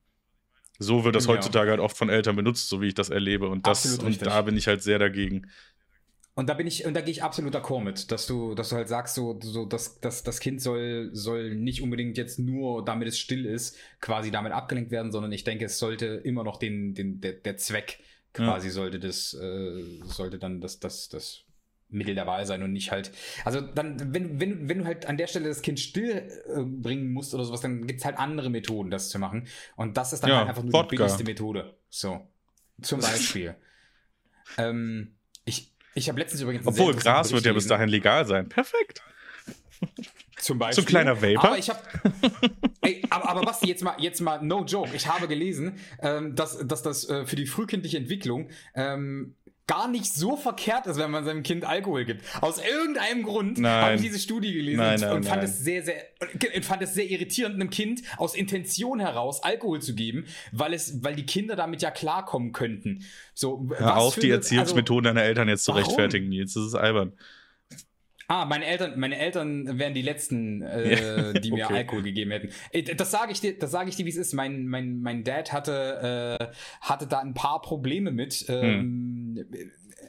So 0.79 1.05
wird 1.05 1.15
das 1.15 1.27
ja. 1.27 1.33
heutzutage 1.33 1.71
halt 1.71 1.81
oft 1.81 1.97
von 1.97 2.09
Eltern 2.09 2.35
benutzt, 2.35 2.69
so 2.69 2.81
wie 2.81 2.89
ich 2.89 2.95
das 2.95 3.11
erlebe. 3.11 3.49
Und 3.49 3.67
das, 3.67 3.99
und 3.99 4.27
da 4.27 4.43
bin 4.43 4.57
ich 4.57 4.67
halt 4.67 4.83
sehr 4.83 4.99
dagegen. 4.99 5.47
Und 6.35 6.49
da 6.49 6.55
bin 6.55 6.67
ich, 6.67 6.87
und 6.87 6.95
da 6.95 7.03
gehe 7.03 7.11
ich 7.13 7.23
absolut 7.23 7.55
d'accord 7.55 7.83
mit, 7.83 8.11
dass 8.11 8.27
du, 8.27 8.55
dass 8.55 8.71
du 8.71 8.77
halt 8.77 8.89
sagst, 8.89 9.15
so, 9.15 9.39
so 9.43 9.67
dass, 9.67 10.01
dass 10.01 10.23
das 10.23 10.41
Kind 10.41 10.63
soll, 10.63 11.11
soll 11.13 11.55
nicht 11.55 11.83
unbedingt 11.83 12.17
jetzt 12.17 12.39
nur, 12.39 12.83
damit 12.85 13.07
es 13.09 13.19
still 13.19 13.45
ist, 13.45 13.77
quasi 14.01 14.31
damit 14.31 14.53
abgelenkt 14.53 14.91
werden, 14.91 15.13
sondern 15.13 15.31
ich 15.33 15.45
denke, 15.45 15.67
es 15.67 15.79
sollte 15.79 16.07
immer 16.07 16.43
noch 16.43 16.57
den, 16.59 16.95
den, 16.95 17.21
der, 17.21 17.35
der 17.35 17.59
Zweck 17.59 18.01
quasi 18.33 18.69
ja. 18.69 18.73
sollte 18.73 18.99
das, 18.99 19.35
äh, 19.35 19.83
sollte 20.05 20.39
dann 20.39 20.63
das, 20.63 20.81
das, 20.81 21.11
das 21.11 21.45
Mittel 21.91 22.15
der 22.15 22.27
Wahl 22.27 22.47
sein 22.47 22.63
und 22.63 22.73
nicht 22.73 22.91
halt. 22.93 23.13
Also 23.45 23.61
dann, 23.61 24.15
wenn, 24.15 24.41
wenn, 24.41 24.69
wenn 24.71 24.79
du 24.79 24.85
halt 24.87 25.05
an 25.05 25.19
der 25.19 25.27
Stelle 25.27 25.49
das 25.49 25.61
Kind 25.61 25.79
still 25.81 26.31
äh, 26.47 26.63
bringen 26.65 27.13
musst 27.13 27.35
oder 27.35 27.45
sowas, 27.45 27.61
dann 27.61 27.87
gibt 27.87 28.01
es 28.01 28.07
halt 28.07 28.17
andere 28.19 28.49
Methoden, 28.49 28.91
das 28.91 29.11
zu 29.11 29.19
machen. 29.19 29.47
Und 29.77 29.99
das 29.99 30.15
ist 30.15 30.25
dann 30.25 30.31
Ja, 30.31 30.37
halt 30.37 30.49
einfach 30.49 30.63
nur 30.63 30.73
Wodka. 30.73 30.81
die 30.81 30.87
billigste 30.89 31.25
Methode. 31.25 31.77
So. 31.91 32.27
Zum 32.81 33.01
Beispiel. 33.03 33.55
ähm, 34.57 35.17
ich 35.45 35.72
ich 35.95 36.09
habe 36.09 36.19
letztens 36.19 36.43
übrigens. 36.43 36.67
Obwohl, 36.67 36.95
Gras 36.95 37.33
wird 37.33 37.45
ja 37.45 37.53
bis 37.53 37.67
dahin 37.67 37.89
legal 37.89 38.27
sein. 38.27 38.49
Perfekt. 38.49 39.03
Zum 40.39 40.59
Beispiel. 40.59 40.83
So 40.83 40.87
ein 40.87 40.91
kleiner 40.91 41.23
Vapor? 41.23 41.45
Aber 41.45 41.59
ich 41.59 41.71
habe. 41.71 41.79
Ey, 42.81 43.03
aber, 43.11 43.29
aber 43.29 43.41
Basti, 43.43 43.69
jetzt 43.69 43.85
mal, 43.85 43.95
jetzt 43.99 44.21
mal, 44.21 44.43
no 44.43 44.65
joke. 44.65 44.91
Ich 44.95 45.07
habe 45.07 45.29
gelesen, 45.29 45.79
ähm, 46.01 46.35
dass, 46.35 46.59
dass 46.67 46.83
das 46.83 47.09
äh, 47.09 47.27
für 47.27 47.37
die 47.37 47.47
frühkindliche 47.47 47.97
Entwicklung 47.97 48.49
ähm, 48.75 49.37
gar 49.73 49.89
nicht 49.89 50.07
so 50.07 50.37
verkehrt 50.37 50.87
ist, 50.87 50.99
wenn 50.99 51.11
man 51.11 51.25
seinem 51.25 51.43
Kind 51.43 51.65
Alkohol 51.65 52.05
gibt. 52.05 52.23
Aus 52.43 52.63
irgendeinem 52.63 53.23
Grund 53.23 53.63
habe 53.65 53.95
ich 53.95 54.03
diese 54.03 54.19
Studie 54.19 54.53
gelesen 54.53 54.79
Nein, 54.79 54.95
und, 54.95 55.01
nein, 55.01 55.17
und 55.17 55.25
fand 55.25 55.43
nein. 55.43 55.51
es 55.51 55.59
sehr, 55.61 55.83
sehr, 55.83 55.97
und 56.55 56.65
fand 56.65 56.83
es 56.83 56.95
sehr 56.95 57.11
irritierend, 57.11 57.55
einem 57.55 57.71
Kind 57.71 58.03
aus 58.19 58.35
Intention 58.35 59.01
heraus 59.01 59.43
Alkohol 59.43 59.81
zu 59.81 59.95
geben, 59.95 60.27
weil 60.51 60.75
es, 60.75 61.03
weil 61.03 61.15
die 61.15 61.27
Kinder 61.27 61.57
damit 61.57 61.81
ja 61.83 61.91
klarkommen 61.91 62.53
könnten. 62.53 63.05
So, 63.35 63.69
Hör 63.77 63.97
auf, 63.97 64.17
die 64.19 64.31
Erziehungsmethoden 64.31 65.05
deiner 65.05 65.23
Eltern 65.23 65.49
jetzt 65.49 65.65
zu 65.65 65.73
warum? 65.73 65.85
rechtfertigen, 65.85 66.29
Nils. 66.29 66.55
Das 66.55 66.65
ist 66.65 66.75
albern. 66.75 67.13
Ah, 68.29 68.47
meine 68.47 68.65
Eltern, 68.65 68.99
meine 68.99 69.19
Eltern 69.19 69.79
wären 69.79 69.93
die 69.93 70.01
letzten, 70.01 70.63
äh, 70.63 71.39
die 71.41 71.51
mir 71.51 71.67
okay. 71.67 71.77
Alkohol 71.79 72.03
gegeben 72.03 72.31
hätten. 72.31 72.49
Äh, 72.71 72.83
Das 72.95 73.11
sage 73.11 73.33
ich 73.33 73.41
dir, 73.41 73.59
das 73.59 73.71
sage 73.71 73.91
ich 73.91 73.97
dir, 73.97 74.07
wie 74.07 74.11
es 74.11 74.17
ist. 74.17 74.33
Mein, 74.33 74.69
mein, 74.69 75.01
mein 75.03 75.23
Dad 75.23 75.53
hatte, 75.53 76.39
äh, 76.41 76.47
hatte 76.81 77.07
da 77.07 77.19
ein 77.19 77.35
paar 77.35 77.61
Probleme 77.61 78.11
mit. 78.11 78.47
Ähm, 78.49 79.12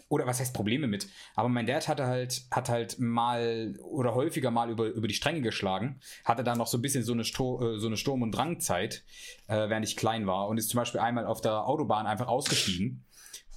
Oder 0.10 0.26
was 0.26 0.40
heißt 0.40 0.54
Probleme 0.54 0.88
mit? 0.88 1.08
Aber 1.36 1.50
mein 1.50 1.66
Dad 1.66 1.88
hatte 1.88 2.08
halt, 2.08 2.44
hat 2.52 2.70
halt 2.70 3.00
mal 3.00 3.76
oder 3.82 4.16
häufiger 4.16 4.52
mal 4.52 4.70
über, 4.70 4.88
über 4.88 5.08
die 5.08 5.14
Stränge 5.14 5.42
geschlagen. 5.42 6.00
Hatte 6.26 6.44
da 6.44 6.56
noch 6.56 6.68
so 6.68 6.78
ein 6.78 6.82
bisschen 6.82 7.04
so 7.04 7.14
eine, 7.14 7.24
Sto 7.24 7.76
äh, 7.76 7.80
so 7.80 7.88
eine 7.88 7.98
Sturm- 7.98 8.22
und 8.22 8.32
Drangzeit, 8.32 9.04
äh, 9.48 9.70
während 9.70 9.86
ich 9.86 9.98
klein 9.98 10.28
war. 10.28 10.48
Und 10.48 10.58
ist 10.58 10.70
zum 10.70 10.80
Beispiel 10.80 11.00
einmal 11.00 11.26
auf 11.26 11.42
der 11.42 11.66
Autobahn 11.66 12.08
einfach 12.08 12.28
ausgestiegen. 12.28 13.04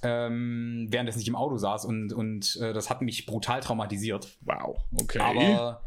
Ähm, 0.03 0.87
während 0.91 1.09
es 1.09 1.15
nicht 1.15 1.27
im 1.27 1.35
Auto 1.35 1.57
saß 1.57 1.85
und, 1.85 2.13
und 2.13 2.55
äh, 2.61 2.71
das 2.71 2.91
hat 2.91 3.01
mich 3.01 3.25
brutal 3.25 3.61
traumatisiert. 3.61 4.37
Wow, 4.41 4.77
okay. 5.01 5.19
Aber 5.19 5.81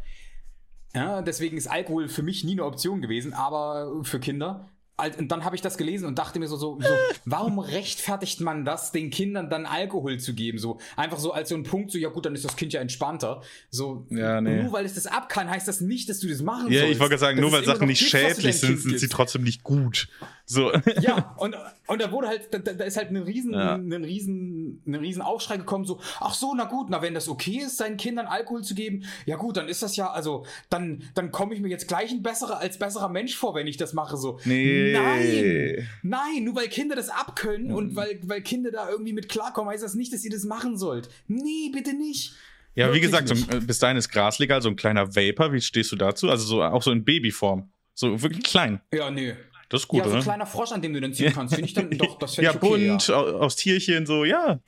ja, 0.93 1.21
deswegen 1.21 1.57
ist 1.57 1.67
Alkohol 1.67 2.09
für 2.09 2.23
mich 2.23 2.43
nie 2.43 2.53
eine 2.53 2.65
Option 2.65 3.01
gewesen, 3.01 3.33
aber 3.33 4.03
für 4.03 4.19
Kinder. 4.19 4.69
Und 5.17 5.31
dann 5.31 5.43
habe 5.43 5.55
ich 5.55 5.61
das 5.61 5.77
gelesen 5.77 6.05
und 6.05 6.19
dachte 6.19 6.37
mir 6.37 6.47
so, 6.47 6.57
so, 6.57 6.79
so, 6.79 6.93
warum 7.25 7.57
rechtfertigt 7.57 8.39
man 8.39 8.65
das, 8.65 8.91
den 8.91 9.09
Kindern 9.09 9.49
dann 9.49 9.65
Alkohol 9.65 10.19
zu 10.19 10.33
geben? 10.33 10.59
So 10.59 10.79
einfach 10.95 11.17
so 11.17 11.31
als 11.31 11.49
so 11.49 11.55
ein 11.55 11.63
Punkt, 11.63 11.91
so 11.91 11.97
ja 11.97 12.09
gut, 12.09 12.25
dann 12.27 12.35
ist 12.35 12.45
das 12.45 12.55
Kind 12.55 12.73
ja 12.73 12.81
entspannter. 12.81 13.41
So 13.71 14.05
Ja, 14.09 14.41
nee. 14.41 14.61
nur 14.61 14.73
weil 14.73 14.85
es 14.85 14.93
das 14.93 15.07
ab 15.07 15.27
kann, 15.27 15.49
heißt 15.49 15.67
das 15.67 15.81
nicht, 15.81 16.07
dass 16.07 16.19
du 16.19 16.27
das 16.27 16.43
machen 16.43 16.71
ja, 16.71 16.81
sollst. 16.81 16.93
ich 16.93 16.99
wollte 16.99 17.17
gerade 17.17 17.19
sagen, 17.19 17.37
Das 17.37 17.41
nur 17.41 17.51
weil 17.51 17.65
Sachen 17.65 17.87
nicht 17.87 18.07
schädlich 18.07 18.59
sind, 18.59 18.79
sind 18.79 18.99
sie 18.99 19.07
trotzdem 19.07 19.41
nicht 19.43 19.63
gut. 19.63 20.07
So. 20.51 20.71
Ja, 21.01 21.33
und, 21.37 21.55
und 21.87 22.01
da 22.01 22.11
wurde 22.11 22.27
halt, 22.27 22.49
da, 22.53 22.57
da 22.59 22.83
ist 22.83 22.97
halt 22.97 23.09
ein 23.09 23.17
riesen, 23.17 23.53
Ja. 23.53 23.75
ein 23.75 24.03
riesen, 24.03 24.81
ein 24.85 24.95
riesen 24.95 25.21
Aufschrei 25.21 25.55
gekommen, 25.57 25.85
so, 25.85 26.01
ach 26.19 26.33
so, 26.33 26.53
na 26.53 26.65
gut, 26.65 26.89
na 26.89 27.01
wenn 27.01 27.13
das 27.13 27.29
okay 27.29 27.59
ist, 27.65 27.77
seinen 27.77 27.95
Kindern 27.95 28.25
Alkohol 28.27 28.61
zu 28.63 28.75
geben, 28.75 29.05
ja 29.25 29.37
gut, 29.37 29.55
dann 29.55 29.69
ist 29.69 29.81
das 29.81 29.95
ja, 29.95 30.11
also, 30.11 30.45
dann, 30.69 31.03
dann 31.15 31.31
komme 31.31 31.53
ich 31.53 31.61
mir 31.61 31.69
jetzt 31.69 31.87
gleich 31.87 32.11
ein 32.11 32.21
besserer, 32.21 32.57
als 32.59 32.77
besserer 32.77 33.07
Mensch 33.07 33.35
vor, 33.37 33.55
wenn 33.55 33.65
ich 33.67 33.77
das 33.77 33.93
mache, 33.93 34.17
so. 34.17 34.39
Nee. 34.43 34.91
Nein! 34.93 35.87
Nein, 36.03 36.43
nur 36.43 36.55
weil 36.55 36.67
Kinder 36.67 36.95
das 36.95 37.09
abkönnen 37.09 37.67
Mhm. 37.69 37.75
und 37.75 37.95
weil, 37.95 38.19
weil 38.23 38.41
Kinder 38.41 38.71
da 38.71 38.89
irgendwie 38.89 39.13
mit 39.13 39.29
klarkommen, 39.29 39.71
heißt 39.71 39.83
das 39.83 39.93
nicht, 39.93 40.11
dass 40.11 40.25
ihr 40.25 40.31
das 40.31 40.43
machen 40.43 40.77
sollt. 40.77 41.07
Nee, 41.27 41.69
bitte 41.73 41.93
nicht. 41.93 42.33
Ja, 42.75 42.93
wie 42.93 42.99
gesagt, 43.01 43.27
so, 43.27 43.35
ein- 43.35 43.67
bis 43.67 43.79
dahin 43.79 43.97
ist 43.97 44.09
Gras 44.09 44.39
legal, 44.39 44.61
so 44.61 44.69
ein 44.69 44.75
kleiner 44.75 45.15
Vapor. 45.15 45.51
Wie 45.53 45.61
stehst 45.61 45.91
du 45.91 45.95
dazu? 45.95 46.29
Also 46.29 46.45
so 46.45 46.63
auch 46.63 46.81
so 46.81 46.91
in 46.91 47.03
Babyform. 47.03 47.69
So 47.93 48.21
wirklich 48.21 48.43
klein. 48.43 48.79
Ja, 48.93 49.11
nee. 49.11 49.35
Das 49.71 49.81
ist 49.81 49.87
gut, 49.87 49.99
ja, 50.03 50.09
so 50.09 50.15
ein 50.17 50.21
kleiner 50.21 50.45
Frosch, 50.45 50.71
an 50.71 50.81
dem 50.81 50.93
du 50.93 51.01
dann 51.01 51.13
ziehen 51.13 51.33
kannst, 51.33 51.55
finde 51.55 51.67
ich 51.67 51.73
dann 51.73 51.89
doch, 51.91 52.17
das 52.19 52.35
ja, 52.35 52.51
ich 52.51 52.55
okay. 52.61 52.87
bunt, 52.89 53.09
au- 53.09 53.39
aus 53.39 53.55
Tierchen, 53.55 54.05
so, 54.05 54.25
ja. 54.25 54.59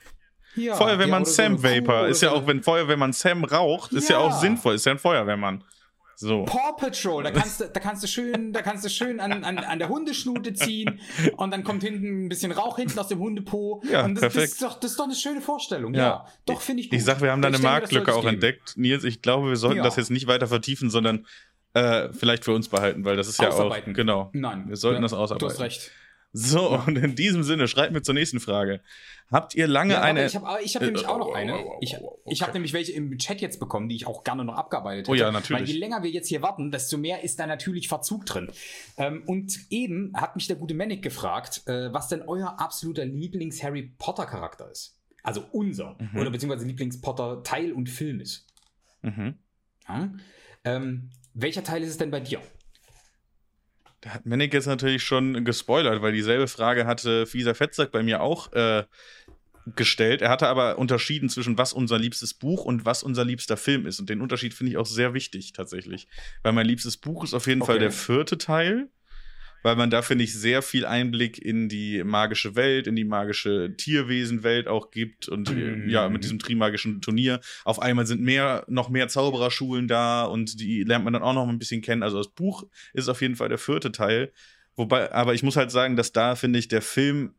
ja. 0.56 0.62
ja 0.62 0.74
Feuerwehrmann 0.74 1.24
so 1.24 1.32
Sam 1.32 1.56
Kuh 1.56 1.62
Vapor. 1.62 2.08
Ist 2.08 2.22
ja 2.22 2.30
so 2.30 2.36
auch, 2.36 2.46
wenn 2.46 2.62
Feuerwehrmann 2.62 3.12
Sam 3.12 3.44
raucht, 3.44 3.92
ist 3.92 4.08
ja 4.08 4.18
Ja. 4.18 4.26
auch 4.26 4.32
sinnvoll. 4.40 4.74
Ist 4.74 4.86
ja 4.86 4.92
ein 4.92 4.98
Feuerwehrmann. 4.98 5.62
So. 6.16 6.44
Paw 6.44 6.72
Patrol, 6.78 7.24
da 7.24 7.32
kannst 7.32 7.60
du, 7.60 7.64
da 7.68 7.80
kannst 7.80 8.04
du 8.04 8.06
schön, 8.06 8.52
da 8.52 8.62
kannst 8.62 8.84
du 8.84 8.88
schön 8.88 9.18
an, 9.18 9.42
an, 9.42 9.58
an 9.58 9.78
der 9.80 9.88
Hundeschnute 9.88 10.54
ziehen 10.54 11.00
und 11.36 11.50
dann 11.50 11.64
kommt 11.64 11.82
hinten 11.82 12.26
ein 12.26 12.28
bisschen 12.28 12.52
Rauch 12.52 12.76
hinten 12.76 12.96
aus 13.00 13.08
dem 13.08 13.18
Hundepo. 13.18 13.82
Ja, 13.90 14.04
und 14.04 14.14
das, 14.14 14.22
das, 14.22 14.32
perfekt. 14.32 14.52
ist 14.52 14.62
doch, 14.62 14.78
das 14.78 14.92
ist 14.92 15.00
doch 15.00 15.06
eine 15.06 15.16
schöne 15.16 15.40
Vorstellung. 15.40 15.92
Ja, 15.92 16.00
Ja. 16.00 16.26
doch 16.46 16.60
finde 16.60 16.82
ich 16.82 16.90
gut. 16.90 16.98
Ich 17.00 17.04
sag, 17.04 17.20
wir 17.20 17.32
haben 17.32 17.42
da 17.42 17.48
eine 17.48 17.56
das 17.56 17.62
Marktlücke 17.64 18.14
auch 18.14 18.20
geben. 18.20 18.34
entdeckt. 18.34 18.74
Nils, 18.76 19.02
ich 19.02 19.22
glaube, 19.22 19.48
wir 19.48 19.56
sollten 19.56 19.78
Ja. 19.78 19.82
das 19.82 19.96
jetzt 19.96 20.12
nicht 20.12 20.28
weiter 20.28 20.46
vertiefen, 20.46 20.88
sondern 20.88 21.26
äh, 21.74 22.12
vielleicht 22.12 22.44
für 22.44 22.52
uns 22.52 22.68
behalten, 22.68 23.04
weil 23.04 23.16
das 23.16 23.28
ist 23.28 23.40
ja 23.40 23.50
auch. 23.50 23.76
Genau. 23.84 24.30
Nein, 24.32 24.68
Wir 24.68 24.76
sollten 24.76 24.96
ja, 24.96 25.02
das 25.02 25.12
ausarbeiten. 25.12 25.48
Du 25.48 25.52
hast 25.52 25.60
recht. 25.60 25.90
So, 26.36 26.70
und 26.86 26.96
in 26.98 27.14
diesem 27.14 27.44
Sinne, 27.44 27.68
schreibt 27.68 27.92
mir 27.92 28.02
zur 28.02 28.14
nächsten 28.14 28.40
Frage. 28.40 28.80
Habt 29.30 29.54
ihr 29.54 29.68
lange 29.68 29.94
Ja, 29.94 30.02
eine. 30.02 30.26
ich 30.26 30.34
habe 30.34 30.46
hab 30.48 30.82
Äh, 30.82 30.84
nämlich 30.84 31.06
auch 31.06 31.18
noch 31.18 31.32
eine. 31.32 31.64
Ich, 31.80 31.96
ich 32.26 32.42
habe 32.42 32.52
nämlich 32.54 32.72
welche 32.72 32.90
im 32.90 33.16
Chat 33.18 33.40
jetzt 33.40 33.60
bekommen, 33.60 33.88
die 33.88 33.94
ich 33.94 34.06
auch 34.08 34.24
gerne 34.24 34.44
noch 34.44 34.56
abgearbeitet 34.56 35.06
hätte. 35.06 35.12
Oh 35.12 35.14
ja, 35.14 35.30
natürlich. 35.30 35.62
Weil 35.62 35.68
je 35.68 35.78
länger 35.78 36.02
wir 36.02 36.10
jetzt 36.10 36.26
hier 36.26 36.42
warten, 36.42 36.72
desto 36.72 36.98
mehr 36.98 37.22
ist 37.22 37.38
da 37.38 37.46
natürlich 37.46 37.86
Verzug 37.86 38.26
drin. 38.26 38.50
Ähm, 38.96 39.22
und 39.26 39.60
eben 39.70 40.12
hat 40.16 40.34
mich 40.34 40.48
der 40.48 40.56
gute 40.56 40.74
Manic 40.74 41.02
gefragt, 41.02 41.62
äh, 41.66 41.92
was 41.92 42.08
denn 42.08 42.22
euer 42.22 42.58
absoluter 42.60 43.04
Lieblings-Harry 43.04 43.94
Potter-Charakter 43.96 44.68
ist. 44.72 44.98
Also 45.22 45.44
unser. 45.52 45.96
Mhm. 46.00 46.20
Oder 46.20 46.30
beziehungsweise 46.30 46.66
Lieblings-Potter-Teil 46.66 47.72
und 47.72 47.88
Film 47.88 48.18
ist. 48.20 48.44
Mhm. 49.02 49.36
Ja? 49.88 50.10
Ähm, 50.64 51.10
welcher 51.34 51.64
Teil 51.64 51.82
ist 51.82 51.90
es 51.90 51.98
denn 51.98 52.10
bei 52.10 52.20
dir? 52.20 52.40
Da 54.00 54.10
hat 54.10 54.26
Mennick 54.26 54.52
jetzt 54.52 54.66
natürlich 54.66 55.02
schon 55.02 55.44
gespoilert, 55.44 56.02
weil 56.02 56.12
dieselbe 56.12 56.46
Frage 56.46 56.86
hatte 56.86 57.26
Fieser 57.26 57.54
Fettsack 57.54 57.90
bei 57.90 58.02
mir 58.02 58.20
auch 58.20 58.52
äh, 58.52 58.84
gestellt. 59.76 60.20
Er 60.20 60.28
hatte 60.28 60.46
aber 60.48 60.78
unterschieden 60.78 61.28
zwischen 61.28 61.56
was 61.56 61.72
unser 61.72 61.98
liebstes 61.98 62.34
Buch 62.34 62.64
und 62.64 62.84
was 62.84 63.02
unser 63.02 63.24
liebster 63.24 63.56
Film 63.56 63.86
ist. 63.86 64.00
Und 64.00 64.10
den 64.10 64.20
Unterschied 64.20 64.52
finde 64.52 64.72
ich 64.72 64.76
auch 64.76 64.86
sehr 64.86 65.14
wichtig 65.14 65.52
tatsächlich. 65.54 66.06
Weil 66.42 66.52
mein 66.52 66.66
liebstes 66.66 66.98
Buch 66.98 67.24
ist 67.24 67.34
auf 67.34 67.46
jeden 67.46 67.62
Okay. 67.62 67.72
Fall 67.72 67.78
der 67.78 67.92
vierte 67.92 68.36
Teil. 68.36 68.88
Weil 69.64 69.76
man 69.76 69.88
da, 69.88 70.02
finde 70.02 70.24
ich, 70.24 70.34
sehr 70.34 70.60
viel 70.60 70.84
Einblick 70.84 71.38
in 71.38 71.70
die 71.70 72.04
magische 72.04 72.54
Welt, 72.54 72.86
in 72.86 72.96
die 72.96 73.04
magische 73.04 73.74
Tierwesenwelt 73.76 74.68
auch 74.68 74.90
gibt. 74.90 75.26
Und 75.28 75.48
äh, 75.48 75.54
Mhm. 75.54 75.88
ja, 75.88 76.08
mit 76.10 76.22
diesem 76.22 76.38
trimagischen 76.38 77.00
Turnier. 77.00 77.40
Auf 77.64 77.80
einmal 77.80 78.04
sind 78.06 78.20
mehr, 78.20 78.64
noch 78.68 78.90
mehr 78.90 79.08
Zaubererschulen 79.08 79.88
da 79.88 80.24
und 80.24 80.60
die 80.60 80.82
lernt 80.82 81.04
man 81.04 81.14
dann 81.14 81.22
auch 81.22 81.32
noch 81.32 81.48
ein 81.48 81.58
bisschen 81.58 81.80
kennen. 81.80 82.02
Also 82.02 82.18
das 82.18 82.28
Buch 82.28 82.66
ist 82.92 83.08
auf 83.08 83.22
jeden 83.22 83.36
Fall 83.36 83.48
der 83.48 83.56
vierte 83.58 83.90
Teil. 83.90 84.32
Wobei, 84.76 85.10
aber 85.12 85.32
ich 85.32 85.42
muss 85.42 85.56
halt 85.56 85.70
sagen, 85.70 85.96
dass 85.96 86.12
da, 86.12 86.36
finde 86.36 86.58
ich, 86.58 86.68
der 86.68 86.82
Film, 86.82 87.34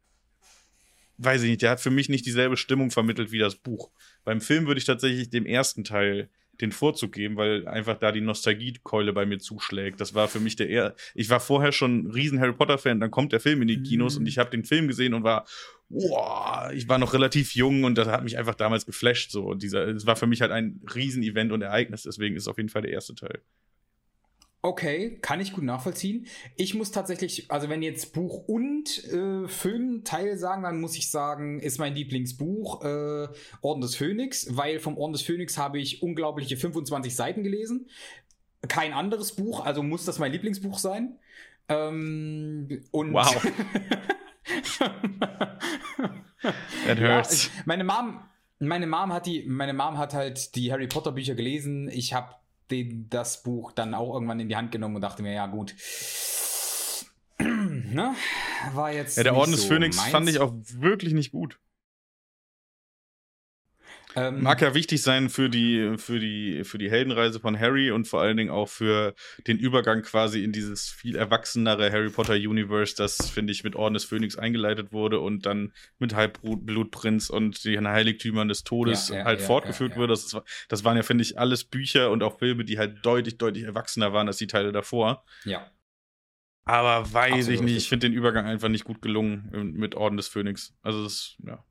weiß 1.17 1.43
ich 1.43 1.49
nicht, 1.51 1.61
der 1.61 1.69
hat 1.69 1.79
für 1.79 1.91
mich 1.91 2.09
nicht 2.09 2.25
dieselbe 2.25 2.57
Stimmung 2.57 2.89
vermittelt 2.89 3.31
wie 3.31 3.39
das 3.39 3.55
Buch. 3.55 3.91
Beim 4.23 4.41
Film 4.41 4.65
würde 4.65 4.79
ich 4.79 4.85
tatsächlich 4.85 5.29
dem 5.29 5.45
ersten 5.45 5.83
Teil 5.83 6.29
den 6.61 6.71
Vorzug 6.71 7.11
geben, 7.11 7.35
weil 7.37 7.67
einfach 7.67 7.97
da 7.97 8.11
die 8.11 8.21
Nostalgiekeule 8.21 9.13
bei 9.13 9.25
mir 9.25 9.39
zuschlägt. 9.39 9.99
Das 9.99 10.13
war 10.13 10.27
für 10.27 10.39
mich 10.39 10.55
der 10.55 10.69
eher. 10.69 10.95
Ich 11.13 11.29
war 11.29 11.39
vorher 11.39 11.71
schon 11.71 12.05
ein 12.05 12.11
riesen 12.11 12.39
Harry 12.39 12.53
Potter-Fan, 12.53 12.99
dann 12.99 13.11
kommt 13.11 13.31
der 13.31 13.39
Film 13.39 13.61
in 13.61 13.67
die 13.67 13.81
Kinos 13.81 14.15
Mhm. 14.15 14.21
und 14.21 14.27
ich 14.27 14.37
habe 14.37 14.49
den 14.49 14.63
Film 14.63 14.87
gesehen 14.87 15.13
und 15.13 15.23
war, 15.23 15.45
wow, 15.89 16.71
ich 16.73 16.89
war 16.89 16.97
noch 16.97 17.13
relativ 17.13 17.55
jung 17.55 17.83
und 17.83 17.97
das 17.97 18.07
hat 18.07 18.23
mich 18.23 18.37
einfach 18.37 18.55
damals 18.55 18.85
geflasht. 18.85 19.31
So, 19.31 19.43
und 19.45 19.61
dieser, 19.63 19.87
es 19.87 20.05
war 20.05 20.15
für 20.15 20.27
mich 20.27 20.41
halt 20.41 20.51
ein 20.51 20.81
Riesen-Event 20.93 21.51
und 21.51 21.61
Ereignis, 21.61 22.03
deswegen 22.03 22.35
ist 22.35 22.43
es 22.43 22.47
auf 22.47 22.57
jeden 22.57 22.69
Fall 22.69 22.81
der 22.81 22.91
erste 22.91 23.15
Teil. 23.15 23.41
Okay, 24.65 25.19
kann 25.21 25.39
ich 25.39 25.53
gut 25.53 25.63
nachvollziehen. 25.63 26.25
Ich 26.55 26.73
muss 26.73 26.89
tatsächlich, 26.89 27.51
also 27.51 27.69
wenn 27.69 27.83
jetzt 27.83 28.13
Buch 28.13 28.47
und 28.47 29.03
äh, 29.13 29.47
Filmteil 29.47 30.39
sagen, 30.39 30.63
dann 30.63 30.81
muss 30.81 30.97
ich 30.97 31.11
sagen, 31.11 31.59
ist 31.59 31.77
mein 31.77 31.93
Lieblingsbuch 31.93 32.83
äh, 32.83 33.27
Orden 33.61 33.81
des 33.81 33.95
Phönix, 33.95 34.47
weil 34.57 34.79
vom 34.79 34.97
Orden 34.97 35.13
des 35.13 35.21
Phönix 35.21 35.59
habe 35.59 35.77
ich 35.77 36.01
unglaubliche 36.01 36.57
25 36.57 37.15
Seiten 37.15 37.43
gelesen. 37.43 37.87
Kein 38.67 38.91
anderes 38.93 39.35
Buch, 39.35 39.63
also 39.63 39.83
muss 39.83 40.03
das 40.05 40.17
mein 40.17 40.31
Lieblingsbuch 40.31 40.79
sein. 40.79 41.19
Ähm, 41.69 42.81
und 42.89 43.13
Wow. 43.13 43.45
That 46.87 46.99
ja, 46.99 47.17
hurts. 47.17 47.45
ich- 47.45 47.51
meine 47.65 47.83
Mom, 47.83 48.19
meine 48.59 48.87
Mom 48.87 49.13
hat 49.13 49.27
die, 49.27 49.43
meine 49.47 49.73
Mom 49.73 49.99
hat 49.99 50.15
halt 50.15 50.55
die 50.55 50.71
Harry 50.71 50.87
Potter 50.87 51.11
Bücher 51.11 51.35
gelesen. 51.35 51.87
Ich 51.89 52.13
habe 52.15 52.33
den 52.71 53.07
das 53.09 53.43
Buch 53.43 53.71
dann 53.71 53.93
auch 53.93 54.13
irgendwann 54.13 54.39
in 54.39 54.49
die 54.49 54.55
Hand 54.55 54.71
genommen 54.71 54.95
und 54.95 55.01
dachte 55.01 55.21
mir, 55.23 55.33
ja 55.33 55.47
gut, 55.47 55.75
ne, 57.39 58.15
war 58.73 58.91
jetzt 58.91 59.17
Ja, 59.17 59.23
der 59.23 59.35
Orden 59.35 59.51
des 59.51 59.61
so 59.61 59.67
Phönix 59.67 59.97
meins. 59.97 60.11
fand 60.11 60.29
ich 60.29 60.39
auch 60.39 60.53
wirklich 60.77 61.13
nicht 61.13 61.31
gut. 61.31 61.59
Ähm, 64.15 64.41
Mag 64.41 64.61
ja 64.61 64.73
wichtig 64.73 65.01
sein 65.01 65.29
für 65.29 65.49
die, 65.49 65.95
für, 65.97 66.19
die, 66.19 66.63
für 66.63 66.77
die 66.77 66.89
Heldenreise 66.89 67.39
von 67.39 67.59
Harry 67.59 67.91
und 67.91 68.07
vor 68.07 68.21
allen 68.21 68.37
Dingen 68.37 68.49
auch 68.49 68.69
für 68.69 69.13
den 69.47 69.57
Übergang 69.57 70.03
quasi 70.03 70.43
in 70.43 70.53
dieses 70.53 70.89
viel 70.89 71.15
erwachsenere 71.15 71.91
Harry 71.91 72.09
Potter 72.09 72.35
Universe, 72.35 72.95
das, 72.95 73.29
finde 73.29 73.51
ich, 73.51 73.63
mit 73.63 73.75
Orden 73.75 73.93
des 73.93 74.05
Phönix 74.05 74.37
eingeleitet 74.37 74.93
wurde 74.93 75.19
und 75.19 75.45
dann 75.45 75.73
mit 75.99 76.15
Halbblutprinz 76.15 77.29
und 77.29 77.65
den 77.65 77.87
Heiligtümern 77.87 78.47
des 78.47 78.63
Todes 78.63 79.09
ja, 79.09 79.17
ja, 79.17 79.25
halt 79.25 79.41
ja, 79.41 79.45
fortgeführt 79.45 79.97
wurde. 79.97 80.13
Das, 80.13 80.35
das 80.69 80.83
waren 80.83 80.95
ja, 80.95 81.03
finde 81.03 81.23
ich, 81.23 81.37
alles 81.37 81.65
Bücher 81.65 82.09
und 82.11 82.23
auch 82.23 82.39
Filme, 82.39 82.63
die 82.63 82.77
halt 82.77 83.05
deutlich, 83.05 83.37
deutlich 83.37 83.65
erwachsener 83.65 84.13
waren 84.13 84.27
als 84.27 84.37
die 84.37 84.47
Teile 84.47 84.71
davor. 84.71 85.25
Ja. 85.43 85.69
Aber 86.63 87.13
weiß 87.13 87.33
Absolut 87.33 87.53
ich 87.53 87.61
nicht, 87.61 87.77
ich 87.77 87.89
finde 87.89 88.07
den 88.09 88.17
Übergang 88.17 88.45
einfach 88.45 88.69
nicht 88.69 88.85
gut 88.85 89.01
gelungen 89.01 89.73
mit 89.75 89.93
Orden 89.93 90.17
des 90.17 90.27
Phönix. 90.27 90.73
Also, 90.81 91.03
das, 91.03 91.35
ja. 91.45 91.63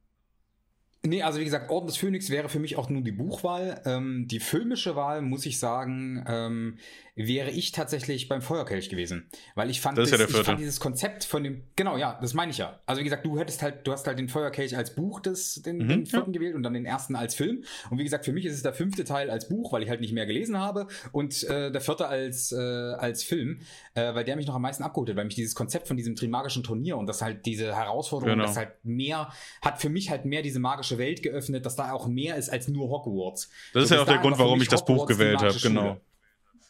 Nee, 1.06 1.22
also 1.22 1.38
wie 1.38 1.44
gesagt, 1.44 1.70
Orden 1.70 1.86
des 1.86 1.98
Phönix 1.98 2.30
wäre 2.30 2.48
für 2.48 2.58
mich 2.58 2.76
auch 2.76 2.88
nur 2.88 3.02
die 3.02 3.12
Buchwahl. 3.12 3.82
Ähm, 3.84 4.26
die 4.26 4.40
filmische 4.40 4.96
Wahl, 4.96 5.20
muss 5.20 5.44
ich 5.44 5.58
sagen, 5.58 6.24
ähm, 6.26 6.78
wäre 7.16 7.50
ich 7.50 7.72
tatsächlich 7.72 8.28
beim 8.28 8.42
Feuerkelch 8.42 8.88
gewesen. 8.88 9.28
Weil 9.54 9.70
ich 9.70 9.80
fand, 9.80 9.98
das 9.98 10.10
das, 10.10 10.20
ja 10.20 10.26
ich 10.26 10.46
fand 10.46 10.58
dieses 10.58 10.80
Konzept 10.80 11.24
von 11.24 11.44
dem, 11.44 11.62
genau, 11.76 11.96
ja, 11.96 12.18
das 12.20 12.34
meine 12.34 12.50
ich 12.50 12.58
ja. 12.58 12.80
Also 12.86 13.00
wie 13.00 13.04
gesagt, 13.04 13.24
du 13.24 13.38
hättest 13.38 13.62
halt, 13.62 13.86
du 13.86 13.92
hast 13.92 14.06
halt 14.06 14.18
den 14.18 14.28
Feuerkelch 14.28 14.76
als 14.76 14.94
Buch 14.94 15.20
des, 15.20 15.62
den, 15.62 15.78
mhm, 15.78 15.88
den 15.88 16.06
vierten 16.06 16.32
ja. 16.32 16.38
gewählt 16.38 16.56
und 16.56 16.64
dann 16.64 16.74
den 16.74 16.86
ersten 16.86 17.14
als 17.14 17.34
Film. 17.34 17.64
Und 17.90 17.98
wie 17.98 18.04
gesagt, 18.04 18.24
für 18.24 18.32
mich 18.32 18.44
ist 18.44 18.54
es 18.54 18.62
der 18.62 18.72
fünfte 18.72 19.04
Teil 19.04 19.30
als 19.30 19.48
Buch, 19.48 19.72
weil 19.72 19.82
ich 19.82 19.88
halt 19.88 20.00
nicht 20.00 20.12
mehr 20.12 20.26
gelesen 20.26 20.58
habe 20.58 20.88
und 21.12 21.44
äh, 21.44 21.70
der 21.70 21.80
vierte 21.80 22.08
als, 22.08 22.50
äh, 22.50 22.56
als 22.56 23.22
Film, 23.22 23.60
äh, 23.94 24.14
weil 24.14 24.24
der 24.24 24.34
mich 24.36 24.46
noch 24.46 24.56
am 24.56 24.62
meisten 24.62 24.82
abgeholt 24.82 25.08
hat, 25.08 25.16
weil 25.16 25.24
mich 25.24 25.36
dieses 25.36 25.54
Konzept 25.54 25.86
von 25.86 25.96
diesem 25.96 26.16
trimagischen 26.16 26.64
Turnier 26.64 26.96
und 26.96 27.06
das 27.06 27.22
halt 27.22 27.46
diese 27.46 27.76
Herausforderung, 27.76 28.34
genau. 28.34 28.46
das 28.46 28.56
halt 28.56 28.72
mehr, 28.82 29.32
hat 29.62 29.80
für 29.80 29.88
mich 29.88 30.10
halt 30.10 30.24
mehr 30.24 30.42
diese 30.42 30.58
magische 30.58 30.98
Welt 30.98 31.22
geöffnet, 31.22 31.64
dass 31.64 31.76
da 31.76 31.92
auch 31.92 32.08
mehr 32.08 32.36
ist 32.36 32.48
als 32.48 32.66
nur 32.66 32.88
Hogwarts. 32.88 33.50
Das 33.72 33.82
so, 33.82 33.84
ist 33.84 33.90
ja 33.92 34.02
auch 34.02 34.06
der 34.06 34.18
Grund, 34.18 34.38
warum 34.38 34.60
ich 34.60 34.68
das 34.68 34.84
Buch 34.84 35.06
gewählt 35.06 35.40
habe, 35.40 35.58
genau. 35.60 36.00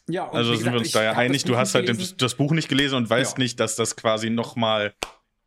Ja, 0.07 0.29
also 0.29 0.53
sind 0.53 0.71
wir 0.71 0.79
uns 0.79 0.91
da 0.91 1.03
ja 1.03 1.13
einig, 1.13 1.45
du 1.45 1.57
hast 1.57 1.73
halt 1.73 1.87
gelesen. 1.87 2.15
das 2.17 2.35
Buch 2.35 2.51
nicht 2.51 2.69
gelesen 2.69 2.95
und 2.95 3.09
weißt 3.09 3.37
ja. 3.37 3.43
nicht, 3.43 3.59
dass 3.59 3.75
das 3.75 3.95
quasi 3.95 4.29
nochmal 4.29 4.93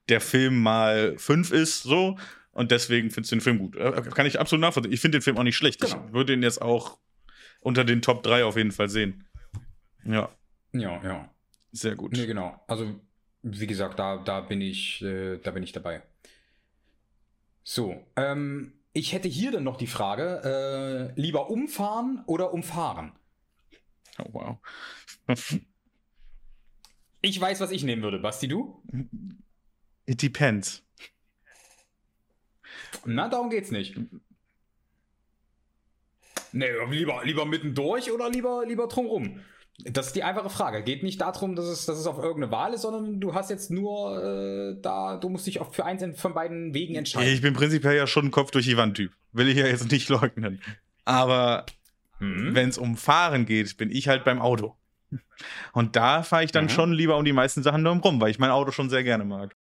der 0.08 0.20
Film 0.20 0.60
mal 0.60 1.16
fünf 1.16 1.52
ist, 1.52 1.82
so. 1.82 2.16
Und 2.50 2.72
deswegen 2.72 3.10
findest 3.10 3.30
du 3.30 3.36
den 3.36 3.40
Film 3.40 3.58
gut. 3.58 3.76
Äh, 3.76 4.02
kann 4.14 4.26
ich 4.26 4.40
absolut 4.40 4.62
nachvollziehen. 4.62 4.92
Ich 4.92 5.00
finde 5.00 5.18
den 5.18 5.22
Film 5.22 5.38
auch 5.38 5.44
nicht 5.44 5.56
schlecht. 5.56 5.80
Genau. 5.80 6.04
Ich 6.06 6.12
würde 6.12 6.32
ihn 6.32 6.42
jetzt 6.42 6.60
auch 6.60 6.98
unter 7.60 7.84
den 7.84 8.02
Top 8.02 8.24
3 8.24 8.44
auf 8.44 8.56
jeden 8.56 8.72
Fall 8.72 8.88
sehen. 8.88 9.24
Ja. 10.04 10.28
Ja, 10.72 11.00
ja. 11.04 11.30
Sehr 11.70 11.94
gut. 11.94 12.12
Nee, 12.12 12.26
genau. 12.26 12.60
Also, 12.66 12.98
wie 13.42 13.66
gesagt, 13.66 13.98
da, 13.98 14.16
da 14.16 14.40
bin 14.40 14.60
ich, 14.60 15.02
äh, 15.02 15.38
da 15.38 15.52
bin 15.52 15.62
ich 15.62 15.72
dabei. 15.72 16.02
So, 17.62 18.04
ähm, 18.16 18.72
ich 18.92 19.12
hätte 19.12 19.28
hier 19.28 19.52
dann 19.52 19.64
noch 19.64 19.76
die 19.76 19.86
Frage: 19.86 21.12
äh, 21.14 21.20
lieber 21.20 21.50
umfahren 21.50 22.24
oder 22.26 22.52
umfahren? 22.52 23.12
Oh, 24.18 24.30
wow. 24.32 24.58
ich 27.22 27.40
weiß, 27.40 27.60
was 27.60 27.70
ich 27.70 27.84
nehmen 27.84 28.02
würde. 28.02 28.18
Basti, 28.18 28.48
du? 28.48 28.82
It 30.06 30.22
depends. 30.22 30.82
Na, 33.04 33.28
darum 33.28 33.50
geht's 33.50 33.70
nicht. 33.70 33.96
Nee, 36.52 36.66
lieber, 36.90 37.22
lieber 37.24 37.44
mittendurch 37.44 38.10
oder 38.10 38.30
lieber, 38.30 38.64
lieber 38.66 38.88
drumrum? 38.88 39.40
Das 39.84 40.08
ist 40.08 40.16
die 40.16 40.24
einfache 40.24 40.50
Frage. 40.50 40.82
Geht 40.82 41.04
nicht 41.04 41.20
darum, 41.20 41.54
dass 41.54 41.66
es, 41.66 41.86
dass 41.86 41.98
es 41.98 42.06
auf 42.06 42.18
irgendeine 42.18 42.50
Wahl 42.50 42.74
ist, 42.74 42.82
sondern 42.82 43.20
du 43.20 43.34
hast 43.34 43.48
jetzt 43.48 43.70
nur 43.70 44.22
äh, 44.22 44.80
da, 44.80 45.18
du 45.18 45.28
musst 45.28 45.46
dich 45.46 45.60
auch 45.60 45.72
für 45.72 45.84
eins 45.84 46.04
von 46.20 46.34
beiden 46.34 46.74
Wegen 46.74 46.96
entscheiden. 46.96 47.32
Ich 47.32 47.42
bin 47.42 47.54
prinzipiell 47.54 47.96
ja 47.96 48.06
schon 48.08 48.26
ein 48.26 48.30
Kopf 48.32 48.50
durch 48.50 48.66
die 48.66 48.76
Wand-Typ. 48.76 49.12
Will 49.32 49.48
ich 49.48 49.56
ja 49.56 49.66
jetzt 49.66 49.90
nicht 49.92 50.08
leugnen. 50.08 50.60
Aber 51.04 51.64
Mhm. 52.18 52.54
Wenn 52.54 52.68
es 52.68 52.78
um 52.78 52.96
Fahren 52.96 53.46
geht, 53.46 53.76
bin 53.76 53.90
ich 53.90 54.08
halt 54.08 54.24
beim 54.24 54.40
Auto. 54.40 54.76
Und 55.72 55.96
da 55.96 56.22
fahre 56.22 56.44
ich 56.44 56.52
dann 56.52 56.64
mhm. 56.64 56.70
schon 56.70 56.92
lieber 56.92 57.16
um 57.16 57.24
die 57.24 57.32
meisten 57.32 57.62
Sachen 57.62 57.86
rum, 57.86 58.20
weil 58.20 58.30
ich 58.30 58.38
mein 58.38 58.50
Auto 58.50 58.72
schon 58.72 58.90
sehr 58.90 59.04
gerne 59.04 59.24
mag. 59.24 59.56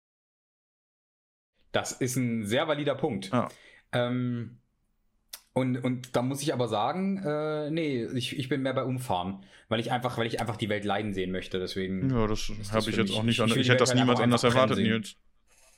Das 1.72 1.92
ist 1.92 2.16
ein 2.16 2.46
sehr 2.46 2.68
valider 2.68 2.94
Punkt. 2.94 3.30
Ja. 3.32 3.48
Ähm, 3.92 4.60
und, 5.52 5.76
und 5.78 6.16
da 6.16 6.22
muss 6.22 6.42
ich 6.42 6.52
aber 6.52 6.68
sagen, 6.68 7.18
äh, 7.18 7.70
nee, 7.70 8.04
ich, 8.14 8.38
ich 8.38 8.48
bin 8.48 8.62
mehr 8.62 8.74
bei 8.74 8.84
Umfahren, 8.84 9.44
weil 9.68 9.80
ich 9.80 9.92
einfach, 9.92 10.16
weil 10.18 10.26
ich 10.26 10.40
einfach 10.40 10.56
die 10.56 10.68
Welt 10.68 10.84
leiden 10.84 11.12
sehen 11.14 11.30
möchte. 11.30 11.58
Deswegen. 11.58 12.10
Ja, 12.10 12.26
das 12.26 12.50
habe 12.72 12.90
ich 12.90 12.96
jetzt 12.96 13.10
mich, 13.10 13.18
auch 13.18 13.22
nicht. 13.22 13.38
Ich, 13.38 13.46
ich, 13.46 13.56
ich 13.56 13.68
hätte 13.68 13.78
das 13.78 13.90
halt 13.90 14.00
niemals 14.00 14.20
anders 14.20 14.44
erwartet, 14.44 14.78
Nils. 14.78 15.16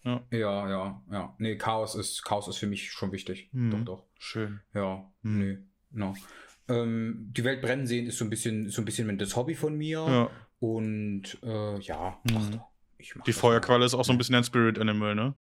Ja. 0.04 0.22
ja, 0.30 0.70
ja, 0.70 1.02
ja. 1.10 1.34
Nee, 1.38 1.56
Chaos 1.56 1.94
ist, 1.96 2.24
Chaos 2.24 2.46
ist 2.46 2.58
für 2.58 2.68
mich 2.68 2.92
schon 2.92 3.10
wichtig. 3.10 3.48
Mhm. 3.52 3.70
Doch, 3.70 3.84
doch. 3.84 4.06
Schön. 4.18 4.60
Ja, 4.72 5.10
mhm. 5.22 5.38
nee. 5.38 5.58
No. 5.90 6.14
Ähm, 6.68 7.32
die 7.36 7.44
Welt 7.44 7.62
brennen 7.62 7.86
sehen 7.86 8.06
ist 8.06 8.18
so 8.18 8.24
ein 8.24 8.30
bisschen, 8.30 8.70
so 8.70 8.82
ein 8.82 8.84
bisschen 8.84 9.18
das 9.18 9.36
Hobby 9.36 9.54
von 9.54 9.76
mir. 9.76 9.98
Ja. 9.98 10.30
Und 10.58 11.38
äh, 11.42 11.78
ja, 11.80 12.18
mhm. 12.24 12.60
ach, 12.60 13.22
Die 13.26 13.32
Feuerqualle 13.32 13.84
ist 13.84 13.94
auch 13.94 14.04
so 14.04 14.12
ein 14.12 14.18
bisschen 14.18 14.34
ein 14.34 14.44
Spirit 14.44 14.78
Animal, 14.78 15.14
ne? 15.14 15.34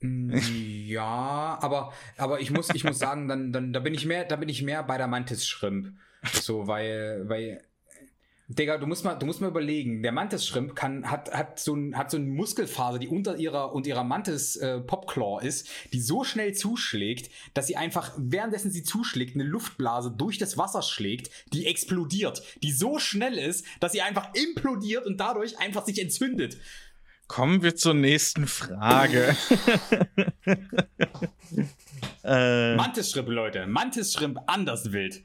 Mm, 0.00 0.34
ja, 0.34 1.58
aber, 1.60 1.92
aber 2.16 2.40
ich 2.40 2.50
muss, 2.50 2.70
ich 2.74 2.84
muss 2.84 2.98
sagen, 2.98 3.28
dann, 3.28 3.52
dann, 3.52 3.72
da 3.72 3.80
bin 3.80 3.94
ich 3.94 4.06
mehr, 4.06 4.24
da 4.24 4.36
bin 4.36 4.48
ich 4.48 4.62
mehr 4.62 4.82
bei 4.82 4.96
der 4.96 5.08
Mantis 5.08 5.46
Shrimp. 5.46 5.94
So, 6.32 6.66
weil, 6.66 7.28
weil 7.28 7.62
Digga, 8.52 8.78
du 8.78 8.86
musst 8.88 9.04
mal, 9.04 9.14
du 9.14 9.26
musst 9.26 9.40
mal 9.40 9.46
überlegen, 9.46 10.02
der 10.02 10.10
Mantis-Shrimp 10.10 10.74
kann, 10.74 11.08
hat, 11.08 11.32
hat 11.32 11.60
so 11.60 11.72
ein, 11.72 11.96
hat 11.96 12.10
so 12.10 12.16
eine 12.16 12.26
Muskelfaser, 12.26 12.98
die 12.98 13.06
unter 13.06 13.36
ihrer, 13.36 13.72
und 13.72 13.86
ihrer 13.86 14.02
Mantis, 14.02 14.56
äh, 14.56 14.80
Popclaw 14.80 15.46
ist, 15.46 15.68
die 15.92 16.00
so 16.00 16.24
schnell 16.24 16.52
zuschlägt, 16.52 17.30
dass 17.54 17.68
sie 17.68 17.76
einfach, 17.76 18.12
währenddessen 18.16 18.72
sie 18.72 18.82
zuschlägt, 18.82 19.36
eine 19.36 19.44
Luftblase 19.44 20.10
durch 20.10 20.38
das 20.38 20.58
Wasser 20.58 20.82
schlägt, 20.82 21.30
die 21.52 21.66
explodiert, 21.66 22.42
die 22.64 22.72
so 22.72 22.98
schnell 22.98 23.38
ist, 23.38 23.64
dass 23.78 23.92
sie 23.92 24.02
einfach 24.02 24.34
implodiert 24.34 25.06
und 25.06 25.20
dadurch 25.20 25.60
einfach 25.60 25.86
sich 25.86 26.00
entzündet. 26.00 26.58
Kommen 27.28 27.62
wir 27.62 27.76
zur 27.76 27.94
nächsten 27.94 28.48
Frage. 28.48 29.36
äh. 32.24 32.74
Mantis-Shrimp, 32.74 33.28
Leute. 33.28 33.68
Mantis-Shrimp 33.68 34.40
anders 34.48 34.90
wild. 34.90 35.22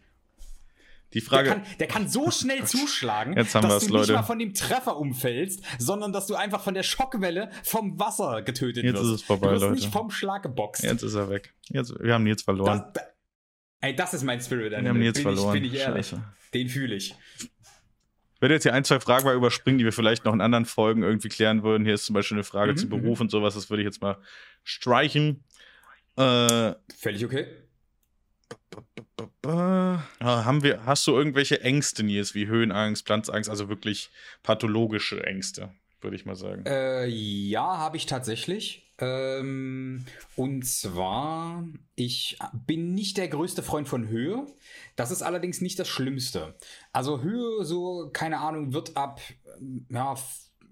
Die 1.16 1.22
Frage. 1.22 1.46
Der 1.46 1.54
kann, 1.56 1.66
der 1.80 1.88
kann 1.88 2.10
so 2.10 2.30
schnell 2.30 2.66
zuschlagen, 2.66 3.36
dass 3.36 3.54
du 3.54 3.98
nicht 3.98 4.12
mal 4.12 4.22
von 4.24 4.38
dem 4.38 4.54
Treffer 4.54 4.98
umfällst, 4.98 5.64
sondern 5.80 6.12
dass 6.12 6.28
du 6.28 6.36
einfach 6.36 6.62
von 6.62 6.74
der 6.74 6.84
Schockwelle 6.84 7.50
vom 7.64 7.98
Wasser 7.98 8.42
getötet 8.42 8.84
Jetzt 8.84 8.96
wirst. 8.96 9.04
Jetzt 9.04 9.14
ist 9.14 9.22
es 9.22 9.24
vorbei, 9.24 9.48
du 9.48 9.54
wirst 9.54 9.62
Leute. 9.64 9.76
nicht 9.76 9.94
vom 9.94 10.12
Schlag 10.12 10.44
geboxt. 10.44 10.84
Jetzt 10.84 11.04
ist 11.04 11.16
er 11.16 11.30
weg. 11.30 11.54
Jetzt, 11.70 11.94
wir 11.98 12.14
haben 12.14 12.26
Nils 12.26 12.42
verloren. 12.42 12.84
Das, 12.94 13.04
da, 13.04 13.88
ey, 13.88 13.96
das 13.96 14.14
ist 14.14 14.24
mein 14.24 14.42
Spirit. 14.42 14.72
Wir 14.72 14.90
haben 14.90 15.00
Nils 15.00 15.14
bin 15.14 15.24
verloren. 15.24 15.56
Ich, 15.56 15.62
bin 15.62 15.74
ich 15.74 15.80
ehrlich. 15.80 16.08
Scheiße. 16.08 16.24
Den 16.54 16.68
fühle 16.68 16.96
ich. 16.96 17.16
Ich 17.40 18.42
werde 18.42 18.56
jetzt 18.56 18.64
hier 18.64 18.74
ein, 18.74 18.84
zwei 18.84 19.00
Fragen 19.00 19.24
mal 19.24 19.36
überspringen, 19.36 19.78
die 19.78 19.86
wir 19.86 19.94
vielleicht 19.94 20.26
noch 20.26 20.34
in 20.34 20.42
anderen 20.42 20.66
Folgen 20.66 21.02
irgendwie 21.02 21.30
klären 21.30 21.64
würden. 21.64 21.86
Hier 21.86 21.94
ist 21.94 22.06
zum 22.06 22.14
Beispiel 22.14 22.36
eine 22.36 22.44
Frage 22.44 22.74
mhm, 22.74 22.78
zu 22.78 22.90
Beruf 22.90 23.20
mhm. 23.20 23.24
und 23.24 23.32
sowas. 23.32 23.54
Das 23.54 23.70
würde 23.70 23.84
ich 23.84 23.86
jetzt 23.86 24.02
mal 24.02 24.18
streichen. 24.66 25.46
Äh, 26.18 26.74
Völlig 26.98 27.24
okay. 27.24 27.48
Haben 29.46 30.64
wir, 30.64 30.86
hast 30.86 31.08
du 31.08 31.12
irgendwelche 31.12 31.62
Ängste, 31.62 32.04
Nils, 32.04 32.36
wie 32.36 32.48
Höhenangst, 32.48 33.06
Pflanzangst, 33.06 33.50
also 33.50 33.70
wirklich 33.70 34.10
pathologische 34.44 35.24
Ängste, 35.26 35.72
würde 36.02 36.16
ich 36.16 36.26
mal 36.26 36.36
sagen? 36.36 36.66
Äh, 36.66 37.08
ja, 37.08 37.78
habe 37.78 37.98
ich 37.98 38.06
tatsächlich. 38.06 38.86
Ähm, 38.98 40.06
und 40.36 40.66
zwar, 40.66 41.66
ich 41.96 42.38
bin 42.66 42.94
nicht 42.94 43.18
der 43.18 43.28
größte 43.28 43.62
Freund 43.62 43.88
von 43.88 44.08
Höhe. 44.08 44.46
Das 44.96 45.12
ist 45.12 45.22
allerdings 45.22 45.62
nicht 45.62 45.78
das 45.80 45.88
Schlimmste. 45.88 46.56
Also 46.94 47.22
Höhe, 47.22 47.66
so, 47.66 48.10
keine 48.14 48.40
Ahnung, 48.40 48.74
wird 48.74 48.96
ab 48.96 49.22
ja, 49.90 50.16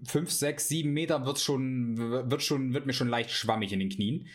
5, 0.06 0.30
6, 0.30 0.68
7 0.68 0.92
Meter 0.92 1.26
wird 1.26 1.38
schon, 1.38 1.96
wird 2.30 2.42
schon, 2.42 2.74
wird 2.74 2.86
mir 2.86 2.92
schon 2.92 3.08
leicht 3.08 3.30
schwammig 3.30 3.72
in 3.72 3.80
den 3.80 3.90
Knien. 3.90 4.26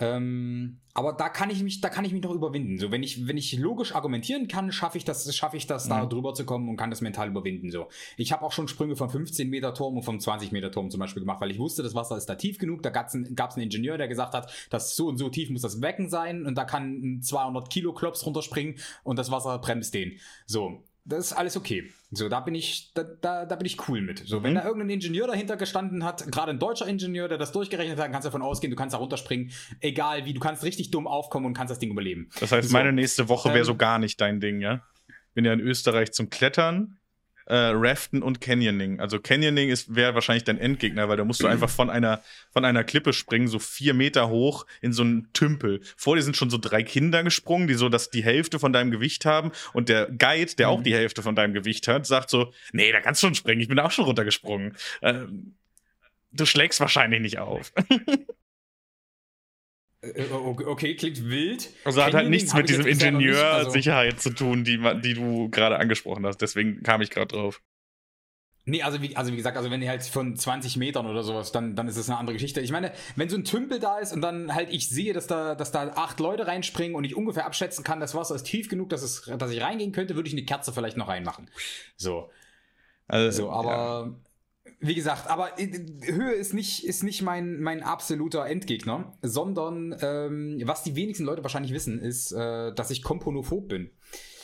Ähm, 0.00 0.80
aber 0.94 1.12
da 1.12 1.28
kann 1.28 1.50
ich 1.50 1.62
mich, 1.62 1.82
da 1.82 1.90
kann 1.90 2.06
ich 2.06 2.12
mich 2.12 2.22
noch 2.22 2.32
überwinden. 2.32 2.78
So, 2.78 2.90
wenn 2.90 3.02
ich, 3.02 3.28
wenn 3.28 3.36
ich 3.36 3.56
logisch 3.58 3.94
argumentieren 3.94 4.48
kann, 4.48 4.72
schaffe 4.72 4.96
ich 4.96 5.04
das, 5.04 5.34
schaffe 5.36 5.58
ich 5.58 5.66
das, 5.66 5.84
mhm. 5.84 5.90
da 5.90 6.06
drüber 6.06 6.32
zu 6.32 6.46
kommen 6.46 6.68
und 6.70 6.76
kann 6.76 6.90
das 6.90 7.02
mental 7.02 7.28
überwinden. 7.28 7.70
So, 7.70 7.88
ich 8.16 8.32
habe 8.32 8.42
auch 8.42 8.52
schon 8.52 8.66
Sprünge 8.66 8.96
vom 8.96 9.10
15 9.10 9.48
Meter 9.48 9.74
Turm 9.74 9.98
und 9.98 10.02
vom 10.02 10.18
20 10.18 10.52
Meter 10.52 10.72
Turm 10.72 10.90
zum 10.90 11.00
Beispiel 11.00 11.20
gemacht, 11.20 11.40
weil 11.40 11.50
ich 11.50 11.58
wusste, 11.58 11.82
das 11.82 11.94
Wasser 11.94 12.16
ist 12.16 12.26
da 12.26 12.34
tief 12.34 12.58
genug. 12.58 12.82
Da 12.82 12.90
gab 12.90 13.08
es 13.08 13.14
einen, 13.14 13.36
einen 13.38 13.62
Ingenieur, 13.62 13.98
der 13.98 14.08
gesagt 14.08 14.32
hat, 14.32 14.50
dass 14.70 14.96
so 14.96 15.06
und 15.06 15.18
so 15.18 15.28
tief 15.28 15.50
muss 15.50 15.62
das 15.62 15.80
Becken 15.80 16.08
sein 16.08 16.46
und 16.46 16.56
da 16.56 16.64
kann 16.64 17.00
ein 17.02 17.22
200 17.22 17.70
Kilo 17.70 17.92
Klops 17.92 18.24
runterspringen 18.24 18.76
und 19.04 19.18
das 19.18 19.30
Wasser 19.30 19.58
bremst 19.58 19.92
den. 19.92 20.18
So, 20.46 20.82
das 21.04 21.26
ist 21.26 21.32
alles 21.34 21.56
okay. 21.56 21.90
So, 22.12 22.28
da 22.28 22.40
bin 22.40 22.56
ich, 22.56 22.92
da, 22.94 23.04
da, 23.04 23.46
da 23.46 23.56
bin 23.56 23.66
ich 23.66 23.88
cool 23.88 24.00
mit. 24.00 24.18
So, 24.26 24.40
mhm. 24.40 24.44
wenn 24.44 24.54
da 24.56 24.64
irgendein 24.64 24.90
Ingenieur 24.90 25.28
dahinter 25.28 25.56
gestanden 25.56 26.04
hat, 26.04 26.30
gerade 26.30 26.50
ein 26.50 26.58
deutscher 26.58 26.88
Ingenieur, 26.88 27.28
der 27.28 27.38
das 27.38 27.52
durchgerechnet 27.52 27.98
hat, 27.98 28.10
kannst 28.10 28.26
du 28.26 28.30
davon 28.30 28.42
ausgehen, 28.42 28.70
du 28.70 28.76
kannst 28.76 28.94
da 28.94 28.98
runterspringen, 28.98 29.52
egal 29.80 30.24
wie, 30.24 30.34
du 30.34 30.40
kannst 30.40 30.64
richtig 30.64 30.90
dumm 30.90 31.06
aufkommen 31.06 31.46
und 31.46 31.54
kannst 31.54 31.70
das 31.70 31.78
Ding 31.78 31.90
überleben. 31.90 32.28
Das 32.40 32.50
heißt, 32.50 32.68
so. 32.68 32.72
meine 32.72 32.92
nächste 32.92 33.28
Woche 33.28 33.50
wäre 33.50 33.60
ähm, 33.60 33.64
so 33.64 33.76
gar 33.76 33.98
nicht 33.98 34.20
dein 34.20 34.40
Ding, 34.40 34.60
ja? 34.60 34.82
Bin 35.34 35.44
ja 35.44 35.52
in 35.52 35.60
Österreich 35.60 36.12
zum 36.12 36.30
Klettern. 36.30 36.99
Äh, 37.50 37.72
Raften 37.74 38.22
und 38.22 38.40
Canyoning. 38.40 39.00
Also 39.00 39.18
Canyoning 39.18 39.76
wäre 39.88 40.14
wahrscheinlich 40.14 40.44
dein 40.44 40.58
Endgegner, 40.58 41.08
weil 41.08 41.16
da 41.16 41.24
musst 41.24 41.42
du 41.42 41.46
einfach 41.48 41.68
von 41.68 41.90
einer, 41.90 42.22
von 42.52 42.64
einer 42.64 42.84
Klippe 42.84 43.12
springen, 43.12 43.48
so 43.48 43.58
vier 43.58 43.92
Meter 43.92 44.28
hoch 44.28 44.66
in 44.80 44.92
so 44.92 45.02
einen 45.02 45.32
Tümpel. 45.32 45.80
Vor 45.96 46.14
dir 46.14 46.22
sind 46.22 46.36
schon 46.36 46.48
so 46.48 46.58
drei 46.58 46.84
Kinder 46.84 47.24
gesprungen, 47.24 47.66
die 47.66 47.74
so 47.74 47.88
dass 47.88 48.10
die 48.10 48.22
Hälfte 48.22 48.60
von 48.60 48.72
deinem 48.72 48.92
Gewicht 48.92 49.24
haben. 49.24 49.50
Und 49.72 49.88
der 49.88 50.06
Guide, 50.06 50.54
der 50.54 50.68
mhm. 50.68 50.72
auch 50.72 50.82
die 50.82 50.94
Hälfte 50.94 51.22
von 51.22 51.34
deinem 51.34 51.52
Gewicht 51.52 51.88
hat, 51.88 52.06
sagt 52.06 52.30
so, 52.30 52.52
nee, 52.72 52.92
da 52.92 53.00
kannst 53.00 53.22
du 53.22 53.26
schon 53.26 53.34
springen, 53.34 53.60
ich 53.60 53.68
bin 53.68 53.80
auch 53.80 53.90
schon 53.90 54.04
runtergesprungen. 54.04 54.76
Ähm, 55.02 55.56
du 56.30 56.46
schlägst 56.46 56.78
wahrscheinlich 56.78 57.20
nicht 57.20 57.38
auf. 57.38 57.72
Äh, 60.02 60.24
okay, 60.32 60.96
klingt 60.96 61.28
wild. 61.28 61.70
Also 61.84 62.02
hat 62.02 62.14
halt 62.14 62.30
nichts 62.30 62.54
mit 62.54 62.68
diesem 62.68 62.86
Ingenieur-Sicherheit 62.86 64.14
also 64.14 64.30
zu 64.30 64.34
tun, 64.34 64.64
die, 64.64 64.78
die 65.02 65.14
du 65.14 65.50
gerade 65.50 65.78
angesprochen 65.78 66.24
hast. 66.26 66.38
Deswegen 66.38 66.82
kam 66.82 67.02
ich 67.02 67.10
gerade 67.10 67.28
drauf. 67.28 67.60
Nee, 68.66 68.82
also 68.82 69.00
wie, 69.02 69.16
also 69.16 69.32
wie 69.32 69.36
gesagt, 69.36 69.56
also 69.56 69.70
wenn 69.70 69.82
ihr 69.82 69.88
halt 69.88 70.02
von 70.02 70.36
20 70.36 70.76
Metern 70.76 71.06
oder 71.06 71.22
sowas, 71.22 71.50
dann, 71.50 71.74
dann 71.74 71.88
ist 71.88 71.98
das 71.98 72.08
eine 72.08 72.18
andere 72.18 72.34
Geschichte. 72.34 72.60
Ich 72.60 72.70
meine, 72.70 72.92
wenn 73.16 73.28
so 73.28 73.36
ein 73.36 73.44
Tümpel 73.44 73.80
da 73.80 73.98
ist 73.98 74.12
und 74.12 74.20
dann 74.20 74.54
halt 74.54 74.70
ich 74.70 74.88
sehe, 74.88 75.12
dass 75.12 75.26
da, 75.26 75.54
dass 75.54 75.72
da 75.72 75.88
acht 75.96 76.20
Leute 76.20 76.46
reinspringen 76.46 76.94
und 76.94 77.04
ich 77.04 77.16
ungefähr 77.16 77.46
abschätzen 77.46 77.84
kann, 77.84 78.00
das 78.00 78.14
Wasser 78.14 78.34
ist 78.34 78.44
tief 78.44 78.68
genug, 78.68 78.90
dass, 78.90 79.02
es, 79.02 79.30
dass 79.38 79.50
ich 79.50 79.62
reingehen 79.62 79.92
könnte, 79.92 80.14
würde 80.14 80.28
ich 80.28 80.34
eine 80.34 80.44
Kerze 80.44 80.72
vielleicht 80.72 80.96
noch 80.96 81.08
reinmachen. 81.08 81.50
So. 81.96 82.30
Also, 83.08 83.44
so, 83.44 83.50
aber 83.50 83.70
ja. 83.70 84.14
Wie 84.82 84.94
gesagt, 84.94 85.28
aber 85.28 85.50
Höhe 85.58 86.32
ist 86.32 86.54
nicht, 86.54 86.84
ist 86.84 87.02
nicht 87.02 87.20
mein, 87.20 87.60
mein 87.60 87.82
absoluter 87.82 88.46
Endgegner, 88.46 89.12
sondern 89.20 89.94
ähm, 90.00 90.60
was 90.64 90.82
die 90.82 90.96
wenigsten 90.96 91.24
Leute 91.24 91.42
wahrscheinlich 91.42 91.72
wissen, 91.74 91.98
ist, 91.98 92.32
äh, 92.32 92.72
dass 92.72 92.90
ich 92.90 93.02
komponophob 93.02 93.68
bin. 93.68 93.90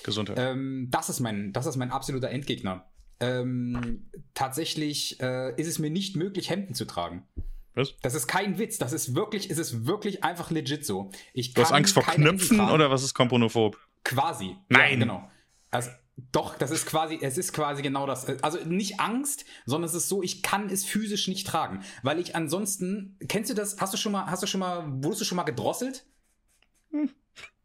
Gesundheit. 0.03 0.39
Ähm, 0.39 0.89
das, 0.91 1.09
ist 1.09 1.21
mein, 1.21 1.53
das 1.53 1.65
ist 1.65 1.77
mein 1.77 1.91
absoluter 1.91 2.29
Endgegner. 2.29 2.87
Ähm, 3.19 4.11
tatsächlich 4.35 5.21
äh, 5.21 5.59
ist 5.59 5.69
es 5.69 5.79
mir 5.79 5.91
nicht 5.91 6.17
möglich, 6.17 6.51
Hemden 6.51 6.75
zu 6.75 6.85
tragen. 6.85 7.27
Was? 7.75 7.95
Das 8.03 8.15
ist 8.15 8.27
kein 8.27 8.59
Witz, 8.59 8.79
das 8.79 8.93
ist 8.93 9.15
wirklich, 9.15 9.51
ist 9.51 9.59
es 9.59 9.87
wirklich 9.87 10.23
einfach 10.23 10.51
legit 10.51 10.85
so. 10.85 11.11
Ich 11.33 11.55
du 11.55 11.63
hast 11.63 11.73
Angst 11.73 11.95
vor 11.95 12.03
Knöpfen 12.05 12.61
oder 12.61 12.91
was 12.91 13.03
ist 13.03 13.15
komponophob? 13.15 13.79
Quasi. 14.05 14.57
Nein. 14.69 14.93
Ja, 14.93 14.99
genau. 14.99 15.31
Also, 15.71 15.91
doch, 16.17 16.57
das 16.57 16.71
ist 16.71 16.87
quasi, 16.87 17.19
es 17.21 17.37
ist 17.37 17.53
quasi 17.53 17.83
genau 17.83 18.07
das. 18.07 18.27
Also 18.43 18.59
nicht 18.65 19.01
Angst, 19.01 19.45
sondern 19.67 19.89
es 19.89 19.95
ist 19.95 20.09
so, 20.09 20.23
ich 20.23 20.43
kann 20.43 20.71
es 20.71 20.85
physisch 20.85 21.29
nicht 21.29 21.47
tragen, 21.47 21.83
weil 22.03 22.19
ich 22.19 22.35
ansonsten, 22.35 23.19
kennst 23.29 23.51
du 23.51 23.55
das? 23.55 23.77
Hast 23.81 23.93
du 23.93 23.99
schon 23.99 24.13
mal, 24.13 24.27
hast 24.27 24.43
du 24.43 24.47
schon 24.47 24.61
mal, 24.61 24.85
wurdest 24.87 25.21
du 25.21 25.25
schon 25.27 25.37
mal 25.37 25.43
gedrosselt? 25.43 26.07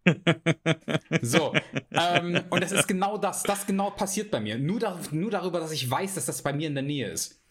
so, 1.21 1.53
ähm, 1.91 2.43
und 2.49 2.61
das 2.61 2.73
ist 2.73 2.87
genau 2.87 3.17
das, 3.17 3.43
das 3.43 3.65
genau 3.65 3.91
passiert 3.91 4.31
bei 4.31 4.41
mir. 4.41 4.57
Nur, 4.57 4.79
da, 4.79 4.99
nur 5.11 5.31
darüber, 5.31 5.59
dass 5.59 5.71
ich 5.71 5.89
weiß, 5.89 6.15
dass 6.15 6.25
das 6.25 6.41
bei 6.41 6.51
mir 6.51 6.67
in 6.67 6.75
der 6.75 6.83
Nähe 6.83 7.09
ist. 7.09 7.41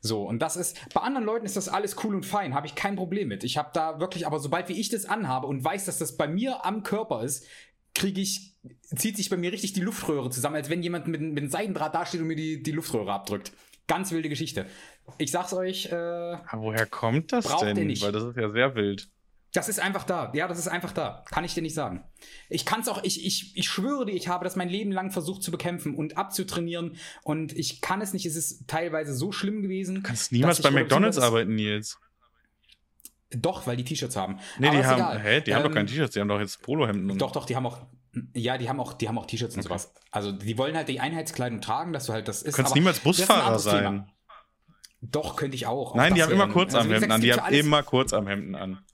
So, 0.00 0.22
und 0.22 0.40
das 0.40 0.56
ist, 0.56 0.78
bei 0.94 1.00
anderen 1.00 1.26
Leuten 1.26 1.44
ist 1.44 1.56
das 1.56 1.68
alles 1.68 1.96
cool 2.04 2.14
und 2.14 2.24
fein, 2.24 2.54
habe 2.54 2.68
ich 2.68 2.76
kein 2.76 2.94
Problem 2.94 3.28
mit. 3.28 3.42
Ich 3.42 3.58
habe 3.58 3.70
da 3.74 3.98
wirklich, 3.98 4.26
aber 4.26 4.38
sobald 4.38 4.68
wie 4.68 4.80
ich 4.80 4.90
das 4.90 5.06
anhabe 5.06 5.48
und 5.48 5.64
weiß, 5.64 5.86
dass 5.86 5.98
das 5.98 6.16
bei 6.16 6.28
mir 6.28 6.64
am 6.64 6.84
Körper 6.84 7.22
ist, 7.24 7.46
kriege 7.98 8.20
ich, 8.20 8.56
zieht 8.96 9.16
sich 9.16 9.28
bei 9.28 9.36
mir 9.36 9.52
richtig 9.52 9.72
die 9.72 9.80
Luftröhre 9.80 10.30
zusammen, 10.30 10.56
als 10.56 10.70
wenn 10.70 10.82
jemand 10.82 11.08
mit, 11.08 11.20
mit 11.20 11.38
einem 11.38 11.50
Seidendraht 11.50 11.94
dasteht 11.94 12.20
und 12.20 12.28
mir 12.28 12.36
die, 12.36 12.62
die 12.62 12.72
Luftröhre 12.72 13.12
abdrückt. 13.12 13.52
Ganz 13.86 14.12
wilde 14.12 14.28
Geschichte. 14.28 14.66
Ich 15.18 15.30
sag's 15.30 15.52
euch. 15.52 15.86
Äh, 15.86 15.94
Aber 15.94 16.62
woher 16.62 16.86
kommt 16.86 17.32
das 17.32 17.46
denn? 17.58 17.76
Weil 17.76 18.12
das 18.12 18.24
ist 18.24 18.36
ja 18.36 18.50
sehr 18.50 18.74
wild. 18.74 19.08
Das 19.52 19.68
ist 19.68 19.80
einfach 19.80 20.04
da. 20.04 20.30
Ja, 20.34 20.46
das 20.46 20.58
ist 20.58 20.68
einfach 20.68 20.92
da. 20.92 21.24
Kann 21.30 21.42
ich 21.42 21.54
dir 21.54 21.62
nicht 21.62 21.74
sagen. 21.74 22.04
Ich 22.50 22.66
kann 22.66 22.82
es 22.82 22.88
auch, 22.88 23.02
ich, 23.02 23.24
ich, 23.24 23.56
ich 23.56 23.66
schwöre 23.66 24.04
dir, 24.04 24.12
ich 24.12 24.28
habe 24.28 24.44
das 24.44 24.56
mein 24.56 24.68
Leben 24.68 24.92
lang 24.92 25.10
versucht 25.10 25.42
zu 25.42 25.50
bekämpfen 25.50 25.94
und 25.94 26.18
abzutrainieren 26.18 26.96
und 27.22 27.56
ich 27.56 27.80
kann 27.80 28.02
es 28.02 28.12
nicht. 28.12 28.26
Es 28.26 28.36
ist 28.36 28.68
teilweise 28.68 29.14
so 29.14 29.32
schlimm 29.32 29.62
gewesen. 29.62 29.96
Du 29.96 30.02
kannst 30.02 30.32
niemals 30.32 30.60
bei 30.60 30.70
McDonalds 30.70 31.18
arbeiten, 31.18 31.54
Nils. 31.54 31.98
Doch, 33.30 33.66
weil 33.66 33.76
die 33.76 33.84
T-Shirts 33.84 34.16
haben. 34.16 34.38
Nee, 34.58 34.70
die 34.70 34.84
haben, 34.84 35.20
hä, 35.20 35.40
die 35.40 35.50
ähm, 35.50 35.56
haben 35.56 35.62
doch 35.64 35.70
ähm, 35.70 35.74
keine 35.74 35.86
T-Shirts, 35.86 36.14
die 36.14 36.20
haben 36.20 36.28
doch 36.28 36.40
jetzt 36.40 36.62
Polohemden. 36.62 37.18
Doch, 37.18 37.32
doch, 37.32 37.44
die 37.44 37.56
haben 37.56 37.66
auch, 37.66 37.78
ja, 38.34 38.56
die 38.56 38.68
haben 38.68 38.80
auch, 38.80 38.94
die 38.94 39.08
haben 39.08 39.18
auch 39.18 39.26
T-Shirts 39.26 39.54
und 39.54 39.60
okay. 39.60 39.68
sowas. 39.68 39.92
Also, 40.10 40.32
die 40.32 40.56
wollen 40.56 40.76
halt 40.76 40.88
die 40.88 41.00
Einheitskleidung 41.00 41.60
tragen, 41.60 41.92
dass 41.92 42.06
du 42.06 42.14
halt 42.14 42.26
das 42.26 42.42
ist. 42.42 42.54
Du 42.54 42.62
kannst 42.62 42.74
niemals 42.74 43.00
Busfahrer 43.00 43.58
sein. 43.58 43.84
Thema. 43.84 44.06
Doch, 45.00 45.36
könnte 45.36 45.56
ich 45.56 45.66
auch. 45.66 45.94
Nein, 45.94 46.14
die 46.14 46.22
haben 46.22 46.32
immer 46.32 46.48
Kurzarmhemden 46.48 47.12
also, 47.12 47.14
an. 47.14 47.20
Die 47.20 47.32
haben 47.32 47.54
immer 47.54 47.82
Kurzarmhemden 47.82 48.54
an. 48.54 48.84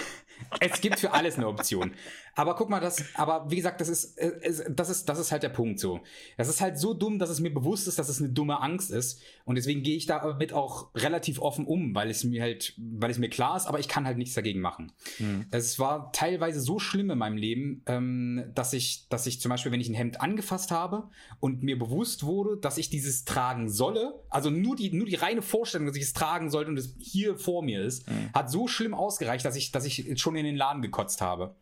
es 0.60 0.80
gibt 0.80 0.98
für 0.98 1.12
alles 1.12 1.36
eine 1.36 1.46
Option. 1.46 1.94
Aber 2.34 2.56
guck 2.56 2.70
mal, 2.70 2.80
das, 2.80 3.04
aber 3.14 3.50
wie 3.50 3.56
gesagt, 3.56 3.80
das 3.80 3.88
ist, 3.88 4.18
äh, 4.18 4.64
das 4.70 4.90
ist, 4.90 5.08
das 5.08 5.18
ist 5.18 5.32
halt 5.32 5.42
der 5.42 5.48
Punkt 5.50 5.78
so. 5.78 6.00
Das 6.36 6.48
ist 6.48 6.60
halt 6.60 6.78
so 6.78 6.94
dumm, 6.94 7.18
dass 7.18 7.30
es 7.30 7.40
mir 7.40 7.52
bewusst 7.52 7.86
ist, 7.88 7.98
dass 7.98 8.08
es 8.08 8.20
eine 8.20 8.30
dumme 8.30 8.60
Angst 8.60 8.90
ist. 8.90 9.20
Und 9.44 9.56
deswegen 9.56 9.82
gehe 9.82 9.96
ich 9.96 10.06
damit 10.06 10.52
auch 10.52 10.94
relativ 10.94 11.40
offen 11.40 11.66
um, 11.66 11.94
weil 11.94 12.10
es 12.10 12.24
mir 12.24 12.42
halt, 12.42 12.74
weil 12.78 13.10
es 13.10 13.18
mir 13.18 13.28
klar 13.28 13.56
ist, 13.56 13.66
aber 13.66 13.78
ich 13.78 13.88
kann 13.88 14.06
halt 14.06 14.18
nichts 14.18 14.34
dagegen 14.34 14.60
machen. 14.60 14.92
Mhm. 15.18 15.46
Es 15.50 15.78
war 15.78 16.12
teilweise 16.12 16.60
so 16.60 16.78
schlimm 16.78 17.10
in 17.10 17.18
meinem 17.18 17.36
Leben, 17.36 17.82
ähm, 17.86 18.44
dass 18.54 18.72
ich, 18.72 19.08
dass 19.08 19.26
ich 19.26 19.40
zum 19.40 19.50
Beispiel, 19.50 19.72
wenn 19.72 19.80
ich 19.80 19.88
ein 19.88 19.94
Hemd 19.94 20.20
angefasst 20.20 20.70
habe 20.70 21.08
und 21.40 21.62
mir 21.62 21.78
bewusst 21.78 22.24
wurde, 22.24 22.56
dass 22.56 22.78
ich 22.78 22.90
dieses 22.90 23.24
tragen 23.24 23.68
solle, 23.68 24.24
also 24.30 24.50
nur 24.50 24.76
die, 24.76 24.92
nur 24.92 25.06
die 25.06 25.14
reine 25.14 25.42
Vorstellung, 25.42 25.86
dass 25.86 25.96
ich 25.96 26.02
es 26.02 26.12
tragen 26.12 26.50
sollte 26.50 26.70
und 26.70 26.78
es 26.78 26.94
hier 26.98 27.36
vor 27.36 27.62
mir 27.62 27.82
ist, 27.82 28.08
mhm. 28.08 28.30
hat 28.32 28.50
so 28.50 28.66
schlimm 28.66 28.94
ausgereicht, 28.94 29.44
dass 29.44 29.56
ich, 29.56 29.72
dass 29.72 29.84
ich 29.84 30.20
schon 30.20 30.36
in 30.36 30.44
den 30.44 30.56
Laden 30.56 30.82
gekotzt 30.82 31.20
habe. 31.20 31.54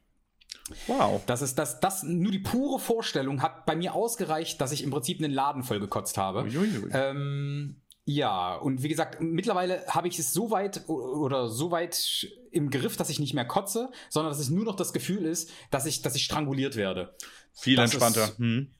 Wow. 0.86 1.22
Das 1.26 1.42
ist 1.42 1.58
das, 1.58 1.80
das, 1.80 2.02
nur 2.02 2.32
die 2.32 2.38
pure 2.38 2.78
Vorstellung 2.78 3.42
hat 3.42 3.66
bei 3.66 3.76
mir 3.76 3.94
ausgereicht, 3.94 4.60
dass 4.60 4.72
ich 4.72 4.82
im 4.82 4.90
Prinzip 4.90 5.18
einen 5.18 5.32
Laden 5.32 5.62
voll 5.62 5.80
gekotzt 5.80 6.18
habe. 6.18 6.46
Ähm, 6.92 7.76
ja, 8.04 8.56
und 8.56 8.82
wie 8.82 8.88
gesagt, 8.88 9.20
mittlerweile 9.20 9.86
habe 9.86 10.08
ich 10.08 10.18
es 10.18 10.32
so 10.32 10.50
weit 10.50 10.88
oder 10.88 11.48
so 11.48 11.70
weit 11.70 12.26
im 12.50 12.70
Griff, 12.70 12.96
dass 12.96 13.10
ich 13.10 13.20
nicht 13.20 13.34
mehr 13.34 13.44
kotze, 13.44 13.90
sondern 14.08 14.32
dass 14.32 14.40
es 14.40 14.50
nur 14.50 14.64
noch 14.64 14.74
das 14.74 14.92
Gefühl 14.92 15.24
ist, 15.24 15.50
dass 15.70 15.86
ich, 15.86 16.02
dass 16.02 16.16
ich 16.16 16.24
stranguliert 16.24 16.74
werde. 16.74 17.14
Viel 17.52 17.76
das 17.76 17.92
entspannter. 17.92 18.24
Ist, 18.24 18.38
hm. 18.38 18.70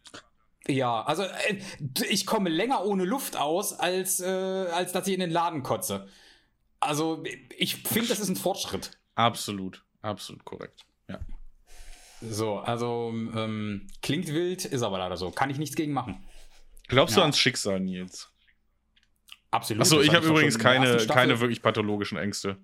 Ja, 0.67 1.03
also 1.03 1.23
äh, 1.23 1.61
ich 2.09 2.27
komme 2.27 2.49
länger 2.49 2.85
ohne 2.85 3.05
Luft 3.05 3.37
aus, 3.37 3.73
als, 3.73 4.21
äh, 4.21 4.27
als 4.27 4.93
dass 4.93 5.07
ich 5.07 5.15
in 5.15 5.21
den 5.21 5.31
Laden 5.31 5.63
kotze. 5.63 6.09
Also 6.81 7.23
ich 7.57 7.77
finde, 7.77 8.09
das 8.09 8.19
ist 8.19 8.29
ein 8.29 8.37
Fortschritt. 8.37 8.99
Absolut, 9.15 9.85
absolut 10.03 10.45
korrekt. 10.45 10.85
So, 12.31 12.59
also 12.59 13.11
ähm, 13.13 13.87
klingt 14.01 14.29
wild, 14.29 14.65
ist 14.65 14.83
aber 14.83 14.99
leider 14.99 15.17
so. 15.17 15.31
Kann 15.31 15.51
ich 15.51 15.59
nichts 15.59 15.77
gegen 15.77 15.93
machen. 15.93 16.25
Glaubst 16.89 17.15
ja. 17.15 17.21
du 17.21 17.23
ans 17.23 17.39
Schicksal, 17.39 17.81
Nils? 17.81 18.31
Absolut. 19.51 19.83
Achso, 19.83 20.01
ich 20.01 20.15
habe 20.15 20.27
übrigens 20.27 20.59
keine, 20.59 20.97
keine 21.07 21.41
wirklich 21.41 21.63
pathologischen 21.63 22.17
Ängste. 22.19 22.59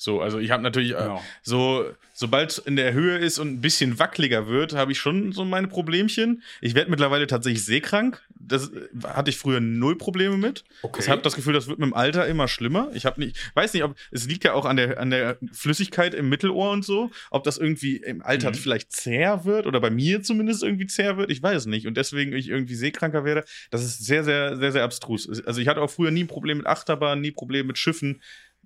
So, 0.00 0.22
also 0.22 0.38
ich 0.38 0.50
habe 0.50 0.62
natürlich 0.62 0.92
genau. 0.92 1.22
so, 1.42 1.84
sobald 2.14 2.52
es 2.52 2.58
in 2.58 2.76
der 2.76 2.94
Höhe 2.94 3.18
ist 3.18 3.38
und 3.38 3.48
ein 3.48 3.60
bisschen 3.60 3.98
wackeliger 3.98 4.46
wird, 4.46 4.72
habe 4.72 4.92
ich 4.92 4.98
schon 4.98 5.32
so 5.32 5.44
meine 5.44 5.68
Problemchen. 5.68 6.42
Ich 6.62 6.74
werde 6.74 6.90
mittlerweile 6.90 7.26
tatsächlich 7.26 7.66
seekrank. 7.66 8.22
Das 8.34 8.70
äh, 8.70 8.88
hatte 9.04 9.28
ich 9.28 9.36
früher 9.36 9.60
null 9.60 9.98
Probleme 9.98 10.38
mit. 10.38 10.64
Okay. 10.80 11.02
Ich 11.02 11.10
habe 11.10 11.20
das 11.20 11.36
Gefühl, 11.36 11.52
das 11.52 11.68
wird 11.68 11.80
mit 11.80 11.86
dem 11.86 11.92
Alter 11.92 12.26
immer 12.26 12.48
schlimmer. 12.48 12.88
Ich 12.94 13.04
habe 13.04 13.20
nicht, 13.20 13.36
weiß 13.52 13.74
nicht, 13.74 13.84
ob 13.84 13.94
es 14.10 14.26
liegt 14.26 14.44
ja 14.44 14.54
auch 14.54 14.64
an 14.64 14.78
der 14.78 14.98
an 14.98 15.10
der 15.10 15.36
Flüssigkeit 15.52 16.14
im 16.14 16.30
Mittelohr 16.30 16.70
und 16.70 16.82
so, 16.82 17.10
ob 17.30 17.44
das 17.44 17.58
irgendwie 17.58 17.98
im 17.98 18.22
Alter 18.22 18.52
mhm. 18.52 18.54
vielleicht 18.54 18.92
zäher 18.92 19.44
wird 19.44 19.66
oder 19.66 19.80
bei 19.80 19.90
mir 19.90 20.22
zumindest 20.22 20.62
irgendwie 20.62 20.86
zäher 20.86 21.18
wird. 21.18 21.30
Ich 21.30 21.42
weiß 21.42 21.58
es 21.58 21.66
nicht 21.66 21.86
und 21.86 21.98
deswegen 21.98 22.32
ich 22.32 22.48
irgendwie 22.48 22.74
seekranker 22.74 23.26
werde. 23.26 23.44
Das 23.70 23.84
ist 23.84 24.02
sehr 24.02 24.24
sehr 24.24 24.56
sehr 24.56 24.72
sehr 24.72 24.84
abstrus. 24.84 25.28
Also 25.44 25.60
ich 25.60 25.68
hatte 25.68 25.82
auch 25.82 25.90
früher 25.90 26.10
nie 26.10 26.24
ein 26.24 26.26
Problem 26.26 26.56
mit 26.56 26.66
Achterbahn, 26.66 27.20
nie 27.20 27.32
Probleme 27.32 27.66
mit 27.66 27.76
Schiffen 27.76 28.22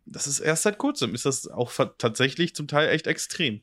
das 0.07 0.27
ist 0.27 0.41
erst 0.41 0.63
seit 0.63 0.79
kurzem, 0.79 1.15
ist 1.15 1.27
das 1.27 1.47
auch 1.49 1.73
tatsächlich 1.99 2.55
zum 2.55 2.69
Teil 2.69 2.89
echt 2.89 3.07
extrem. 3.07 3.63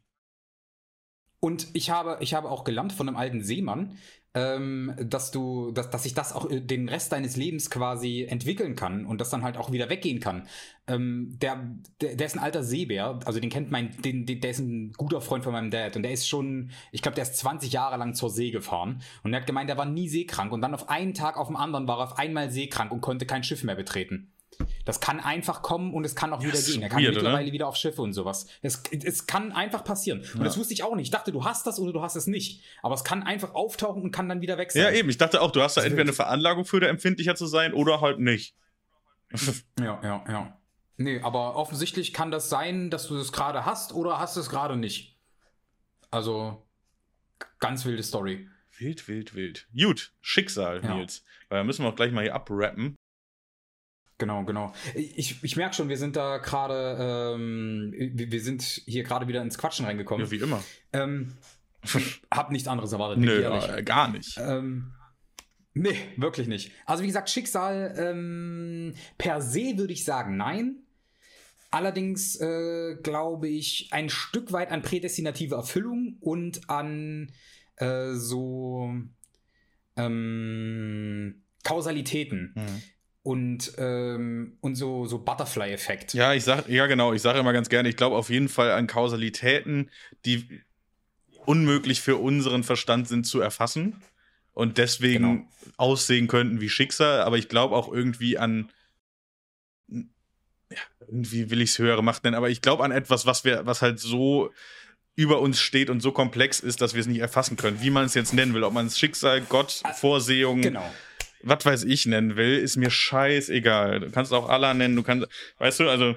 Und 1.39 1.67
ich 1.73 1.89
habe, 1.89 2.17
ich 2.19 2.35
habe 2.35 2.51
auch 2.51 2.63
gelernt 2.63 2.93
von 2.93 3.07
einem 3.07 3.17
alten 3.17 3.41
Seemann, 3.41 3.97
ähm, 4.33 4.93
dass 4.97 5.31
du, 5.31 5.71
dass, 5.71 5.89
dass 5.89 6.03
sich 6.03 6.13
das 6.13 6.33
auch 6.33 6.49
äh, 6.49 6.61
den 6.61 6.87
Rest 6.87 7.11
deines 7.11 7.35
Lebens 7.35 7.69
quasi 7.69 8.25
entwickeln 8.29 8.75
kann 8.75 9.05
und 9.05 9.19
das 9.19 9.29
dann 9.29 9.43
halt 9.43 9.57
auch 9.57 9.71
wieder 9.71 9.89
weggehen 9.89 10.19
kann. 10.19 10.47
Ähm, 10.87 11.37
der, 11.41 11.75
der, 11.99 12.15
der 12.15 12.27
ist 12.27 12.35
ein 12.35 12.43
alter 12.43 12.63
Seebär, 12.63 13.19
also 13.25 13.39
den 13.39 13.49
kennt 13.49 13.71
mein, 13.71 13.99
den, 14.03 14.25
der 14.25 14.51
ist 14.51 14.59
ein 14.59 14.93
guter 14.93 15.19
Freund 15.19 15.43
von 15.43 15.51
meinem 15.51 15.71
Dad 15.71 15.95
und 15.95 16.03
der 16.03 16.13
ist 16.13 16.29
schon, 16.29 16.71
ich 16.91 17.01
glaube, 17.01 17.15
der 17.15 17.23
ist 17.23 17.37
20 17.37 17.73
Jahre 17.73 17.97
lang 17.97 18.13
zur 18.13 18.29
See 18.29 18.51
gefahren 18.51 19.01
und 19.23 19.33
er 19.33 19.41
hat 19.41 19.47
gemeint, 19.47 19.69
der 19.69 19.77
war 19.77 19.85
nie 19.85 20.07
seekrank 20.07 20.53
und 20.53 20.61
dann 20.61 20.75
auf 20.75 20.89
einen 20.89 21.13
Tag 21.13 21.37
auf 21.37 21.47
den 21.47 21.57
anderen 21.57 21.87
war 21.87 21.97
er 21.99 22.03
auf 22.11 22.19
einmal 22.19 22.51
seekrank 22.51 22.91
und 22.91 23.01
konnte 23.01 23.25
kein 23.25 23.43
Schiff 23.43 23.63
mehr 23.63 23.75
betreten. 23.75 24.31
Das 24.85 24.99
kann 24.99 25.19
einfach 25.19 25.61
kommen 25.61 25.93
und 25.93 26.05
es 26.05 26.15
kann 26.15 26.33
auch 26.33 26.41
wieder 26.41 26.59
gehen. 26.59 26.81
Er 26.81 26.89
kann 26.89 27.01
weird, 27.01 27.15
mittlerweile 27.15 27.45
oder? 27.45 27.53
wieder 27.53 27.67
auf 27.67 27.75
Schiffe 27.75 28.01
und 28.01 28.13
sowas. 28.13 28.47
Es, 28.61 28.81
es 28.91 29.27
kann 29.27 29.51
einfach 29.51 29.83
passieren. 29.83 30.19
Und 30.19 30.39
ja. 30.39 30.43
das 30.43 30.57
wusste 30.57 30.73
ich 30.73 30.83
auch 30.83 30.95
nicht. 30.95 31.05
Ich 31.05 31.11
dachte, 31.11 31.31
du 31.31 31.43
hast 31.43 31.67
das 31.67 31.79
oder 31.79 31.93
du 31.93 32.01
hast 32.01 32.15
es 32.15 32.27
nicht. 32.27 32.63
Aber 32.81 32.95
es 32.95 33.03
kann 33.03 33.23
einfach 33.23 33.53
auftauchen 33.53 34.01
und 34.01 34.11
kann 34.11 34.29
dann 34.29 34.41
wieder 34.41 34.57
weg 34.57 34.71
sein. 34.71 34.83
Ja, 34.83 34.91
eben. 34.91 35.09
Ich 35.09 35.17
dachte 35.17 35.41
auch, 35.41 35.51
du 35.51 35.61
hast 35.61 35.77
da 35.77 35.83
entweder 35.83 36.03
eine 36.03 36.13
Veranlagung 36.13 36.65
für, 36.65 36.79
da 36.79 36.87
empfindlicher 36.87 37.35
zu 37.35 37.45
sein 37.45 37.73
oder 37.73 38.01
halt 38.01 38.19
nicht. 38.19 38.55
ja, 39.79 39.99
ja, 40.03 40.23
ja. 40.27 40.57
Nee, 40.97 41.21
aber 41.21 41.55
offensichtlich 41.55 42.13
kann 42.13 42.31
das 42.31 42.49
sein, 42.49 42.89
dass 42.89 43.07
du 43.07 43.17
das 43.17 43.31
gerade 43.31 43.65
hast 43.65 43.93
oder 43.93 44.19
hast 44.19 44.35
es 44.37 44.49
gerade 44.49 44.75
nicht. 44.75 45.17
Also, 46.11 46.61
ganz 47.59 47.85
wilde 47.85 48.03
Story. 48.03 48.47
Wild, 48.77 49.07
wild, 49.07 49.35
wild. 49.35 49.67
Gut, 49.75 50.11
Schicksal, 50.21 50.83
Ja. 50.83 50.95
Nils. 50.95 51.23
Weil 51.49 51.59
da 51.59 51.63
müssen 51.63 51.83
wir 51.83 51.89
auch 51.89 51.95
gleich 51.95 52.11
mal 52.11 52.23
hier 52.23 52.35
abrappen. 52.35 52.95
Genau, 54.21 54.43
genau. 54.43 54.71
Ich, 54.93 55.43
ich 55.43 55.55
merke 55.55 55.73
schon, 55.73 55.89
wir 55.89 55.97
sind 55.97 56.15
da 56.15 56.37
gerade, 56.37 57.33
ähm, 57.33 57.91
wir, 57.97 58.31
wir 58.31 58.39
sind 58.39 58.61
hier 58.61 59.01
gerade 59.01 59.27
wieder 59.27 59.41
ins 59.41 59.57
Quatschen 59.57 59.83
reingekommen. 59.87 60.23
Ja, 60.23 60.31
wie 60.31 60.35
immer. 60.37 60.63
Ähm, 60.93 61.33
hab 62.31 62.51
nichts 62.51 62.67
anderes 62.67 62.91
erwartet, 62.91 63.17
Nö, 63.17 63.41
ehrlich. 63.41 63.67
äh, 63.67 63.81
gar 63.81 64.09
nicht. 64.09 64.37
Ähm, 64.37 64.91
nee, 65.73 65.95
wirklich 66.17 66.47
nicht. 66.47 66.71
Also 66.85 67.01
wie 67.01 67.07
gesagt, 67.07 67.31
Schicksal 67.31 67.95
ähm, 67.97 68.93
per 69.17 69.41
se 69.41 69.75
würde 69.79 69.91
ich 69.93 70.05
sagen, 70.05 70.37
nein. 70.37 70.75
Allerdings 71.71 72.39
äh, 72.39 72.97
glaube 73.01 73.47
ich 73.47 73.87
ein 73.91 74.09
Stück 74.09 74.51
weit 74.51 74.69
an 74.69 74.83
prädestinative 74.83 75.55
Erfüllung 75.55 76.17
und 76.19 76.69
an 76.69 77.31
äh, 77.77 78.13
so 78.13 78.93
ähm, 79.97 81.41
Kausalitäten 81.63 82.53
Mhm. 82.55 82.81
Und, 83.23 83.73
ähm, 83.77 84.57
und 84.61 84.75
so, 84.75 85.05
so 85.05 85.19
Butterfly-Effekt. 85.19 86.13
Ja, 86.13 86.33
ich 86.33 86.43
sag, 86.43 86.67
ja 86.67 86.87
genau, 86.87 87.13
ich 87.13 87.21
sage 87.21 87.39
immer 87.39 87.53
ganz 87.53 87.69
gerne, 87.69 87.89
ich 87.89 87.97
glaube 87.97 88.15
auf 88.15 88.29
jeden 88.29 88.49
Fall 88.49 88.71
an 88.71 88.87
Kausalitäten, 88.87 89.89
die 90.25 90.61
unmöglich 91.45 92.01
für 92.01 92.17
unseren 92.17 92.63
Verstand 92.63 93.07
sind 93.07 93.25
zu 93.25 93.39
erfassen 93.41 94.01
und 94.53 94.77
deswegen 94.77 95.23
Genau. 95.23 95.47
aussehen 95.77 96.27
könnten 96.27 96.61
wie 96.61 96.69
Schicksal, 96.69 97.21
aber 97.21 97.37
ich 97.37 97.47
glaube 97.49 97.75
auch 97.75 97.91
irgendwie 97.91 98.37
an 98.37 98.69
ja, 100.69 100.77
irgendwie 101.01 101.49
will 101.49 101.61
ich 101.61 101.71
es 101.71 101.79
höhere 101.79 102.03
Macht 102.03 102.23
nennen, 102.23 102.35
aber 102.35 102.49
ich 102.49 102.61
glaube 102.61 102.83
an 102.83 102.91
etwas, 102.91 103.25
was 103.25 103.43
wir, 103.43 103.65
was 103.65 103.81
halt 103.81 103.99
so 103.99 104.51
über 105.15 105.41
uns 105.41 105.59
steht 105.59 105.89
und 105.89 105.99
so 105.99 106.11
komplex 106.11 106.61
ist, 106.61 106.79
dass 106.81 106.93
wir 106.93 107.01
es 107.01 107.07
nicht 107.07 107.19
erfassen 107.19 107.57
können. 107.57 107.81
Wie 107.81 107.89
man 107.89 108.05
es 108.05 108.13
jetzt 108.13 108.33
nennen 108.33 108.53
will, 108.53 108.63
ob 108.63 108.73
man 108.73 108.87
es 108.87 108.97
Schicksal, 108.97 109.41
Gott, 109.41 109.83
Vorsehung, 109.95 110.61
Genau. 110.61 110.89
Was 111.43 111.65
weiß 111.65 111.83
ich 111.83 112.05
nennen 112.05 112.35
will, 112.35 112.57
ist 112.57 112.77
mir 112.77 112.89
scheißegal. 112.89 113.99
Du 114.01 114.11
kannst 114.11 114.33
auch 114.33 114.49
Allah 114.49 114.73
nennen, 114.73 114.95
du 114.95 115.03
kannst, 115.03 115.27
weißt 115.57 115.79
du, 115.81 115.89
also 115.89 116.15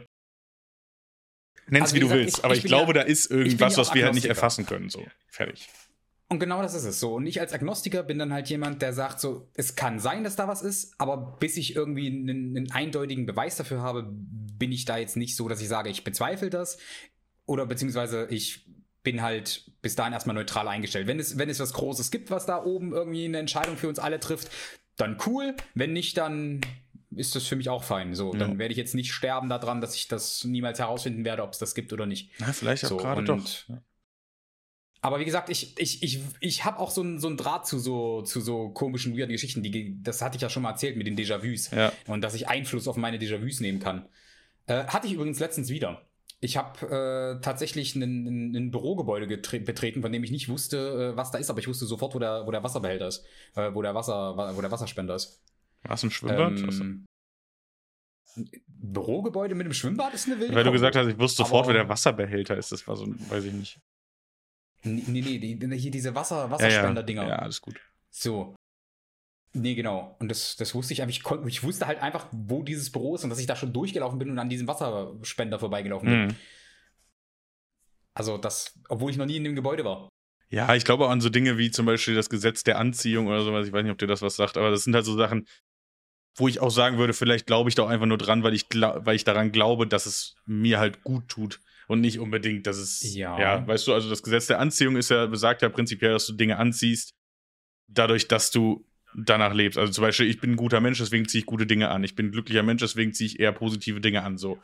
nenn's 1.68 1.82
Also, 1.84 1.94
wie 1.94 1.96
wie 1.96 2.00
du 2.00 2.06
gesagt, 2.08 2.20
willst, 2.24 2.38
ich- 2.38 2.44
aber 2.44 2.54
ich 2.54 2.60
ich, 2.60 2.66
glaube, 2.66 2.94
ja- 2.94 3.02
da 3.02 3.08
ist 3.08 3.30
irgendwas, 3.30 3.72
ja 3.72 3.78
was 3.78 3.94
wir 3.94 4.04
halt 4.04 4.14
nicht 4.14 4.26
erfassen 4.26 4.66
können, 4.66 4.90
so. 4.90 5.04
Fertig. 5.28 5.68
Und 6.28 6.38
genau 6.40 6.62
das 6.62 6.74
ist 6.74 6.84
es 6.84 7.00
so. 7.00 7.14
Und 7.14 7.26
ich 7.26 7.40
als 7.40 7.52
Agnostiker 7.52 8.02
bin 8.02 8.18
dann 8.18 8.32
halt 8.32 8.48
jemand, 8.48 8.80
der 8.82 8.92
sagt 8.92 9.20
so, 9.20 9.50
es 9.54 9.76
kann 9.76 9.98
sein, 10.00 10.24
dass 10.24 10.36
da 10.36 10.48
was 10.48 10.62
ist, 10.62 10.94
aber 10.98 11.36
bis 11.38 11.56
ich 11.56 11.76
irgendwie 11.76 12.06
einen, 12.08 12.56
einen 12.56 12.72
eindeutigen 12.72 13.26
Beweis 13.26 13.56
dafür 13.56 13.82
habe, 13.82 14.08
bin 14.10 14.72
ich 14.72 14.84
da 14.86 14.96
jetzt 14.96 15.16
nicht 15.16 15.36
so, 15.36 15.48
dass 15.48 15.60
ich 15.60 15.68
sage, 15.68 15.90
ich 15.90 16.02
bezweifle 16.02 16.48
das. 16.50 16.78
Oder 17.46 17.66
beziehungsweise 17.66 18.26
ich 18.30 18.66
bin 19.02 19.20
halt 19.20 19.70
bis 19.82 19.96
dahin 19.96 20.14
erstmal 20.14 20.34
neutral 20.34 20.66
eingestellt. 20.66 21.06
Wenn 21.06 21.20
es, 21.20 21.36
wenn 21.38 21.50
es 21.50 21.60
was 21.60 21.74
Großes 21.74 22.10
gibt, 22.10 22.30
was 22.30 22.46
da 22.46 22.64
oben 22.64 22.92
irgendwie 22.94 23.26
eine 23.26 23.38
Entscheidung 23.38 23.76
für 23.76 23.88
uns 23.88 23.98
alle 23.98 24.18
trifft, 24.18 24.50
dann 24.96 25.18
cool. 25.26 25.54
Wenn 25.74 25.92
nicht, 25.92 26.16
dann 26.16 26.60
ist 27.16 27.34
das 27.36 27.44
für 27.46 27.56
mich 27.56 27.68
auch 27.68 27.84
fein. 27.84 28.14
So, 28.14 28.32
dann 28.32 28.52
Ja. 28.52 28.58
werde 28.58 28.72
ich 28.72 28.78
jetzt 28.78 28.94
nicht 28.94 29.12
sterben 29.12 29.48
daran, 29.48 29.80
dass 29.80 29.94
ich 29.94 30.08
das 30.08 30.44
niemals 30.44 30.78
herausfinden 30.78 31.24
werde, 31.24 31.42
ob 31.42 31.52
es 31.52 31.58
das 31.58 31.74
gibt 31.74 31.92
oder 31.92 32.06
nicht. 32.06 32.30
Na, 32.38 32.52
vielleicht 32.52 32.84
auch 32.86 32.88
So, 32.90 32.96
gerade 32.96 33.22
doch. 33.24 33.44
Aber 35.00 35.20
wie 35.20 35.24
gesagt, 35.26 35.50
ich, 35.50 35.78
ich, 35.78 36.02
ich, 36.02 36.20
ich 36.40 36.64
habe 36.64 36.78
auch 36.78 36.90
so 36.90 37.02
einen 37.02 37.18
so 37.20 37.28
einen 37.28 37.36
Draht 37.36 37.66
zu 37.66 37.78
so, 37.78 38.22
zu 38.22 38.40
so 38.40 38.70
komischen, 38.70 39.16
weirden 39.16 39.32
Geschichten. 39.32 39.62
Die, 39.62 40.02
das 40.02 40.22
hatte 40.22 40.36
ich 40.36 40.42
ja 40.42 40.48
schon 40.48 40.62
mal 40.62 40.70
erzählt 40.70 40.96
mit 40.96 41.06
den 41.06 41.16
Déjà-vus. 41.16 41.70
Ja. 41.72 41.92
Und 42.06 42.22
dass 42.22 42.34
ich 42.34 42.48
Einfluss 42.48 42.88
auf 42.88 42.96
meine 42.96 43.18
Déjà-vus 43.18 43.60
nehmen 43.60 43.80
kann. 43.80 44.08
Äh, 44.66 44.84
hatte 44.86 45.06
ich 45.06 45.12
übrigens 45.12 45.38
letztens 45.40 45.68
wieder. 45.68 46.08
Ich 46.44 46.58
habe 46.58 47.38
äh, 47.38 47.40
tatsächlich 47.40 47.94
ein, 47.94 48.70
Bürogebäude 48.70 49.26
betreten, 49.26 50.02
von 50.02 50.12
dem 50.12 50.22
ich 50.24 50.30
nicht 50.30 50.50
wusste, 50.50 51.12
äh, 51.12 51.16
was 51.16 51.30
da 51.30 51.38
ist, 51.38 51.48
aber 51.48 51.58
ich 51.58 51.68
wusste 51.68 51.86
sofort, 51.86 52.14
wo 52.14 52.18
der, 52.18 52.46
wo 52.46 52.50
der 52.50 52.62
Wasserbehälter 52.62 53.08
ist, 53.08 53.24
äh, 53.54 53.72
wo, 53.72 53.80
der 53.80 53.94
Wasser, 53.94 54.36
wo 54.54 54.60
der 54.60 54.70
Wasserspender 54.70 55.14
ist. 55.14 55.42
War 55.84 55.94
es 55.94 56.02
ein 56.02 56.10
Schwimmbad? 56.10 56.58
Ähm, 56.58 57.06
ein 58.36 58.50
Bürogebäude 58.66 59.54
mit 59.54 59.64
einem 59.64 59.72
Schwimmbad 59.72 60.12
ist 60.12 60.26
eine 60.26 60.38
wilde 60.38 60.54
Weil 60.54 60.64
du 60.64 60.72
gesagt 60.72 60.96
hast, 60.96 61.06
ich 61.06 61.18
wusste 61.18 61.44
sofort, 61.44 61.66
wer 61.66 61.74
der 61.74 61.88
Wasserbehälter 61.88 62.58
ist. 62.58 62.72
Das 62.72 62.86
war 62.86 62.96
so, 62.96 63.06
weiß 63.30 63.44
ich 63.44 63.52
nicht. 63.54 63.80
Nee, 64.82 65.02
nee, 65.06 65.22
die, 65.22 65.58
die, 65.58 65.76
hier 65.78 65.90
diese 65.90 66.14
Wasser, 66.14 66.36
Ja, 66.36 66.44
ja. 66.44 66.50
Wasserspender-Dinger. 66.50 67.26
ja, 67.26 67.36
alles 67.36 67.62
gut. 67.62 67.80
So. 68.10 68.54
Nee, 69.54 69.74
genau. 69.74 70.16
Und 70.18 70.28
das, 70.28 70.56
das 70.56 70.74
wusste 70.74 70.92
ich 70.92 71.00
einfach. 71.00 71.14
Ich, 71.14 71.46
ich 71.46 71.62
wusste 71.62 71.86
halt 71.86 72.02
einfach, 72.02 72.26
wo 72.32 72.62
dieses 72.62 72.90
Büro 72.90 73.14
ist 73.14 73.24
und 73.24 73.30
dass 73.30 73.38
ich 73.38 73.46
da 73.46 73.54
schon 73.54 73.72
durchgelaufen 73.72 74.18
bin 74.18 74.30
und 74.30 74.38
an 74.38 74.48
diesem 74.48 74.66
Wasserspender 74.66 75.60
vorbeigelaufen 75.60 76.08
bin. 76.08 76.26
Mhm. 76.26 76.36
Also 78.14 78.36
das, 78.36 78.78
obwohl 78.88 79.10
ich 79.10 79.16
noch 79.16 79.26
nie 79.26 79.36
in 79.36 79.44
dem 79.44 79.54
Gebäude 79.54 79.84
war. 79.84 80.08
Ja, 80.50 80.74
ich 80.74 80.84
glaube 80.84 81.06
auch 81.06 81.10
an 81.10 81.20
so 81.20 81.30
Dinge 81.30 81.56
wie 81.56 81.70
zum 81.70 81.86
Beispiel 81.86 82.14
das 82.14 82.28
Gesetz 82.28 82.64
der 82.64 82.78
Anziehung 82.78 83.28
oder 83.28 83.42
sowas. 83.42 83.66
Ich 83.66 83.72
weiß 83.72 83.82
nicht, 83.82 83.92
ob 83.92 83.98
dir 83.98 84.06
das 84.06 84.22
was 84.22 84.36
sagt, 84.36 84.56
aber 84.56 84.70
das 84.70 84.84
sind 84.84 84.94
halt 84.94 85.04
so 85.04 85.16
Sachen, 85.16 85.46
wo 86.36 86.48
ich 86.48 86.60
auch 86.60 86.70
sagen 86.70 86.98
würde, 86.98 87.12
vielleicht 87.12 87.46
glaube 87.46 87.68
ich 87.68 87.76
da 87.76 87.84
auch 87.84 87.88
einfach 87.88 88.06
nur 88.06 88.18
dran, 88.18 88.42
weil 88.42 88.54
ich, 88.54 88.66
weil 88.72 89.16
ich 89.16 89.24
daran 89.24 89.52
glaube, 89.52 89.86
dass 89.86 90.06
es 90.06 90.34
mir 90.46 90.78
halt 90.78 91.02
gut 91.04 91.28
tut. 91.28 91.60
Und 91.86 92.00
nicht 92.00 92.18
unbedingt, 92.18 92.66
dass 92.66 92.78
es. 92.78 93.14
Ja. 93.14 93.38
ja, 93.38 93.66
weißt 93.66 93.86
du, 93.86 93.92
also 93.92 94.08
das 94.08 94.22
Gesetz 94.22 94.46
der 94.46 94.58
Anziehung 94.58 94.96
ist 94.96 95.10
ja, 95.10 95.26
besagt 95.26 95.60
ja 95.60 95.68
prinzipiell, 95.68 96.12
dass 96.12 96.26
du 96.26 96.32
Dinge 96.32 96.56
anziehst, 96.56 97.12
dadurch, 97.88 98.26
dass 98.26 98.50
du 98.50 98.86
danach 99.14 99.54
lebst. 99.54 99.78
Also 99.78 99.92
zum 99.92 100.02
Beispiel, 100.02 100.28
ich 100.28 100.40
bin 100.40 100.52
ein 100.52 100.56
guter 100.56 100.80
Mensch, 100.80 100.98
deswegen 100.98 101.28
ziehe 101.28 101.40
ich 101.40 101.46
gute 101.46 101.66
Dinge 101.66 101.90
an. 101.90 102.04
Ich 102.04 102.14
bin 102.14 102.26
ein 102.26 102.32
glücklicher 102.32 102.62
Mensch, 102.62 102.82
deswegen 102.82 103.12
ziehe 103.12 103.26
ich 103.26 103.40
eher 103.40 103.52
positive 103.52 104.00
Dinge 104.00 104.22
an. 104.22 104.38
So 104.38 104.58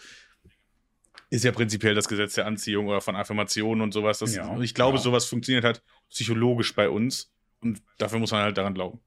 ist 1.30 1.44
ja 1.44 1.53
prinzipiell 1.53 1.94
das 1.94 2.09
Gesetz 2.09 2.34
der 2.34 2.46
Anziehung 2.46 2.88
oder 2.88 3.01
von 3.01 3.14
Affirmationen 3.14 3.82
und 3.82 3.92
sowas. 3.92 4.18
Das, 4.18 4.34
Ja, 4.34 4.59
ich 4.61 4.74
glaube, 4.74 4.98
ja. 4.98 5.03
sowas 5.03 5.26
funktioniert 5.26 5.64
halt 5.64 5.82
psychologisch 6.11 6.74
bei 6.74 6.90
uns. 6.90 7.32
Und 7.61 7.80
dafür 7.98 8.18
muss 8.18 8.32
man 8.32 8.42
halt 8.42 8.59
daran 8.59 8.74
glauben. 8.74 9.01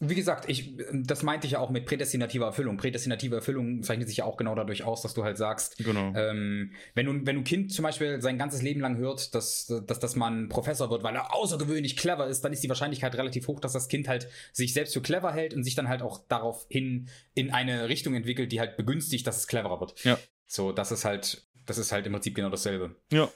Wie 0.00 0.16
gesagt, 0.16 0.48
ich, 0.50 0.76
das 0.92 1.22
meinte 1.22 1.46
ich 1.46 1.52
ja 1.52 1.60
auch 1.60 1.70
mit 1.70 1.86
prädestinativer 1.86 2.46
Erfüllung. 2.46 2.76
Prädestinative 2.76 3.36
Erfüllung 3.36 3.82
zeichnet 3.82 4.08
sich 4.08 4.18
ja 4.18 4.24
auch 4.24 4.36
genau 4.36 4.54
dadurch 4.54 4.82
aus, 4.84 5.02
dass 5.02 5.14
du 5.14 5.22
halt 5.24 5.38
sagst, 5.38 5.76
Genau. 5.78 6.12
ähm, 6.16 6.72
wenn, 6.94 7.06
du, 7.06 7.12
wenn 7.12 7.36
du 7.36 7.40
ein 7.42 7.44
Kind 7.44 7.72
zum 7.72 7.84
Beispiel 7.84 8.20
sein 8.20 8.36
ganzes 8.36 8.60
Leben 8.60 8.80
lang 8.80 8.96
hört, 8.96 9.34
dass, 9.34 9.66
dass, 9.86 10.00
dass 10.00 10.16
man 10.16 10.48
Professor 10.48 10.90
wird, 10.90 11.04
weil 11.04 11.14
er 11.14 11.32
außergewöhnlich 11.34 11.96
clever 11.96 12.26
ist, 12.26 12.42
dann 12.44 12.52
ist 12.52 12.62
die 12.64 12.68
Wahrscheinlichkeit 12.68 13.14
relativ 13.14 13.46
hoch, 13.46 13.60
dass 13.60 13.72
das 13.72 13.88
Kind 13.88 14.08
halt 14.08 14.28
sich 14.52 14.74
selbst 14.74 14.94
für 14.94 15.00
clever 15.00 15.32
hält 15.32 15.54
und 15.54 15.62
sich 15.62 15.74
dann 15.76 15.88
halt 15.88 16.02
auch 16.02 16.26
daraufhin 16.28 17.08
in 17.34 17.52
eine 17.52 17.88
Richtung 17.88 18.14
entwickelt, 18.14 18.50
die 18.52 18.60
halt 18.60 18.76
begünstigt, 18.76 19.26
dass 19.26 19.36
es 19.38 19.46
cleverer 19.46 19.80
wird. 19.80 20.04
Ja. 20.04 20.18
So, 20.46 20.72
das 20.72 20.90
ist 20.92 21.04
halt, 21.04 21.46
das 21.66 21.78
ist 21.78 21.92
halt 21.92 22.04
im 22.06 22.12
Prinzip 22.12 22.34
genau 22.34 22.50
dasselbe. 22.50 22.96
ja, 23.12 23.30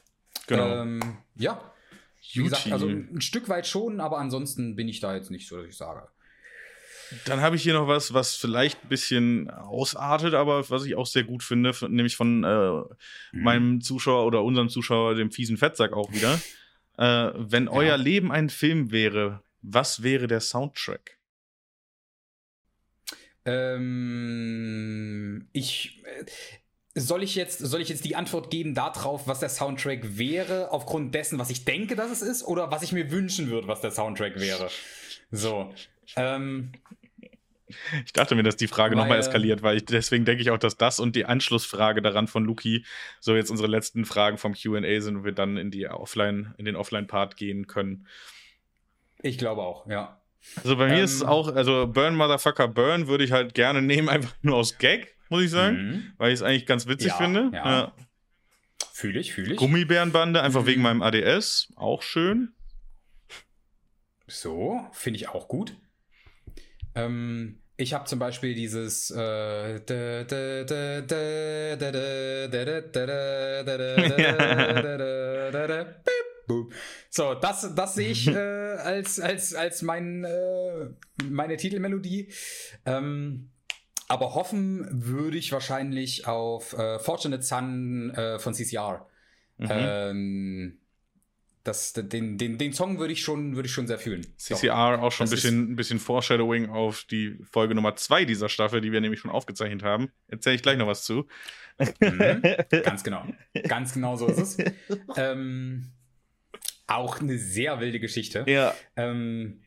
genau. 0.48 0.82
Ähm, 0.82 1.00
ja, 1.36 1.72
wie 2.34 2.42
gesagt, 2.42 2.70
also 2.72 2.88
ein 2.88 3.20
Stück 3.20 3.48
weit 3.48 3.66
schon, 3.66 4.00
aber 4.00 4.18
ansonsten 4.18 4.74
bin 4.76 4.88
ich 4.88 4.98
da 5.00 5.14
jetzt 5.14 5.30
nicht 5.30 5.48
so, 5.48 5.56
dass 5.56 5.66
ich 5.68 5.76
sage. 5.76 6.08
Dann 7.24 7.40
habe 7.40 7.56
ich 7.56 7.62
hier 7.62 7.74
noch 7.74 7.88
was, 7.88 8.14
was 8.14 8.34
vielleicht 8.34 8.84
ein 8.84 8.88
bisschen 8.88 9.50
ausartet, 9.50 10.34
aber 10.34 10.68
was 10.70 10.84
ich 10.84 10.94
auch 10.94 11.06
sehr 11.06 11.24
gut 11.24 11.42
finde, 11.42 11.72
nämlich 11.88 12.16
von 12.16 12.44
äh, 12.44 12.82
meinem 13.32 13.80
Zuschauer 13.80 14.26
oder 14.26 14.44
unserem 14.44 14.68
Zuschauer, 14.68 15.14
dem 15.14 15.30
fiesen 15.30 15.56
Fettsack 15.56 15.92
auch 15.92 16.12
wieder. 16.12 16.40
Äh, 17.00 17.30
wenn 17.36 17.68
euer 17.68 17.96
Leben 17.96 18.32
ein 18.32 18.50
Film 18.50 18.90
wäre, 18.90 19.44
was 19.62 20.02
wäre 20.02 20.26
der 20.26 20.40
Soundtrack? 20.40 21.16
Ähm, 23.44 25.48
ich. 25.52 26.02
äh, 26.04 26.24
Soll 26.94 27.22
ich, 27.22 27.36
jetzt, 27.36 27.60
soll 27.60 27.80
ich 27.80 27.90
jetzt 27.90 28.04
die 28.04 28.16
Antwort 28.16 28.50
geben 28.50 28.74
darauf, 28.74 29.28
was 29.28 29.38
der 29.38 29.50
Soundtrack 29.50 30.18
wäre, 30.18 30.72
aufgrund 30.72 31.14
dessen, 31.14 31.38
was 31.38 31.50
ich 31.50 31.64
denke, 31.64 31.94
dass 31.94 32.10
es 32.10 32.22
ist, 32.22 32.42
oder 32.42 32.72
was 32.72 32.82
ich 32.82 32.90
mir 32.90 33.12
wünschen 33.12 33.48
würde, 33.48 33.68
was 33.68 33.80
der 33.80 33.92
Soundtrack 33.92 34.40
wäre? 34.40 34.68
So. 35.30 35.72
Ähm, 36.16 36.72
Ich 38.04 38.12
dachte 38.12 38.34
mir, 38.34 38.42
dass 38.42 38.56
die 38.56 38.68
Frage 38.68 38.96
nochmal 38.96 39.18
eskaliert, 39.18 39.62
weil 39.62 39.76
ich 39.76 39.84
deswegen 39.84 40.24
denke 40.24 40.42
ich 40.42 40.50
auch, 40.50 40.58
dass 40.58 40.76
das 40.76 41.00
und 41.00 41.14
die 41.16 41.24
Anschlussfrage 41.26 42.02
daran 42.02 42.26
von 42.28 42.44
Luki 42.44 42.84
so 43.20 43.34
jetzt 43.36 43.50
unsere 43.50 43.68
letzten 43.68 44.04
Fragen 44.04 44.38
vom 44.38 44.54
QA 44.54 45.00
sind 45.00 45.16
und 45.16 45.24
wir 45.24 45.32
dann 45.32 45.56
in 45.56 45.70
die 45.70 45.86
Offline, 45.88 46.54
in 46.58 46.64
den 46.64 46.76
Offline-Part 46.76 47.36
gehen 47.36 47.66
können. 47.66 48.06
ich 49.22 49.38
glaube 49.38 49.62
auch, 49.62 49.86
ja. 49.88 50.20
Also 50.62 50.76
bei 50.76 50.86
mir 50.86 50.98
Ähm, 50.98 51.04
ist 51.04 51.14
es 51.14 51.22
auch, 51.22 51.48
also 51.54 51.86
Burn 51.88 52.14
Motherfucker 52.14 52.68
Burn 52.68 53.08
würde 53.08 53.24
ich 53.24 53.32
halt 53.32 53.54
gerne 53.54 53.82
nehmen, 53.82 54.08
einfach 54.08 54.34
nur 54.42 54.56
aus 54.56 54.78
Gag, 54.78 55.16
muss 55.28 55.42
ich 55.42 55.50
sagen, 55.50 55.76
Mhm. 55.76 56.12
weil 56.16 56.28
ich 56.28 56.34
es 56.36 56.42
eigentlich 56.42 56.66
ganz 56.66 56.86
witzig 56.86 57.08
Ja, 57.08 57.16
finde. 57.16 57.50
ja. 57.52 57.92
Fühle 58.92 59.20
ich, 59.20 59.32
fühle 59.32 59.52
ich. 59.52 59.58
Gummibärenbande, 59.58 60.42
einfach 60.42 60.62
Mhm. 60.62 60.66
wegen 60.66 60.82
meinem 60.82 61.02
ADS, 61.02 61.72
auch 61.76 62.02
schön. 62.02 62.52
So, 64.26 64.86
finde 64.92 65.16
ich 65.18 65.28
auch 65.28 65.48
gut. 65.48 65.74
Ähm, 66.98 67.60
ich 67.76 67.94
habe 67.94 68.06
zum 68.06 68.18
Beispiel 68.18 68.54
dieses 68.54 69.10
so, 77.10 77.34
das, 77.34 77.74
das 77.74 77.94
sehe 77.94 78.10
ich 78.10 78.26
äh, 78.26 78.36
als, 78.36 79.20
als, 79.20 79.54
als 79.54 79.82
mein, 79.82 80.24
äh, 80.24 80.88
meine 81.24 81.56
Titelmelodie. 81.56 82.32
Ähm, 82.84 83.50
aber 84.08 84.34
hoffen 84.34 84.88
würde 84.90 85.36
ich 85.36 85.52
wahrscheinlich 85.52 86.26
auf 86.26 86.72
äh, 86.72 86.98
Fortunate 86.98 87.42
Sun 87.42 88.10
äh, 88.10 88.38
von 88.38 88.54
CCR. 88.54 89.06
Mhm. 89.58 89.68
Ähm, 89.70 90.78
das, 91.68 91.92
den, 91.92 92.38
den, 92.38 92.58
den 92.58 92.72
Song 92.72 92.98
würde 92.98 93.12
ich, 93.12 93.22
schon, 93.22 93.54
würd 93.54 93.66
ich 93.66 93.72
schon 93.72 93.86
sehr 93.86 93.98
fühlen. 93.98 94.26
CCR 94.38 95.00
auch 95.02 95.12
schon 95.12 95.26
ein 95.26 95.30
bisschen, 95.30 95.72
ein 95.72 95.76
bisschen 95.76 96.00
Foreshadowing 96.00 96.70
auf 96.70 97.04
die 97.04 97.38
Folge 97.50 97.74
Nummer 97.74 97.94
2 97.94 98.24
dieser 98.24 98.48
Staffel, 98.48 98.80
die 98.80 98.90
wir 98.90 99.00
nämlich 99.00 99.20
schon 99.20 99.30
aufgezeichnet 99.30 99.82
haben. 99.82 100.10
Erzähle 100.28 100.56
ich 100.56 100.62
gleich 100.62 100.78
noch 100.78 100.86
was 100.86 101.04
zu. 101.04 101.26
Mhm, 102.00 102.42
ganz 102.82 103.04
genau. 103.04 103.24
Ganz 103.68 103.92
genau 103.94 104.16
so 104.16 104.26
ist 104.26 104.38
es. 104.58 104.72
ähm, 105.16 105.92
auch 106.86 107.20
eine 107.20 107.38
sehr 107.38 107.78
wilde 107.80 108.00
Geschichte. 108.00 108.44
Ja. 108.48 108.74
Ähm, 108.96 109.60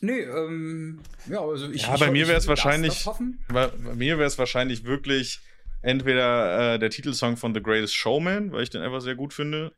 nee, 0.00 0.20
ähm, 0.20 1.00
ja, 1.28 1.40
also 1.40 1.70
ich. 1.70 1.82
Ja, 1.82 1.96
bei 1.96 2.10
mir 2.10 2.26
wäre 2.26 2.38
es 2.38 2.44
ich- 2.44 2.48
wahrscheinlich, 2.48 2.94
das 2.94 3.06
hoffen. 3.06 3.44
bei, 3.48 3.66
bei 3.68 3.94
mir 3.94 4.18
wäre 4.18 4.26
es 4.26 4.38
wahrscheinlich 4.38 4.84
wirklich 4.84 5.40
entweder 5.82 6.74
äh, 6.74 6.78
der 6.78 6.90
Titelsong 6.90 7.36
von 7.36 7.54
The 7.54 7.62
Greatest 7.62 7.94
Showman, 7.94 8.52
weil 8.52 8.62
ich 8.62 8.70
den 8.70 8.82
einfach 8.82 9.00
sehr 9.00 9.14
gut 9.14 9.32
finde, 9.34 9.72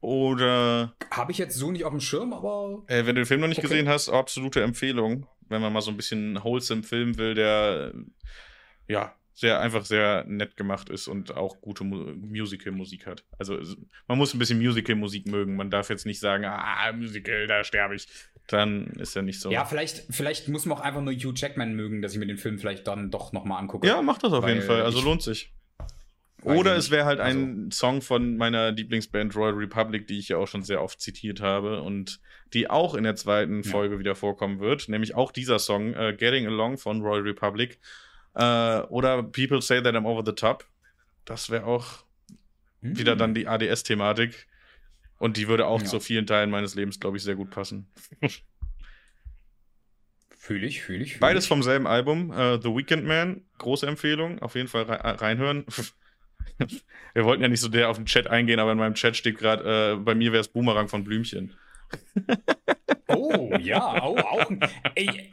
oder 0.00 0.94
Habe 1.10 1.32
ich 1.32 1.38
jetzt 1.38 1.56
so 1.56 1.70
nicht 1.70 1.84
auf 1.84 1.90
dem 1.92 2.00
Schirm, 2.00 2.32
aber. 2.32 2.82
äh, 2.86 2.98
wenn 3.06 3.14
du 3.14 3.22
den 3.22 3.26
Film 3.26 3.40
noch 3.40 3.48
nicht 3.48 3.58
Okay. 3.58 3.68
gesehen 3.68 3.88
hast, 3.88 4.08
absolute 4.08 4.62
Empfehlung, 4.62 5.26
wenn 5.48 5.60
man 5.60 5.72
mal 5.72 5.80
so 5.82 5.90
ein 5.90 5.96
bisschen 5.96 6.42
wholesome 6.42 6.82
filmen 6.82 7.18
will, 7.18 7.34
der 7.34 7.92
äh, 7.94 8.92
ja 8.92 9.14
sehr 9.32 9.60
einfach 9.60 9.86
sehr 9.86 10.24
nett 10.26 10.56
gemacht 10.56 10.90
ist 10.90 11.08
und 11.08 11.34
auch 11.34 11.60
gute 11.62 11.82
Mu 11.84 11.96
Musical-Musik 12.14 13.06
hat. 13.06 13.24
Also 13.38 13.58
man 14.06 14.18
muss 14.18 14.34
ein 14.34 14.38
bisschen 14.38 14.58
Musical-Musik 14.58 15.26
mögen. 15.26 15.56
Man 15.56 15.70
darf 15.70 15.88
jetzt 15.88 16.04
nicht 16.04 16.20
sagen, 16.20 16.44
ah, 16.44 16.92
Musical, 16.92 17.46
da 17.46 17.64
sterbe 17.64 17.94
ich. 17.94 18.06
Dann 18.48 18.88
ist 18.98 19.16
er 19.16 19.22
nicht 19.22 19.40
so. 19.40 19.50
Ja, 19.50 19.64
vielleicht, 19.64 20.04
vielleicht 20.10 20.48
muss 20.48 20.66
man 20.66 20.76
auch 20.76 20.82
einfach 20.82 21.00
nur 21.00 21.14
Hugh 21.14 21.32
Jackman 21.34 21.74
mögen, 21.74 22.02
dass 22.02 22.12
ich 22.12 22.18
mir 22.18 22.26
den 22.26 22.36
Film 22.36 22.58
vielleicht 22.58 22.86
dann 22.86 23.10
doch 23.10 23.32
nochmal 23.32 23.60
angucke. 23.60 23.86
Ja, 23.86 24.02
macht 24.02 24.24
das 24.24 24.32
auf 24.32 24.46
jeden 24.46 24.62
Fall. 24.62 24.82
Also 24.82 25.00
lohnt 25.00 25.22
sich. 25.22 25.52
Oder 26.42 26.76
es 26.76 26.90
wäre 26.90 27.04
halt 27.04 27.20
Also- 27.20 27.38
ein 27.38 27.70
Song 27.70 28.02
von 28.02 28.36
meiner 28.36 28.70
Lieblingsband 28.72 29.34
Royal 29.36 29.54
Republic, 29.54 30.06
die 30.06 30.18
ich 30.18 30.28
ja 30.28 30.36
auch 30.38 30.48
schon 30.48 30.62
sehr 30.62 30.82
oft 30.82 31.00
zitiert 31.00 31.40
habe 31.40 31.82
und 31.82 32.20
die 32.54 32.68
auch 32.70 32.94
in 32.94 33.04
der 33.04 33.14
zweiten 33.16 33.62
Ja. 33.62 33.70
Folge 33.70 33.98
wieder 33.98 34.14
vorkommen 34.14 34.58
wird. 34.60 34.88
Nämlich 34.88 35.14
auch 35.14 35.32
dieser 35.32 35.58
Song, 35.58 35.94
äh, 35.94 36.14
Getting 36.16 36.46
Along 36.46 36.78
von 36.78 37.00
Royal 37.02 37.22
Republic. 37.22 37.78
Äh, 38.34 38.80
oder 38.88 39.22
People 39.22 39.60
Say 39.60 39.82
That 39.82 39.94
I'm 39.94 40.06
Over 40.06 40.22
the 40.24 40.34
Top. 40.34 40.66
Das 41.24 41.50
wäre 41.50 41.64
auch 41.66 42.04
Hm. 42.82 42.98
wieder 42.98 43.16
dann 43.16 43.34
die 43.34 43.46
ADS-Thematik. 43.46 44.46
Und 45.18 45.36
die 45.36 45.48
würde 45.48 45.66
auch 45.66 45.80
Ja. 45.82 45.86
zu 45.86 46.00
vielen 46.00 46.26
Teilen 46.26 46.48
meines 46.50 46.74
Lebens, 46.74 46.98
glaube 46.98 47.18
ich, 47.18 47.22
sehr 47.22 47.34
gut 47.34 47.50
passen. 47.50 47.86
Fühle 50.30 50.66
ich, 50.66 50.82
fühle 50.82 51.04
ich. 51.04 51.12
Fühl 51.12 51.20
Beides 51.20 51.46
vom 51.46 51.62
selben 51.62 51.86
Album. 51.86 52.32
Äh, 52.32 52.58
The 52.62 52.68
Weekend 52.74 53.04
Man, 53.06 53.42
große 53.58 53.86
Empfehlung. 53.86 54.38
Auf 54.40 54.54
jeden 54.54 54.68
Fall 54.68 54.84
rei- 54.84 54.96
reinhören. 55.12 55.66
Wir 57.14 57.24
wollten 57.24 57.42
ja 57.42 57.48
nicht 57.48 57.60
so 57.60 57.68
der 57.68 57.88
auf 57.88 57.96
den 57.96 58.06
Chat 58.06 58.28
eingehen, 58.28 58.60
aber 58.60 58.72
in 58.72 58.78
meinem 58.78 58.94
Chat 58.94 59.16
steht 59.16 59.38
gerade, 59.38 59.94
äh, 59.94 59.96
bei 59.96 60.14
mir 60.14 60.32
wäre 60.32 60.40
es 60.40 60.48
Boomerang 60.48 60.88
von 60.88 61.04
Blümchen. 61.04 61.54
Oh, 63.12 63.56
ja, 63.60 64.04
oh, 64.04 64.16
auch. 64.16 64.52
Ey, 64.94 65.32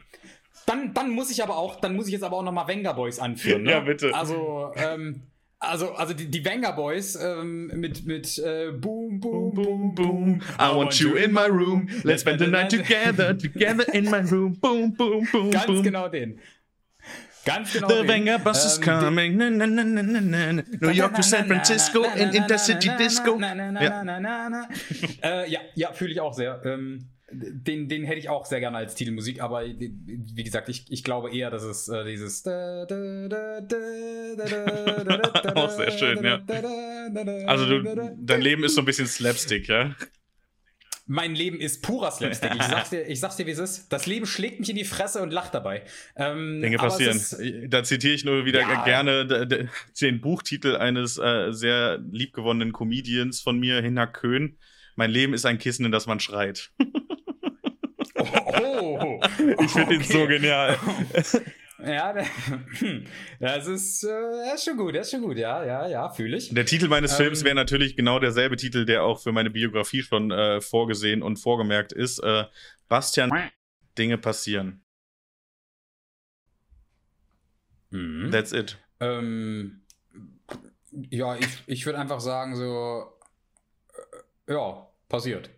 dann, 0.66 0.92
dann 0.94 1.10
muss 1.10 1.30
ich 1.30 1.42
aber 1.42 1.56
auch, 1.56 1.80
dann 1.80 1.94
muss 1.94 2.06
ich 2.06 2.12
jetzt 2.12 2.24
aber 2.24 2.36
auch 2.36 2.42
nochmal 2.42 2.66
Venga 2.66 2.92
Boys 2.92 3.20
anführen. 3.20 3.62
Ne? 3.62 3.70
Ja, 3.70 3.80
bitte. 3.80 4.12
Also, 4.12 4.72
ähm, 4.76 5.22
also, 5.60 5.92
also 5.92 6.12
die, 6.12 6.30
die 6.30 6.44
Venga 6.44 6.72
Boys 6.72 7.16
ähm, 7.16 7.68
mit, 7.74 8.04
mit 8.04 8.38
äh, 8.38 8.72
Boom, 8.72 9.20
Boom, 9.20 9.54
Boom, 9.54 9.94
Boom. 9.94 10.42
I 10.58 10.74
want 10.74 10.98
you 11.00 11.14
in 11.14 11.32
my 11.32 11.46
room. 11.46 11.88
Let's 12.04 12.22
spend 12.22 12.40
the 12.40 12.46
night 12.46 12.70
together, 12.70 13.36
together 13.38 13.92
in 13.94 14.04
my 14.04 14.20
room. 14.20 14.58
Boom, 14.60 14.92
boom, 14.94 15.26
boom, 15.32 15.50
Ganz 15.50 15.66
boom. 15.66 15.82
genau 15.82 16.08
den. 16.08 16.38
Ganz 17.48 17.72
genau 17.72 17.88
The. 17.88 18.08
Wenger 18.08 18.38
bus 18.38 18.64
is 18.64 18.78
Ähm, 18.78 18.84
coming. 18.84 19.36
New 19.36 20.90
York 20.90 21.14
to 21.14 21.22
San 21.22 21.46
Francisco 21.46 22.04
in 22.14 22.30
Intercity 22.30 22.90
Disco. 22.98 23.38
Ja. 23.38 24.68
Äh, 25.22 25.50
ja, 25.74 25.92
fühle 25.92 26.12
ich 26.12 26.20
auch 26.20 26.34
sehr. 26.34 26.60
Ähm, 26.64 27.08
den, 27.30 27.88
den 27.88 28.04
hätte 28.04 28.18
ich 28.18 28.28
auch 28.30 28.46
sehr 28.46 28.60
gerne 28.60 28.78
als 28.78 28.94
Titelmusik, 28.94 29.42
aber 29.42 29.62
wie 29.66 30.44
gesagt, 30.44 30.70
ich, 30.70 30.86
ich 30.88 31.04
glaube 31.04 31.30
eher, 31.30 31.50
dass 31.50 31.62
es 31.62 31.88
äh, 31.88 32.04
dieses. 32.04 32.46
Auch 35.54 35.70
sehr 35.70 35.90
schön, 35.90 36.24
ja. 36.24 36.40
Also 37.46 37.66
du, 37.66 38.16
dein 38.18 38.40
Leben 38.40 38.64
ist 38.64 38.74
so 38.74 38.80
ein 38.82 38.86
bisschen 38.86 39.06
Slapstick, 39.06 39.68
ja? 39.68 39.94
Mein 41.10 41.34
Leben 41.34 41.58
ist 41.58 41.82
purer 41.82 42.10
Slapstick. 42.10 42.50
Ich 42.54 42.62
sag's 42.62 42.90
dir, 42.90 43.00
ich 43.08 43.18
sag's 43.18 43.36
dir 43.36 43.46
wie 43.46 43.50
es 43.52 43.58
ist. 43.58 43.90
Das 43.90 44.04
Leben 44.06 44.26
schlägt 44.26 44.60
mich 44.60 44.68
in 44.68 44.76
die 44.76 44.84
Fresse 44.84 45.22
und 45.22 45.32
lacht 45.32 45.54
dabei. 45.54 45.82
Ähm, 46.16 46.60
Dinge 46.60 46.76
passieren. 46.76 47.16
ist- 47.16 47.36
Da 47.68 47.82
zitiere 47.82 48.12
ich 48.14 48.24
nur 48.26 48.44
wieder 48.44 48.60
Ja. 48.60 48.84
gerne 48.84 49.26
den 50.00 50.20
Buchtitel 50.20 50.76
eines 50.76 51.16
äh, 51.16 51.50
sehr 51.52 51.98
liebgewonnenen 52.10 52.72
Comedians 52.74 53.40
von 53.40 53.58
mir, 53.58 53.80
Hinak 53.80 54.12
Köhn. 54.20 54.58
Mein 54.96 55.10
Leben 55.10 55.32
ist 55.32 55.46
ein 55.46 55.58
Kissen, 55.58 55.86
in 55.86 55.92
das 55.92 56.06
man 56.06 56.20
schreit. 56.20 56.72
Oh, 58.62 59.20
Ich 59.62 59.70
finde 59.70 59.94
ihn 59.94 60.02
so 60.02 60.26
genial. 60.26 60.76
Ja, 61.80 62.12
das 63.40 63.66
ist, 63.68 64.02
äh, 64.02 64.08
das 64.08 64.54
ist 64.54 64.64
schon 64.64 64.76
gut, 64.76 64.96
das 64.96 65.06
ist 65.06 65.12
schon 65.12 65.22
gut, 65.22 65.36
ja, 65.36 65.64
ja, 65.64 65.86
ja, 65.88 66.10
fühle 66.10 66.36
ich. 66.36 66.52
Der 66.52 66.66
Titel 66.66 66.88
meines 66.88 67.12
Ähm, 67.12 67.18
Films 67.18 67.44
wäre 67.44 67.54
natürlich 67.54 67.96
genau 67.96 68.18
derselbe 68.18 68.56
Titel, 68.56 68.84
der 68.84 69.04
auch 69.04 69.20
für 69.20 69.30
meine 69.30 69.50
Biografie 69.50 70.02
schon 70.02 70.32
äh, 70.32 70.60
vorgesehen 70.60 71.22
und 71.22 71.36
vorgemerkt 71.36 71.92
ist. 71.92 72.18
Äh, 72.18 72.44
Bastian, 72.88 73.30
Dinge 73.96 74.18
passieren. 74.18 74.82
Mhm. 77.90 78.30
That's 78.32 78.52
it. 78.52 78.76
Ähm, 79.00 79.82
ja, 80.90 81.36
ich, 81.36 81.62
ich 81.66 81.86
würde 81.86 81.98
einfach 81.98 82.20
sagen, 82.20 82.56
so, 82.56 83.12
äh, 84.46 84.52
ja, 84.52 84.88
passiert. 85.08 85.50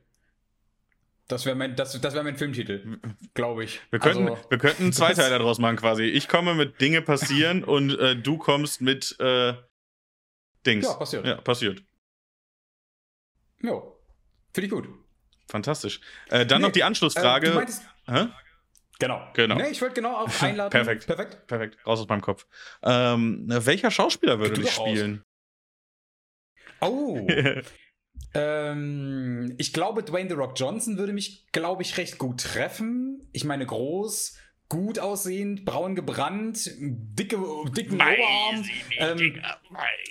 Das 1.31 1.47
wäre 1.47 1.55
mein, 1.55 1.77
das, 1.77 1.99
das 2.01 2.15
wär 2.15 2.23
mein 2.23 2.37
Filmtitel, 2.37 2.99
glaube 3.35 3.65
ich. 3.65 3.81
Wir 3.91 3.99
könnten, 4.01 4.29
Also, 4.29 4.51
wir 4.51 4.59
könnten 4.59 4.83
einen 4.83 4.91
das- 4.91 4.99
Zweiteiler 4.99 5.39
daraus 5.39 5.59
machen 5.59 5.77
quasi. 5.77 6.03
Ich 6.05 6.29
komme 6.29 6.55
mit 6.55 6.81
Dinge 6.81 7.03
passieren 7.03 7.63
und 7.77 7.97
äh, 7.99 8.17
du 8.17 8.37
kommst 8.37 8.81
mit 8.81 9.19
äh, 9.21 9.55
Dings. 10.67 10.87
Ja, 10.87 10.95
passiert. 10.95 11.25
Ja, 11.27 11.37
passiert. 11.41 11.83
ja, 13.63 13.81
finde 14.53 14.67
ich 14.67 14.71
gut. 14.71 14.89
Fantastisch. 15.49 16.01
Äh, 16.29 16.47
dann 16.47 16.61
Nee, 16.61 16.69
noch 16.69 16.73
die 16.73 16.85
Anschlussfrage. 16.85 17.47
Äh, 17.47 17.51
du 17.51 17.57
meintest, 17.57 17.83
Hä? 18.07 18.27
genau. 18.99 19.29
Genau. 19.35 19.55
Nee, 19.57 19.69
ich 19.71 19.81
wollte 19.81 19.95
genau 19.95 20.17
auf 20.17 20.43
einladen. 20.43 20.71
Perfekt. 20.71 21.07
Perfekt. 21.07 21.47
Perfekt, 21.47 21.87
raus 21.87 22.01
aus 22.01 22.09
meinem 22.09 22.21
Kopf. 22.23 22.47
Ähm, 22.83 23.45
welcher 23.49 23.91
Schauspieler 23.91 24.39
würde 24.39 24.55
Du 24.55 24.63
dich 24.63 24.73
spielen? 24.73 25.23
Oh. 26.81 27.27
Ähm, 28.35 29.55
ich 29.59 29.73
glaube, 29.73 30.03
Dwayne 30.03 30.29
The 30.29 30.37
Rock 30.37 30.53
Johnson 30.57 30.99
würde 30.99 31.13
mich, 31.13 31.47
glaube 31.53 31.83
ich, 31.83 31.97
recht 31.97 32.19
gut 32.19 32.41
treffen. 32.41 33.29
Ich 33.33 33.45
meine, 33.45 33.67
groß, 33.67 34.37
gut 34.69 34.99
aussehend, 34.99 35.65
braun 35.65 35.95
gebrannt, 35.95 36.71
dicke, 36.79 37.39
dicken 37.77 37.97
Oberarm. 37.97 38.65
Ähm, 38.99 39.41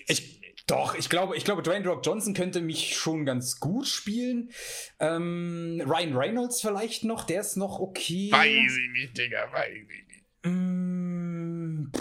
ich, 0.07 0.39
doch, 0.68 0.95
ich 0.95 1.10
glaube, 1.10 1.36
ich 1.36 1.45
glaube, 1.45 1.64
Dwayne 1.64 1.84
The 1.84 1.89
Rock 1.89 2.05
Johnson 2.05 2.34
könnte 2.34 2.62
mich 2.62 2.95
schon 2.95 3.26
ganz 3.26 3.60
gut 3.60 3.88
spielen. 3.88 4.51
Ähm, 4.99 5.82
Ryan 5.86 6.16
Reynolds 6.16 6.62
vielleicht 6.62 7.05
noch, 7.05 7.24
der 7.24 7.41
ist 7.41 7.55
noch 7.55 7.80
okay. 7.80 8.32
ich 8.32 8.91
nicht, 8.93 9.18
Digga, 9.18 9.51
weiß 9.51 9.70
ich 9.74 9.88
nicht. 9.88 10.53
Mm. 10.53 11.91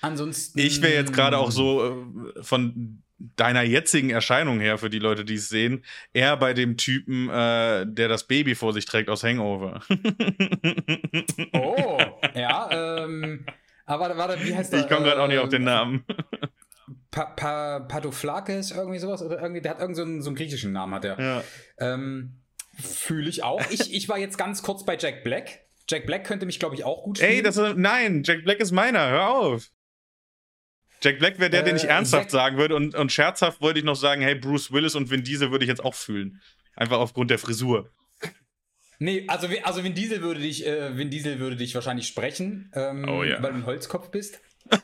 Ansonsten. 0.00 0.58
Ich 0.58 0.80
wäre 0.82 0.94
jetzt 0.94 1.12
gerade 1.12 1.38
auch 1.38 1.50
so 1.50 1.84
äh, 2.34 2.42
von 2.42 3.01
deiner 3.36 3.62
jetzigen 3.62 4.10
Erscheinung 4.10 4.60
her, 4.60 4.78
für 4.78 4.90
die 4.90 4.98
Leute, 4.98 5.24
die 5.24 5.34
es 5.34 5.48
sehen, 5.48 5.84
eher 6.12 6.36
bei 6.36 6.54
dem 6.54 6.76
Typen, 6.76 7.28
äh, 7.28 7.86
der 7.86 8.08
das 8.08 8.26
Baby 8.26 8.54
vor 8.54 8.72
sich 8.72 8.84
trägt 8.84 9.08
aus 9.08 9.22
Hangover. 9.24 9.80
Oh, 11.54 11.98
ja, 12.34 12.68
ähm. 13.04 13.46
Aber 13.84 14.04
warte, 14.04 14.16
warte, 14.18 14.44
wie 14.44 14.54
heißt 14.54 14.72
der? 14.72 14.80
ich 14.80 14.88
komme 14.88 15.04
gerade 15.04 15.20
auch 15.22 15.28
nicht 15.28 15.38
auf 15.38 15.48
den 15.48 15.62
Ähm, 15.62 15.66
Namen. 15.66 16.04
Pa 17.10 17.26
pa 17.26 17.80
Padoflakis, 17.80 18.70
irgendwie 18.70 18.98
sowas? 18.98 19.22
Oder 19.22 19.40
irgendwie, 19.40 19.60
der 19.60 19.72
hat 19.72 19.80
irgend 19.80 19.96
so 19.96 20.02
einen, 20.02 20.22
so 20.22 20.30
einen 20.30 20.36
griechischen 20.36 20.72
Namen, 20.72 20.94
hat 20.94 21.04
er. 21.04 21.20
Ja. 21.20 21.44
Ähm, 21.78 22.38
Fühle 22.74 23.28
ich 23.28 23.42
auch. 23.42 23.60
Ich, 23.70 23.92
ich 23.94 24.08
war 24.08 24.18
jetzt 24.18 24.38
ganz 24.38 24.62
kurz 24.62 24.84
bei 24.84 24.96
Jack 24.96 25.24
Black. 25.24 25.66
Jack 25.88 26.06
Black 26.06 26.24
könnte 26.24 26.46
mich, 26.46 26.58
glaube 26.58 26.74
ich, 26.74 26.84
auch 26.84 27.04
gut 27.04 27.18
spielen. 27.18 27.32
Ey, 27.32 27.42
das 27.42 27.56
ist, 27.56 27.76
nein, 27.76 28.22
Jack 28.24 28.44
Black 28.44 28.60
ist 28.60 28.72
meiner, 28.72 29.10
hör 29.10 29.28
auf. 29.28 29.68
Jack 31.02 31.18
Black 31.18 31.38
wäre 31.38 31.50
der, 31.50 31.62
den 31.62 31.76
ich 31.76 31.84
Äh, 31.84 31.88
ernsthaft 31.88 32.24
Zack- 32.24 32.30
sagen 32.30 32.56
würde 32.58 32.76
und, 32.76 32.94
und 32.94 33.10
scherzhaft 33.12 33.60
wollte 33.60 33.78
ich 33.80 33.84
noch 33.84 33.96
sagen, 33.96 34.22
hey, 34.22 34.34
Bruce 34.34 34.70
Willis 34.72 34.94
und 34.94 35.10
Vin 35.10 35.24
Diesel 35.24 35.50
würde 35.50 35.64
ich 35.64 35.68
jetzt 35.68 35.84
auch 35.84 35.94
fühlen. 35.94 36.40
Einfach 36.76 36.98
aufgrund 36.98 37.30
der 37.30 37.38
Frisur. 37.38 37.90
Nee, 38.98 39.24
also, 39.26 39.48
also 39.64 39.82
Vin 39.82 39.94
Diesel 39.94 40.22
würde 40.22 40.40
dich, 40.40 40.64
äh, 40.66 40.96
Vin 40.96 41.10
Diesel 41.10 41.38
würde 41.40 41.56
dich 41.56 41.74
wahrscheinlich 41.74 42.06
sprechen, 42.06 42.70
ähm, 42.74 43.04
Oh 43.08 43.24
ja. 43.24 43.42
weil 43.42 43.50
du 43.52 43.58
ein 43.58 43.66
Holzkopf 43.66 44.10
bist. 44.10 44.40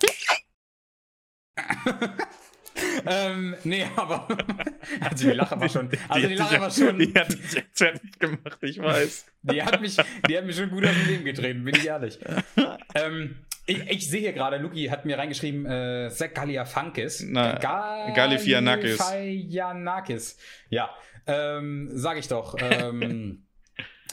ähm, 3.07 3.57
nee, 3.65 3.85
aber 3.97 4.29
also 5.01 5.29
die 5.29 5.35
Lache 5.35 5.61
war 5.61 5.69
schon, 5.69 5.91
also 6.09 6.29
die, 6.29 6.35
Lache 6.35 6.61
war 6.61 6.71
schon, 6.71 6.99
Die 6.99 7.15
hat 7.15 7.33
dich 7.33 7.53
jetzt 7.53 7.79
fertig 7.79 8.19
gemacht, 8.19 8.59
ich 8.63 8.79
weiß. 8.81 9.27
die 9.43 9.63
hat 9.63 9.81
mich, 9.81 9.97
die 10.29 10.37
hat 10.39 10.45
mich 10.45 10.57
schon 10.57 10.71
gut 10.71 10.85
aus 10.87 10.95
dem 10.95 11.07
Leben 11.07 11.25
getreten, 11.25 11.65
bin 11.65 11.75
ich 11.75 11.87
ehrlich. 11.87 12.19
ähm, 12.95 13.37
Ich, 13.67 13.79
ich 13.91 14.09
sehe 14.09 14.21
hier 14.21 14.33
gerade, 14.33 14.57
Luki 14.59 14.87
hat 14.87 15.05
mir 15.05 15.19
reingeschrieben, 15.19 15.67
äh, 15.67 16.09
Zach 16.11 16.33
Galiafankis. 16.35 17.25
Na, 17.29 17.59
Ga 17.59 18.11
Galifianakis. 18.15 18.99
Galifianakis. 18.99 20.39
Ja, 20.71 20.91
ähm, 21.27 21.91
sag 21.93 22.17
ich 22.19 22.29
doch. 22.29 22.57
Ähm, 22.59 23.45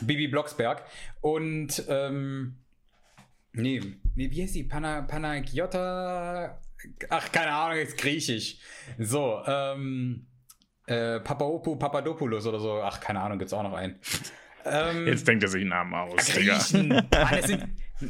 Bibi 0.01 0.27
Blocksberg. 0.27 0.83
Und, 1.21 1.83
ähm, 1.87 2.57
nee, 3.53 3.79
nee, 4.15 4.29
wie 4.29 4.43
heißt 4.43 4.55
die? 4.55 4.63
Pana, 4.65 5.03
Panagiota? 5.03 6.59
Ach, 7.09 7.31
keine 7.31 7.51
Ahnung, 7.51 7.79
ist 7.79 7.97
griechisch. 7.97 8.57
So, 8.97 9.41
ähm, 9.45 10.27
äh, 10.87 11.19
Papaopu 11.19 11.75
Papadopoulos 11.77 12.45
oder 12.45 12.59
so. 12.59 12.81
Ach, 12.81 12.99
keine 12.99 13.21
Ahnung, 13.21 13.39
gibt's 13.39 13.53
auch 13.53 13.63
noch 13.63 13.73
einen. 13.73 13.99
Ähm, 14.65 15.07
Jetzt 15.07 15.27
denkt 15.27 15.43
er 15.43 15.49
sich 15.49 15.61
einen 15.61 15.69
Namen 15.69 15.93
aus, 15.93 16.25
Digga. 16.25 16.57
Griechen. 16.57 16.89
Mann, 17.11 17.33
es 17.33 17.47
sind, 17.47 17.63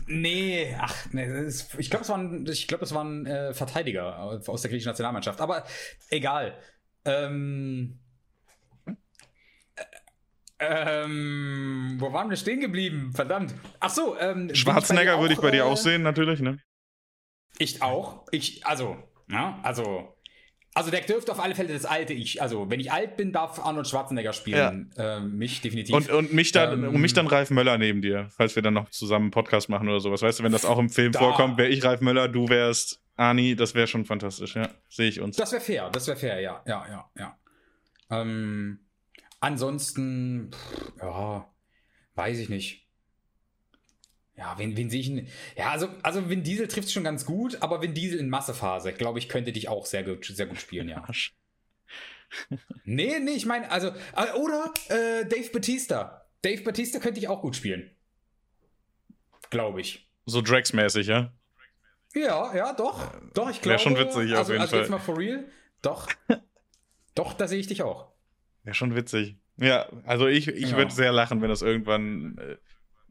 nee, 0.07 0.75
ach, 0.79 0.95
nee, 1.11 1.27
das 1.27 1.45
ist, 1.45 1.75
ich 1.77 1.89
glaube, 1.89 2.03
es 2.03 2.09
waren, 2.09 2.45
ich 2.47 2.67
glaube, 2.67 2.83
es 2.85 2.93
waren 2.93 3.25
äh, 3.25 3.53
Verteidiger 3.53 4.17
aus 4.17 4.61
der 4.61 4.69
griechischen 4.69 4.89
Nationalmannschaft. 4.89 5.41
Aber 5.41 5.65
egal. 6.09 6.57
Ähm, 7.03 7.99
äh, 10.57 11.03
ähm, 11.03 11.97
wo 11.99 12.13
waren 12.13 12.29
wir 12.29 12.37
stehen 12.37 12.61
geblieben? 12.61 13.11
Verdammt. 13.13 13.53
Ach 13.79 13.89
so, 13.89 14.17
ähm, 14.17 14.53
Schwarzenegger 14.55 15.19
würde 15.19 15.33
ich 15.33 15.41
bei 15.41 15.51
dir 15.51 15.59
äh, 15.59 15.63
auch 15.63 15.77
sehen, 15.77 16.03
natürlich, 16.03 16.39
ne? 16.39 16.59
Ich 17.57 17.81
auch. 17.81 18.25
Ich, 18.31 18.65
also, 18.65 18.97
ja, 19.29 19.59
also. 19.63 20.11
Also 20.77 20.91
der 20.91 20.99
dürfte 20.99 21.31
auf 21.31 21.39
alle 21.39 21.55
Fälle 21.55 21.71
das 21.71 21.85
alte 21.85 22.11
Ich. 22.13 22.41
Also 22.41 22.69
wenn 22.69 22.81
ich 22.81 22.91
alt 22.91 23.15
bin, 23.15 23.31
darf 23.31 23.65
Arnold 23.65 23.87
Schwarzenegger 23.87 24.33
spielen. 24.33 24.93
Ähm, 24.97 25.37
mich 25.37 25.61
definitiv. 25.61 25.95
Und, 25.95 26.09
und 26.09 26.33
mich 26.33 26.51
dann, 26.51 26.83
Ähm, 26.83 26.95
und 26.95 26.99
mich 26.99 27.13
dann 27.13 27.27
Ralf 27.27 27.49
Möller 27.49 27.77
neben 27.77 28.01
dir, 28.01 28.27
falls 28.35 28.57
wir 28.57 28.61
dann 28.61 28.73
noch 28.73 28.89
zusammen 28.89 29.27
einen 29.27 29.31
Podcast 29.31 29.69
machen 29.69 29.87
oder 29.87 30.01
sowas. 30.01 30.21
Weißt 30.21 30.39
du, 30.39 30.43
wenn 30.43 30.51
das 30.51 30.65
auch 30.65 30.77
im 30.77 30.89
Film 30.89 31.13
Da. 31.13 31.19
vorkommt, 31.19 31.57
wäre 31.57 31.69
ich 31.69 31.81
Ralf 31.81 32.01
Möller, 32.01 32.27
du 32.27 32.49
wärst 32.49 33.01
Ani, 33.15 33.55
das 33.55 33.73
wäre 33.73 33.87
schon 33.87 34.03
fantastisch, 34.03 34.55
ja. 34.57 34.69
Sehe 34.89 35.07
ich 35.07 35.21
uns. 35.21 35.37
Das 35.37 35.53
wäre 35.53 35.61
fair, 35.61 35.89
das 35.91 36.07
wäre 36.07 36.17
fair, 36.17 36.41
ja, 36.41 36.61
ja, 36.67 36.85
ja, 36.89 37.09
ja. 37.17 37.39
Ähm, 38.09 38.81
ansonsten, 39.39 40.51
pff, 40.51 41.01
ja, 41.01 41.49
weiß 42.15 42.37
ich 42.39 42.49
nicht. 42.49 42.84
Ja, 44.37 44.57
wen, 44.57 44.75
wen 44.75 44.89
sehe 44.89 44.99
ich 44.99 45.07
denn? 45.07 45.27
Ja, 45.55 45.71
also, 45.71 45.87
also 46.03 46.29
Vin 46.29 46.43
Diesel 46.43 46.67
trifft 46.67 46.91
schon 46.91 47.03
ganz 47.05 47.25
gut, 47.25 47.61
aber 47.61 47.81
Vin 47.81 47.93
Diesel 47.93 48.19
in 48.19 48.29
Massephase, 48.29 48.91
glaube 48.93 49.19
ich, 49.19 49.29
könnte 49.29 49.53
dich 49.53 49.69
auch 49.69 49.85
sehr 49.85 50.03
gut, 50.03 50.25
sehr 50.25 50.45
gut 50.45 50.59
spielen, 50.59 50.89
ja. 50.89 50.97
Arsch. 51.03 51.33
Nee, 52.83 53.19
nee, 53.19 53.31
ich 53.31 53.45
meine, 53.45 53.71
also, 53.71 53.89
äh, 53.89 54.33
oder 54.37 54.73
äh, 54.89 55.25
Dave 55.25 55.49
Batista. 55.53 56.25
Dave 56.41 56.63
Batista 56.63 56.99
könnte 56.99 57.19
ich 57.19 57.29
auch 57.29 57.41
gut 57.41 57.55
spielen. 57.55 57.89
Glaube 59.49 59.79
ich. 59.79 60.09
So 60.25 60.41
Drax-mäßig, 60.41 61.07
ja? 61.07 61.31
Ja, 62.13 62.53
ja, 62.55 62.73
doch. 62.73 63.13
Doch, 63.33 63.49
ich 63.49 63.61
glaube. 63.61 63.79
schon 63.79 63.97
witzig, 63.97 64.33
auf 64.33 64.39
also, 64.39 64.51
jeden 64.53 64.61
also 64.61 64.75
jetzt 64.77 64.87
Fall. 64.87 64.97
mal 64.97 65.03
for 65.03 65.17
real. 65.17 65.45
Doch. 65.81 66.09
doch, 67.15 67.33
da 67.33 67.47
sehe 67.47 67.59
ich 67.59 67.67
dich 67.67 67.83
auch. 67.83 68.11
Wäre 68.63 68.73
schon 68.73 68.95
witzig. 68.95 69.37
Ja, 69.57 69.87
also 70.03 70.27
ich, 70.27 70.47
ich 70.47 70.71
Ja. 70.71 70.77
würde 70.77 70.91
sehr 70.91 71.11
lachen, 71.13 71.41
wenn 71.41 71.49
das 71.49 71.61
irgendwann 71.61 72.37
äh, 72.37 72.57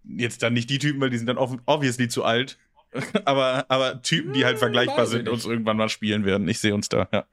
jetzt 0.05 0.42
dann 0.42 0.52
nicht 0.52 0.70
die 0.70 0.78
Typen, 0.78 1.00
weil 1.00 1.11
die 1.11 1.18
sind 1.18 1.26
dann 1.26 1.38
obviously 1.38 2.09
zu 2.09 2.24
alt. 2.24 2.59
aber, 3.24 3.66
aber 3.68 4.02
Typen, 4.02 4.32
die 4.32 4.44
halt 4.44 4.55
Hm, 4.55 4.61
vergleichbar 4.61 5.07
sind, 5.07 5.28
uns 5.28 5.44
irgendwann 5.44 5.76
mal 5.76 5.88
spielen 5.88 6.24
werden. 6.24 6.46
Ich 6.48 6.61
sehe 6.61 6.74
uns 6.74 6.88
da, 6.88 7.09
ja. 7.12 7.26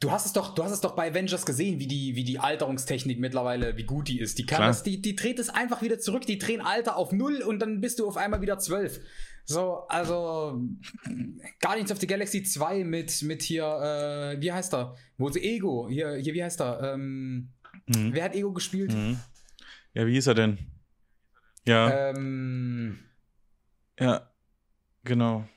Du 0.00 0.10
hast 0.10 0.26
es 0.26 0.32
doch, 0.32 0.54
du 0.54 0.64
hast 0.64 0.72
es 0.72 0.80
doch 0.80 0.96
bei 0.96 1.10
Avengers 1.10 1.46
gesehen, 1.46 1.78
wie 1.78 1.86
die, 1.86 2.16
wie 2.16 2.24
die 2.24 2.38
Alterungstechnik 2.38 3.18
mittlerweile, 3.20 3.76
wie 3.76 3.84
gut 3.84 4.08
die 4.08 4.20
ist. 4.20 4.38
Die 4.38 4.46
kann 4.46 4.58
Klar. 4.58 4.68
das, 4.68 4.82
die, 4.82 5.00
die 5.00 5.14
dreht 5.16 5.38
es 5.38 5.50
einfach 5.50 5.82
wieder 5.82 5.98
zurück, 5.98 6.26
die 6.26 6.38
drehen 6.38 6.60
Alter 6.60 6.96
auf 6.96 7.12
null 7.12 7.42
und 7.42 7.60
dann 7.60 7.80
bist 7.80 7.98
du 7.98 8.08
auf 8.08 8.16
einmal 8.16 8.40
wieder 8.40 8.58
zwölf. 8.58 9.00
So, 9.44 9.86
also 9.88 10.60
Guardians 11.60 11.92
of 11.92 12.00
the 12.00 12.06
Galaxy 12.06 12.42
2 12.42 12.84
mit, 12.84 13.22
mit 13.22 13.42
hier, 13.42 13.64
äh, 13.64 14.40
wie 14.40 14.52
heißt 14.52 14.74
er? 14.74 14.96
Wo 15.16 15.30
sie 15.30 15.42
Ego, 15.42 15.88
hier, 15.90 16.16
hier, 16.16 16.34
wie 16.34 16.42
heißt 16.42 16.60
er? 16.60 16.94
Ähm, 16.94 17.50
Mhm. 17.86 18.14
Wer 18.14 18.24
hat 18.24 18.34
Ego 18.34 18.52
gespielt? 18.52 18.92
Mhm. 18.92 19.18
Ja, 19.94 20.06
wie 20.06 20.12
hieß 20.12 20.26
er 20.28 20.34
denn? 20.34 20.58
Ja, 21.66 22.10
Ähm, 22.10 22.98
ja, 23.98 24.30
genau. 25.04 25.48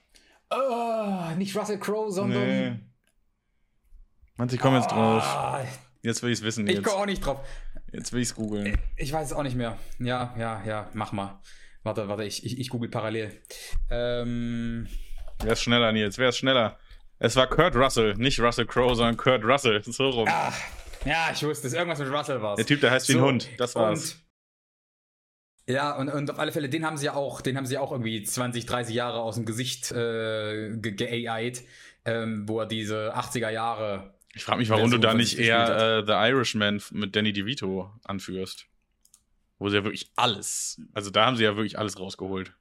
oh, 0.49 1.31
nicht 1.37 1.55
Russell 1.55 1.79
Crowe, 1.79 2.11
sondern. 2.11 2.47
Nee. 2.47 2.79
Mann, 4.37 4.49
ich 4.51 4.59
komme 4.59 4.77
jetzt 4.77 4.91
drauf. 4.91 5.23
Ah, 5.23 5.65
Jetzt 6.03 6.21
will 6.23 6.31
ich 6.31 6.39
es 6.39 6.45
wissen. 6.45 6.67
ich 6.67 6.83
komme 6.83 6.97
auch 6.97 7.05
nicht 7.05 7.25
drauf. 7.25 7.39
jetzt 7.91 8.13
will 8.13 8.21
ich 8.21 8.29
es 8.29 8.35
googeln. 8.35 8.77
Ich 8.95 9.11
weiß 9.11 9.27
es 9.27 9.33
auch 9.33 9.43
nicht 9.43 9.55
mehr. 9.55 9.77
Ja, 9.99 10.33
ja, 10.37 10.63
ja, 10.65 10.89
mach 10.93 11.11
mal. 11.11 11.41
Warte, 11.83 12.07
warte, 12.07 12.23
ich, 12.23 12.45
ich, 12.45 12.59
ich 12.59 12.69
google 12.69 12.89
parallel. 12.89 13.31
Ähm, 13.89 14.87
Wer 15.41 15.53
ist 15.53 15.61
schneller, 15.61 15.91
Nils? 15.91 16.17
Wer 16.17 16.29
ist 16.29 16.37
schneller? 16.37 16.77
Es 17.19 17.35
war 17.35 17.47
Kurt 17.47 17.75
Russell, 17.75 18.13
nicht 18.15 18.39
Russell 18.39 18.65
Crowe, 18.67 18.95
sondern 18.95 19.17
Kurt 19.17 19.43
Russell. 19.43 19.81
So 19.83 20.09
rum. 20.09 20.27
ah, 20.29 20.53
ja, 21.03 21.29
ich 21.33 21.41
wusste 21.43 21.67
es. 21.67 21.73
Irgendwas 21.73 21.99
mit 21.99 22.09
Russell 22.11 22.41
war 22.41 22.55
Der 22.55 22.65
Typ, 22.65 22.79
der 22.81 22.91
heißt 22.91 23.09
wie 23.09 23.13
ein 23.13 23.19
So, 23.19 23.25
Hund. 23.25 23.49
Das 23.57 23.73
war's. 23.75 24.19
Ja, 25.67 25.95
und, 25.97 26.07
und 26.09 26.31
auf 26.31 26.39
alle 26.39 26.51
Fälle, 26.53 26.69
den 26.69 26.85
haben 26.85 26.95
sie 26.97 27.05
ja 27.07 27.13
auch, 27.13 27.41
den 27.41 27.57
haben 27.57 27.65
sie 27.65 27.73
ja 27.73 27.81
auch 27.81 27.91
irgendwie 27.91 28.23
20, 28.23 28.65
30 28.65 28.95
Jahre 28.95 29.19
aus 29.19 29.35
dem 29.35 29.45
Gesicht 29.45 29.91
äh, 29.91 30.71
ge- 30.77 30.93
ge-AI'd, 30.93 31.61
ähm, 32.05 32.47
wo 32.47 32.61
er 32.61 32.65
diese 32.65 33.13
80er 33.15 33.49
Jahre. 33.49 34.13
Ich 34.33 34.43
frage 34.45 34.59
mich, 34.59 34.69
warum 34.69 34.89
du 34.91 34.97
da 34.97 35.13
nicht 35.13 35.37
eher 35.37 35.97
äh, 35.99 36.05
The 36.05 36.13
Irishman 36.13 36.81
mit 36.91 37.15
Danny 37.15 37.33
DeVito 37.33 37.91
anführst. 38.05 38.65
Wo 39.59 39.67
sie 39.69 39.77
ja 39.77 39.83
wirklich 39.83 40.11
alles, 40.15 40.79
also 40.93 41.09
da 41.09 41.25
haben 41.25 41.35
sie 41.35 41.43
ja 41.43 41.55
wirklich 41.55 41.79
alles 41.79 41.99
rausgeholt. 41.99 42.53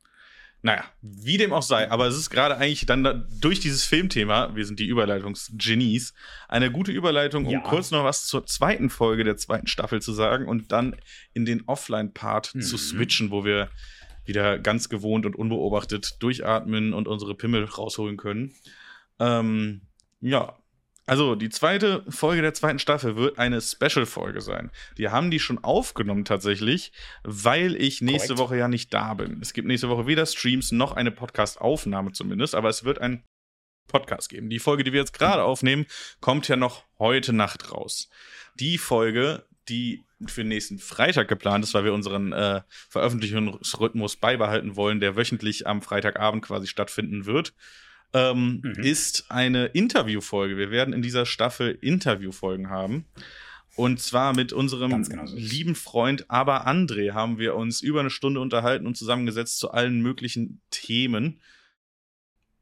Naja, 0.66 0.82
wie 1.00 1.36
dem 1.36 1.52
auch 1.52 1.62
sei, 1.62 1.88
aber 1.92 2.06
es 2.08 2.16
ist 2.16 2.28
gerade 2.28 2.56
eigentlich 2.56 2.86
dann 2.86 3.04
da, 3.04 3.12
durch 3.40 3.60
dieses 3.60 3.84
Filmthema, 3.84 4.56
wir 4.56 4.66
sind 4.66 4.80
die 4.80 4.86
Überleitungsgenies, 4.86 6.12
eine 6.48 6.72
gute 6.72 6.90
Überleitung, 6.90 7.46
um 7.46 7.52
Ja. 7.52 7.60
kurz 7.60 7.92
noch 7.92 8.02
was 8.02 8.26
zur 8.26 8.46
zweiten 8.46 8.90
Folge 8.90 9.22
der 9.22 9.36
zweiten 9.36 9.68
Staffel 9.68 10.02
zu 10.02 10.12
sagen 10.12 10.48
und 10.48 10.72
dann 10.72 10.96
in 11.34 11.44
den 11.44 11.62
Offline-Part 11.68 12.56
Mhm. 12.56 12.62
zu 12.62 12.78
switchen, 12.78 13.30
wo 13.30 13.44
wir 13.44 13.70
wieder 14.24 14.58
ganz 14.58 14.88
gewohnt 14.88 15.24
und 15.24 15.36
unbeobachtet 15.36 16.16
durchatmen 16.18 16.94
und 16.94 17.06
unsere 17.06 17.36
Pimmel 17.36 17.62
rausholen 17.62 18.16
können. 18.16 18.52
Ähm, 19.20 19.82
ja, 20.20 20.58
also 21.06 21.36
die 21.36 21.48
zweite 21.48 22.04
Folge 22.08 22.42
der 22.42 22.52
zweiten 22.54 22.78
Staffel 22.78 23.16
wird 23.16 23.38
eine 23.38 23.60
Special-Folge 23.60 24.40
sein. 24.40 24.70
Die 24.98 25.08
haben 25.08 25.30
die 25.30 25.38
schon 25.38 25.62
aufgenommen 25.62 26.24
tatsächlich, 26.24 26.92
weil 27.22 27.76
ich 27.76 28.00
nächste 28.00 28.34
Korrekt. 28.34 28.40
Woche 28.40 28.58
ja 28.58 28.68
nicht 28.68 28.92
da 28.92 29.14
bin. 29.14 29.40
Es 29.40 29.52
gibt 29.52 29.68
nächste 29.68 29.88
Woche 29.88 30.06
weder 30.06 30.26
Streams 30.26 30.72
noch 30.72 30.92
eine 30.92 31.12
Podcast-Aufnahme 31.12 32.12
zumindest, 32.12 32.54
aber 32.54 32.68
es 32.68 32.84
wird 32.84 33.00
ein 33.00 33.22
Podcast 33.86 34.28
geben. 34.28 34.50
Die 34.50 34.58
Folge, 34.58 34.84
die 34.84 34.92
wir 34.92 35.00
jetzt 35.00 35.16
gerade 35.16 35.44
aufnehmen, 35.44 35.86
kommt 36.20 36.48
ja 36.48 36.56
noch 36.56 36.84
heute 36.98 37.32
Nacht 37.32 37.72
raus. 37.72 38.08
Die 38.58 38.78
Folge, 38.78 39.46
die 39.68 40.04
für 40.26 40.44
nächsten 40.44 40.78
Freitag 40.78 41.28
geplant 41.28 41.64
ist, 41.64 41.74
weil 41.74 41.84
wir 41.84 41.92
unseren 41.92 42.32
äh, 42.32 42.62
Veröffentlichungsrhythmus 42.88 44.16
beibehalten 44.16 44.76
wollen, 44.76 45.00
der 45.00 45.16
wöchentlich 45.16 45.66
am 45.66 45.82
Freitagabend 45.82 46.44
quasi 46.44 46.66
stattfinden 46.66 47.26
wird, 47.26 47.54
ähm, 48.12 48.60
Mhm. 48.62 48.82
ist 48.82 49.26
eine 49.30 49.66
Interviewfolge. 49.66 50.56
Wir 50.56 50.70
werden 50.70 50.94
in 50.94 51.02
dieser 51.02 51.26
Staffel 51.26 51.76
Interviewfolgen 51.80 52.70
haben. 52.70 53.06
Und 53.76 54.00
zwar 54.00 54.34
mit 54.34 54.54
unserem 54.54 55.02
genau 55.02 55.26
so 55.26 55.36
lieben 55.36 55.74
Freund 55.74 56.30
Aber 56.30 56.66
André 56.66 57.12
haben 57.12 57.38
wir 57.38 57.54
uns 57.54 57.82
über 57.82 58.00
eine 58.00 58.08
Stunde 58.10 58.40
unterhalten 58.40 58.86
und 58.86 58.96
zusammengesetzt 58.96 59.58
zu 59.58 59.70
allen 59.70 60.00
möglichen 60.00 60.62
Themen. 60.70 61.40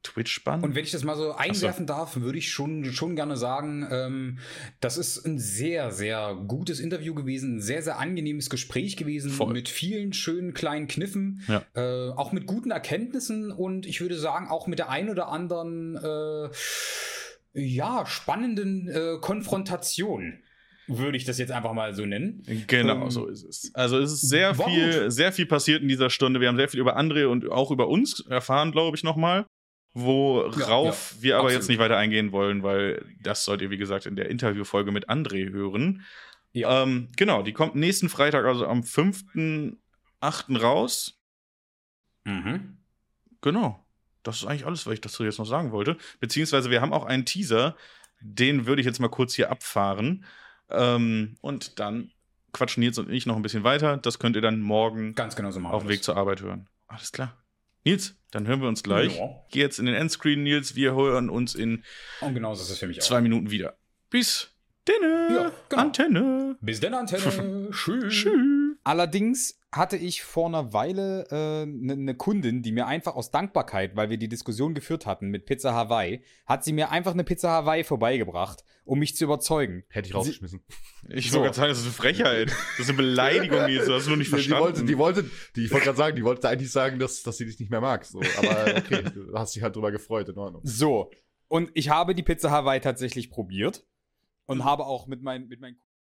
Twitch-Bann? 0.04 0.62
Und 0.62 0.76
wenn 0.76 0.84
ich 0.84 0.92
das 0.92 1.02
mal 1.02 1.16
so 1.16 1.32
einwerfen 1.34 1.86
darf, 1.86 2.16
würde 2.20 2.38
ich 2.38 2.52
schon, 2.52 2.84
schon 2.92 3.16
gerne 3.16 3.36
sagen, 3.36 3.86
ähm, 3.90 4.38
das 4.80 4.96
ist 4.96 5.24
ein 5.26 5.38
sehr, 5.40 5.90
sehr 5.90 6.36
gutes 6.46 6.78
Interview 6.78 7.14
gewesen, 7.14 7.56
ein 7.56 7.60
sehr, 7.60 7.82
sehr 7.82 7.98
angenehmes 7.98 8.48
Gespräch 8.50 8.96
gewesen, 8.96 9.30
Voll. 9.32 9.52
mit 9.52 9.68
vielen 9.68 10.12
schönen 10.12 10.54
kleinen 10.54 10.86
Kniffen, 10.86 11.42
Ja. 11.48 11.64
äh, 11.74 12.10
auch 12.12 12.30
mit 12.30 12.46
guten 12.46 12.70
Erkenntnissen 12.70 13.50
und 13.50 13.86
ich 13.86 14.00
würde 14.00 14.16
sagen, 14.16 14.46
auch 14.48 14.68
mit 14.68 14.78
der 14.78 14.90
ein 14.90 15.10
oder 15.10 15.28
anderen, 15.28 15.96
äh, 15.96 16.48
ja, 17.54 18.04
spannenden 18.06 18.88
äh, 18.88 19.18
Konfrontation, 19.20 20.38
würde 20.86 21.16
ich 21.16 21.24
das 21.24 21.38
jetzt 21.38 21.50
einfach 21.50 21.72
mal 21.72 21.94
so 21.94 22.04
nennen. 22.04 22.42
Genau, 22.66 23.04
Ähm, 23.04 23.10
so 23.10 23.26
ist 23.26 23.42
es. 23.44 23.70
Also 23.74 23.98
es 23.98 24.12
ist 24.12 24.28
sehr 24.28 24.54
viel, 24.54 25.04
gut. 25.04 25.12
sehr 25.12 25.32
viel 25.32 25.46
passiert 25.46 25.80
in 25.80 25.88
dieser 25.88 26.10
Stunde. 26.10 26.40
Wir 26.40 26.48
haben 26.48 26.56
sehr 26.58 26.68
viel 26.68 26.80
über 26.80 26.98
André 26.98 27.24
und 27.26 27.50
auch 27.50 27.70
über 27.70 27.88
uns 27.88 28.20
erfahren, 28.28 28.70
glaube 28.70 28.94
ich, 28.96 29.02
nochmal. 29.02 29.46
Worauf 29.96 31.12
ja, 31.12 31.22
wir 31.22 31.34
aber 31.36 31.44
absolut. 31.44 31.62
jetzt 31.62 31.68
nicht 31.68 31.78
weiter 31.78 31.96
eingehen 31.96 32.32
wollen, 32.32 32.64
weil 32.64 33.04
das 33.22 33.44
sollt 33.44 33.62
ihr, 33.62 33.70
wie 33.70 33.76
gesagt, 33.76 34.06
in 34.06 34.16
der 34.16 34.28
Interviewfolge 34.28 34.90
mit 34.90 35.08
André 35.08 35.52
hören. 35.52 36.04
Ja. 36.52 36.82
Ähm, 36.82 37.08
genau, 37.16 37.42
die 37.42 37.52
kommt 37.52 37.76
nächsten 37.76 38.08
Freitag, 38.08 38.44
also 38.44 38.66
am 38.66 38.80
5.8. 38.80 40.60
raus. 40.60 41.20
Mhm. 42.24 42.78
Genau. 43.40 43.84
Das 44.24 44.36
ist 44.36 44.46
eigentlich 44.46 44.66
alles, 44.66 44.86
was 44.86 44.94
ich 44.94 45.00
dazu 45.00 45.22
jetzt 45.22 45.38
noch 45.38 45.46
sagen 45.46 45.70
wollte. 45.70 45.96
Beziehungsweise 46.18 46.70
wir 46.70 46.80
haben 46.80 46.92
auch 46.92 47.04
einen 47.04 47.24
Teaser, 47.24 47.76
den 48.20 48.66
würde 48.66 48.80
ich 48.80 48.86
jetzt 48.86 49.00
mal 49.00 49.08
kurz 49.08 49.34
hier 49.34 49.50
abfahren. 49.50 50.24
Ähm, 50.70 51.36
und 51.40 51.78
dann 51.78 52.10
quatschen 52.52 52.80
Nils 52.80 52.98
und 52.98 53.10
ich 53.10 53.26
noch 53.26 53.36
ein 53.36 53.42
bisschen 53.42 53.64
weiter. 53.64 53.96
Das 53.98 54.18
könnt 54.18 54.34
ihr 54.34 54.42
dann 54.42 54.60
morgen 54.60 55.14
Ganz 55.14 55.36
genau 55.36 55.50
so 55.50 55.60
auf 55.60 55.82
dem 55.82 55.88
Weg 55.88 56.02
zur 56.02 56.16
Arbeit 56.16 56.40
hören. 56.40 56.68
Alles 56.88 57.12
klar. 57.12 57.43
Nils, 57.84 58.16
dann 58.30 58.46
hören 58.46 58.60
wir 58.60 58.68
uns 58.68 58.82
gleich. 58.82 59.18
Ja. 59.18 59.30
Geh 59.50 59.60
jetzt 59.60 59.78
in 59.78 59.86
den 59.86 59.94
Endscreen, 59.94 60.42
Nils. 60.42 60.74
Wir 60.74 60.94
hören 60.94 61.28
uns 61.28 61.54
in 61.54 61.84
es 62.70 62.78
für 62.78 62.86
mich 62.86 63.00
auch. 63.00 63.06
zwei 63.06 63.20
Minuten 63.20 63.50
wieder. 63.50 63.76
Bis 64.10 64.50
denne. 64.88 65.28
Ja, 65.34 65.52
genau. 65.68 65.82
Antenne. 65.82 66.56
Bis 66.60 66.80
dann, 66.80 66.94
Antenne. 66.94 67.68
Tschüss. 67.72 68.14
Tschüss. 68.14 68.53
Allerdings 68.84 69.60
hatte 69.72 69.96
ich 69.96 70.22
vor 70.22 70.46
einer 70.46 70.72
Weile 70.72 71.26
eine 71.30 71.96
ne 71.96 72.14
Kundin, 72.14 72.62
die 72.62 72.70
mir 72.70 72.86
einfach 72.86 73.16
aus 73.16 73.30
Dankbarkeit, 73.30 73.96
weil 73.96 74.08
wir 74.10 74.18
die 74.18 74.28
Diskussion 74.28 74.74
geführt 74.74 75.04
hatten 75.06 75.28
mit 75.30 75.46
Pizza 75.46 75.72
Hawaii, 75.74 76.22
hat 76.46 76.62
sie 76.64 76.72
mir 76.72 76.90
einfach 76.90 77.12
eine 77.12 77.24
Pizza 77.24 77.50
Hawaii 77.50 77.82
vorbeigebracht, 77.82 78.62
um 78.84 78.98
mich 79.00 79.16
zu 79.16 79.24
überzeugen. 79.24 79.82
Hätte 79.88 80.08
ich 80.10 80.14
rausgeschmissen. 80.14 80.62
Ich 81.08 81.30
So. 81.30 81.40
wollte 81.40 81.46
gerade 81.54 81.56
sagen, 81.56 81.68
das 81.70 81.78
ist 81.78 81.84
eine 81.86 81.92
Frechheit. 81.94 82.50
Das 82.50 82.80
ist 82.80 82.88
eine 82.90 82.96
Beleidigung, 82.98 83.64
Nils. 83.66 83.86
Du 83.86 83.94
hast 83.94 84.06
nur 84.06 84.16
nicht 84.16 84.28
Die, 84.28 84.36
die 84.36 84.42
verstanden. 84.42 84.64
wollte, 84.64 84.84
die 84.84 84.98
wollte, 84.98 85.30
die, 85.56 85.64
ich 85.64 85.72
wollte 85.72 85.86
gerade 85.86 85.98
sagen, 85.98 86.16
die 86.16 86.24
wollte 86.24 86.48
eigentlich 86.48 86.70
sagen, 86.70 86.98
dass, 86.98 87.22
dass 87.22 87.38
sie 87.38 87.46
dich 87.46 87.58
nicht 87.58 87.70
mehr 87.70 87.80
mag. 87.80 88.04
So. 88.04 88.20
Aber 88.38 88.76
okay, 88.76 89.02
du 89.12 89.32
hast 89.34 89.56
dich 89.56 89.62
halt 89.62 89.74
drüber 89.74 89.90
gefreut, 89.90 90.28
in 90.28 90.38
Ordnung. 90.38 90.60
So, 90.64 91.10
und 91.48 91.70
ich 91.74 91.88
habe 91.88 92.14
die 92.14 92.22
Pizza 92.22 92.50
Hawaii 92.50 92.80
tatsächlich 92.80 93.30
probiert 93.30 93.84
und 94.46 94.64
habe 94.64 94.84
auch 94.86 95.06
mit, 95.06 95.22
meinen 95.22 95.48
mit 95.48 95.60
meinen 95.60 95.76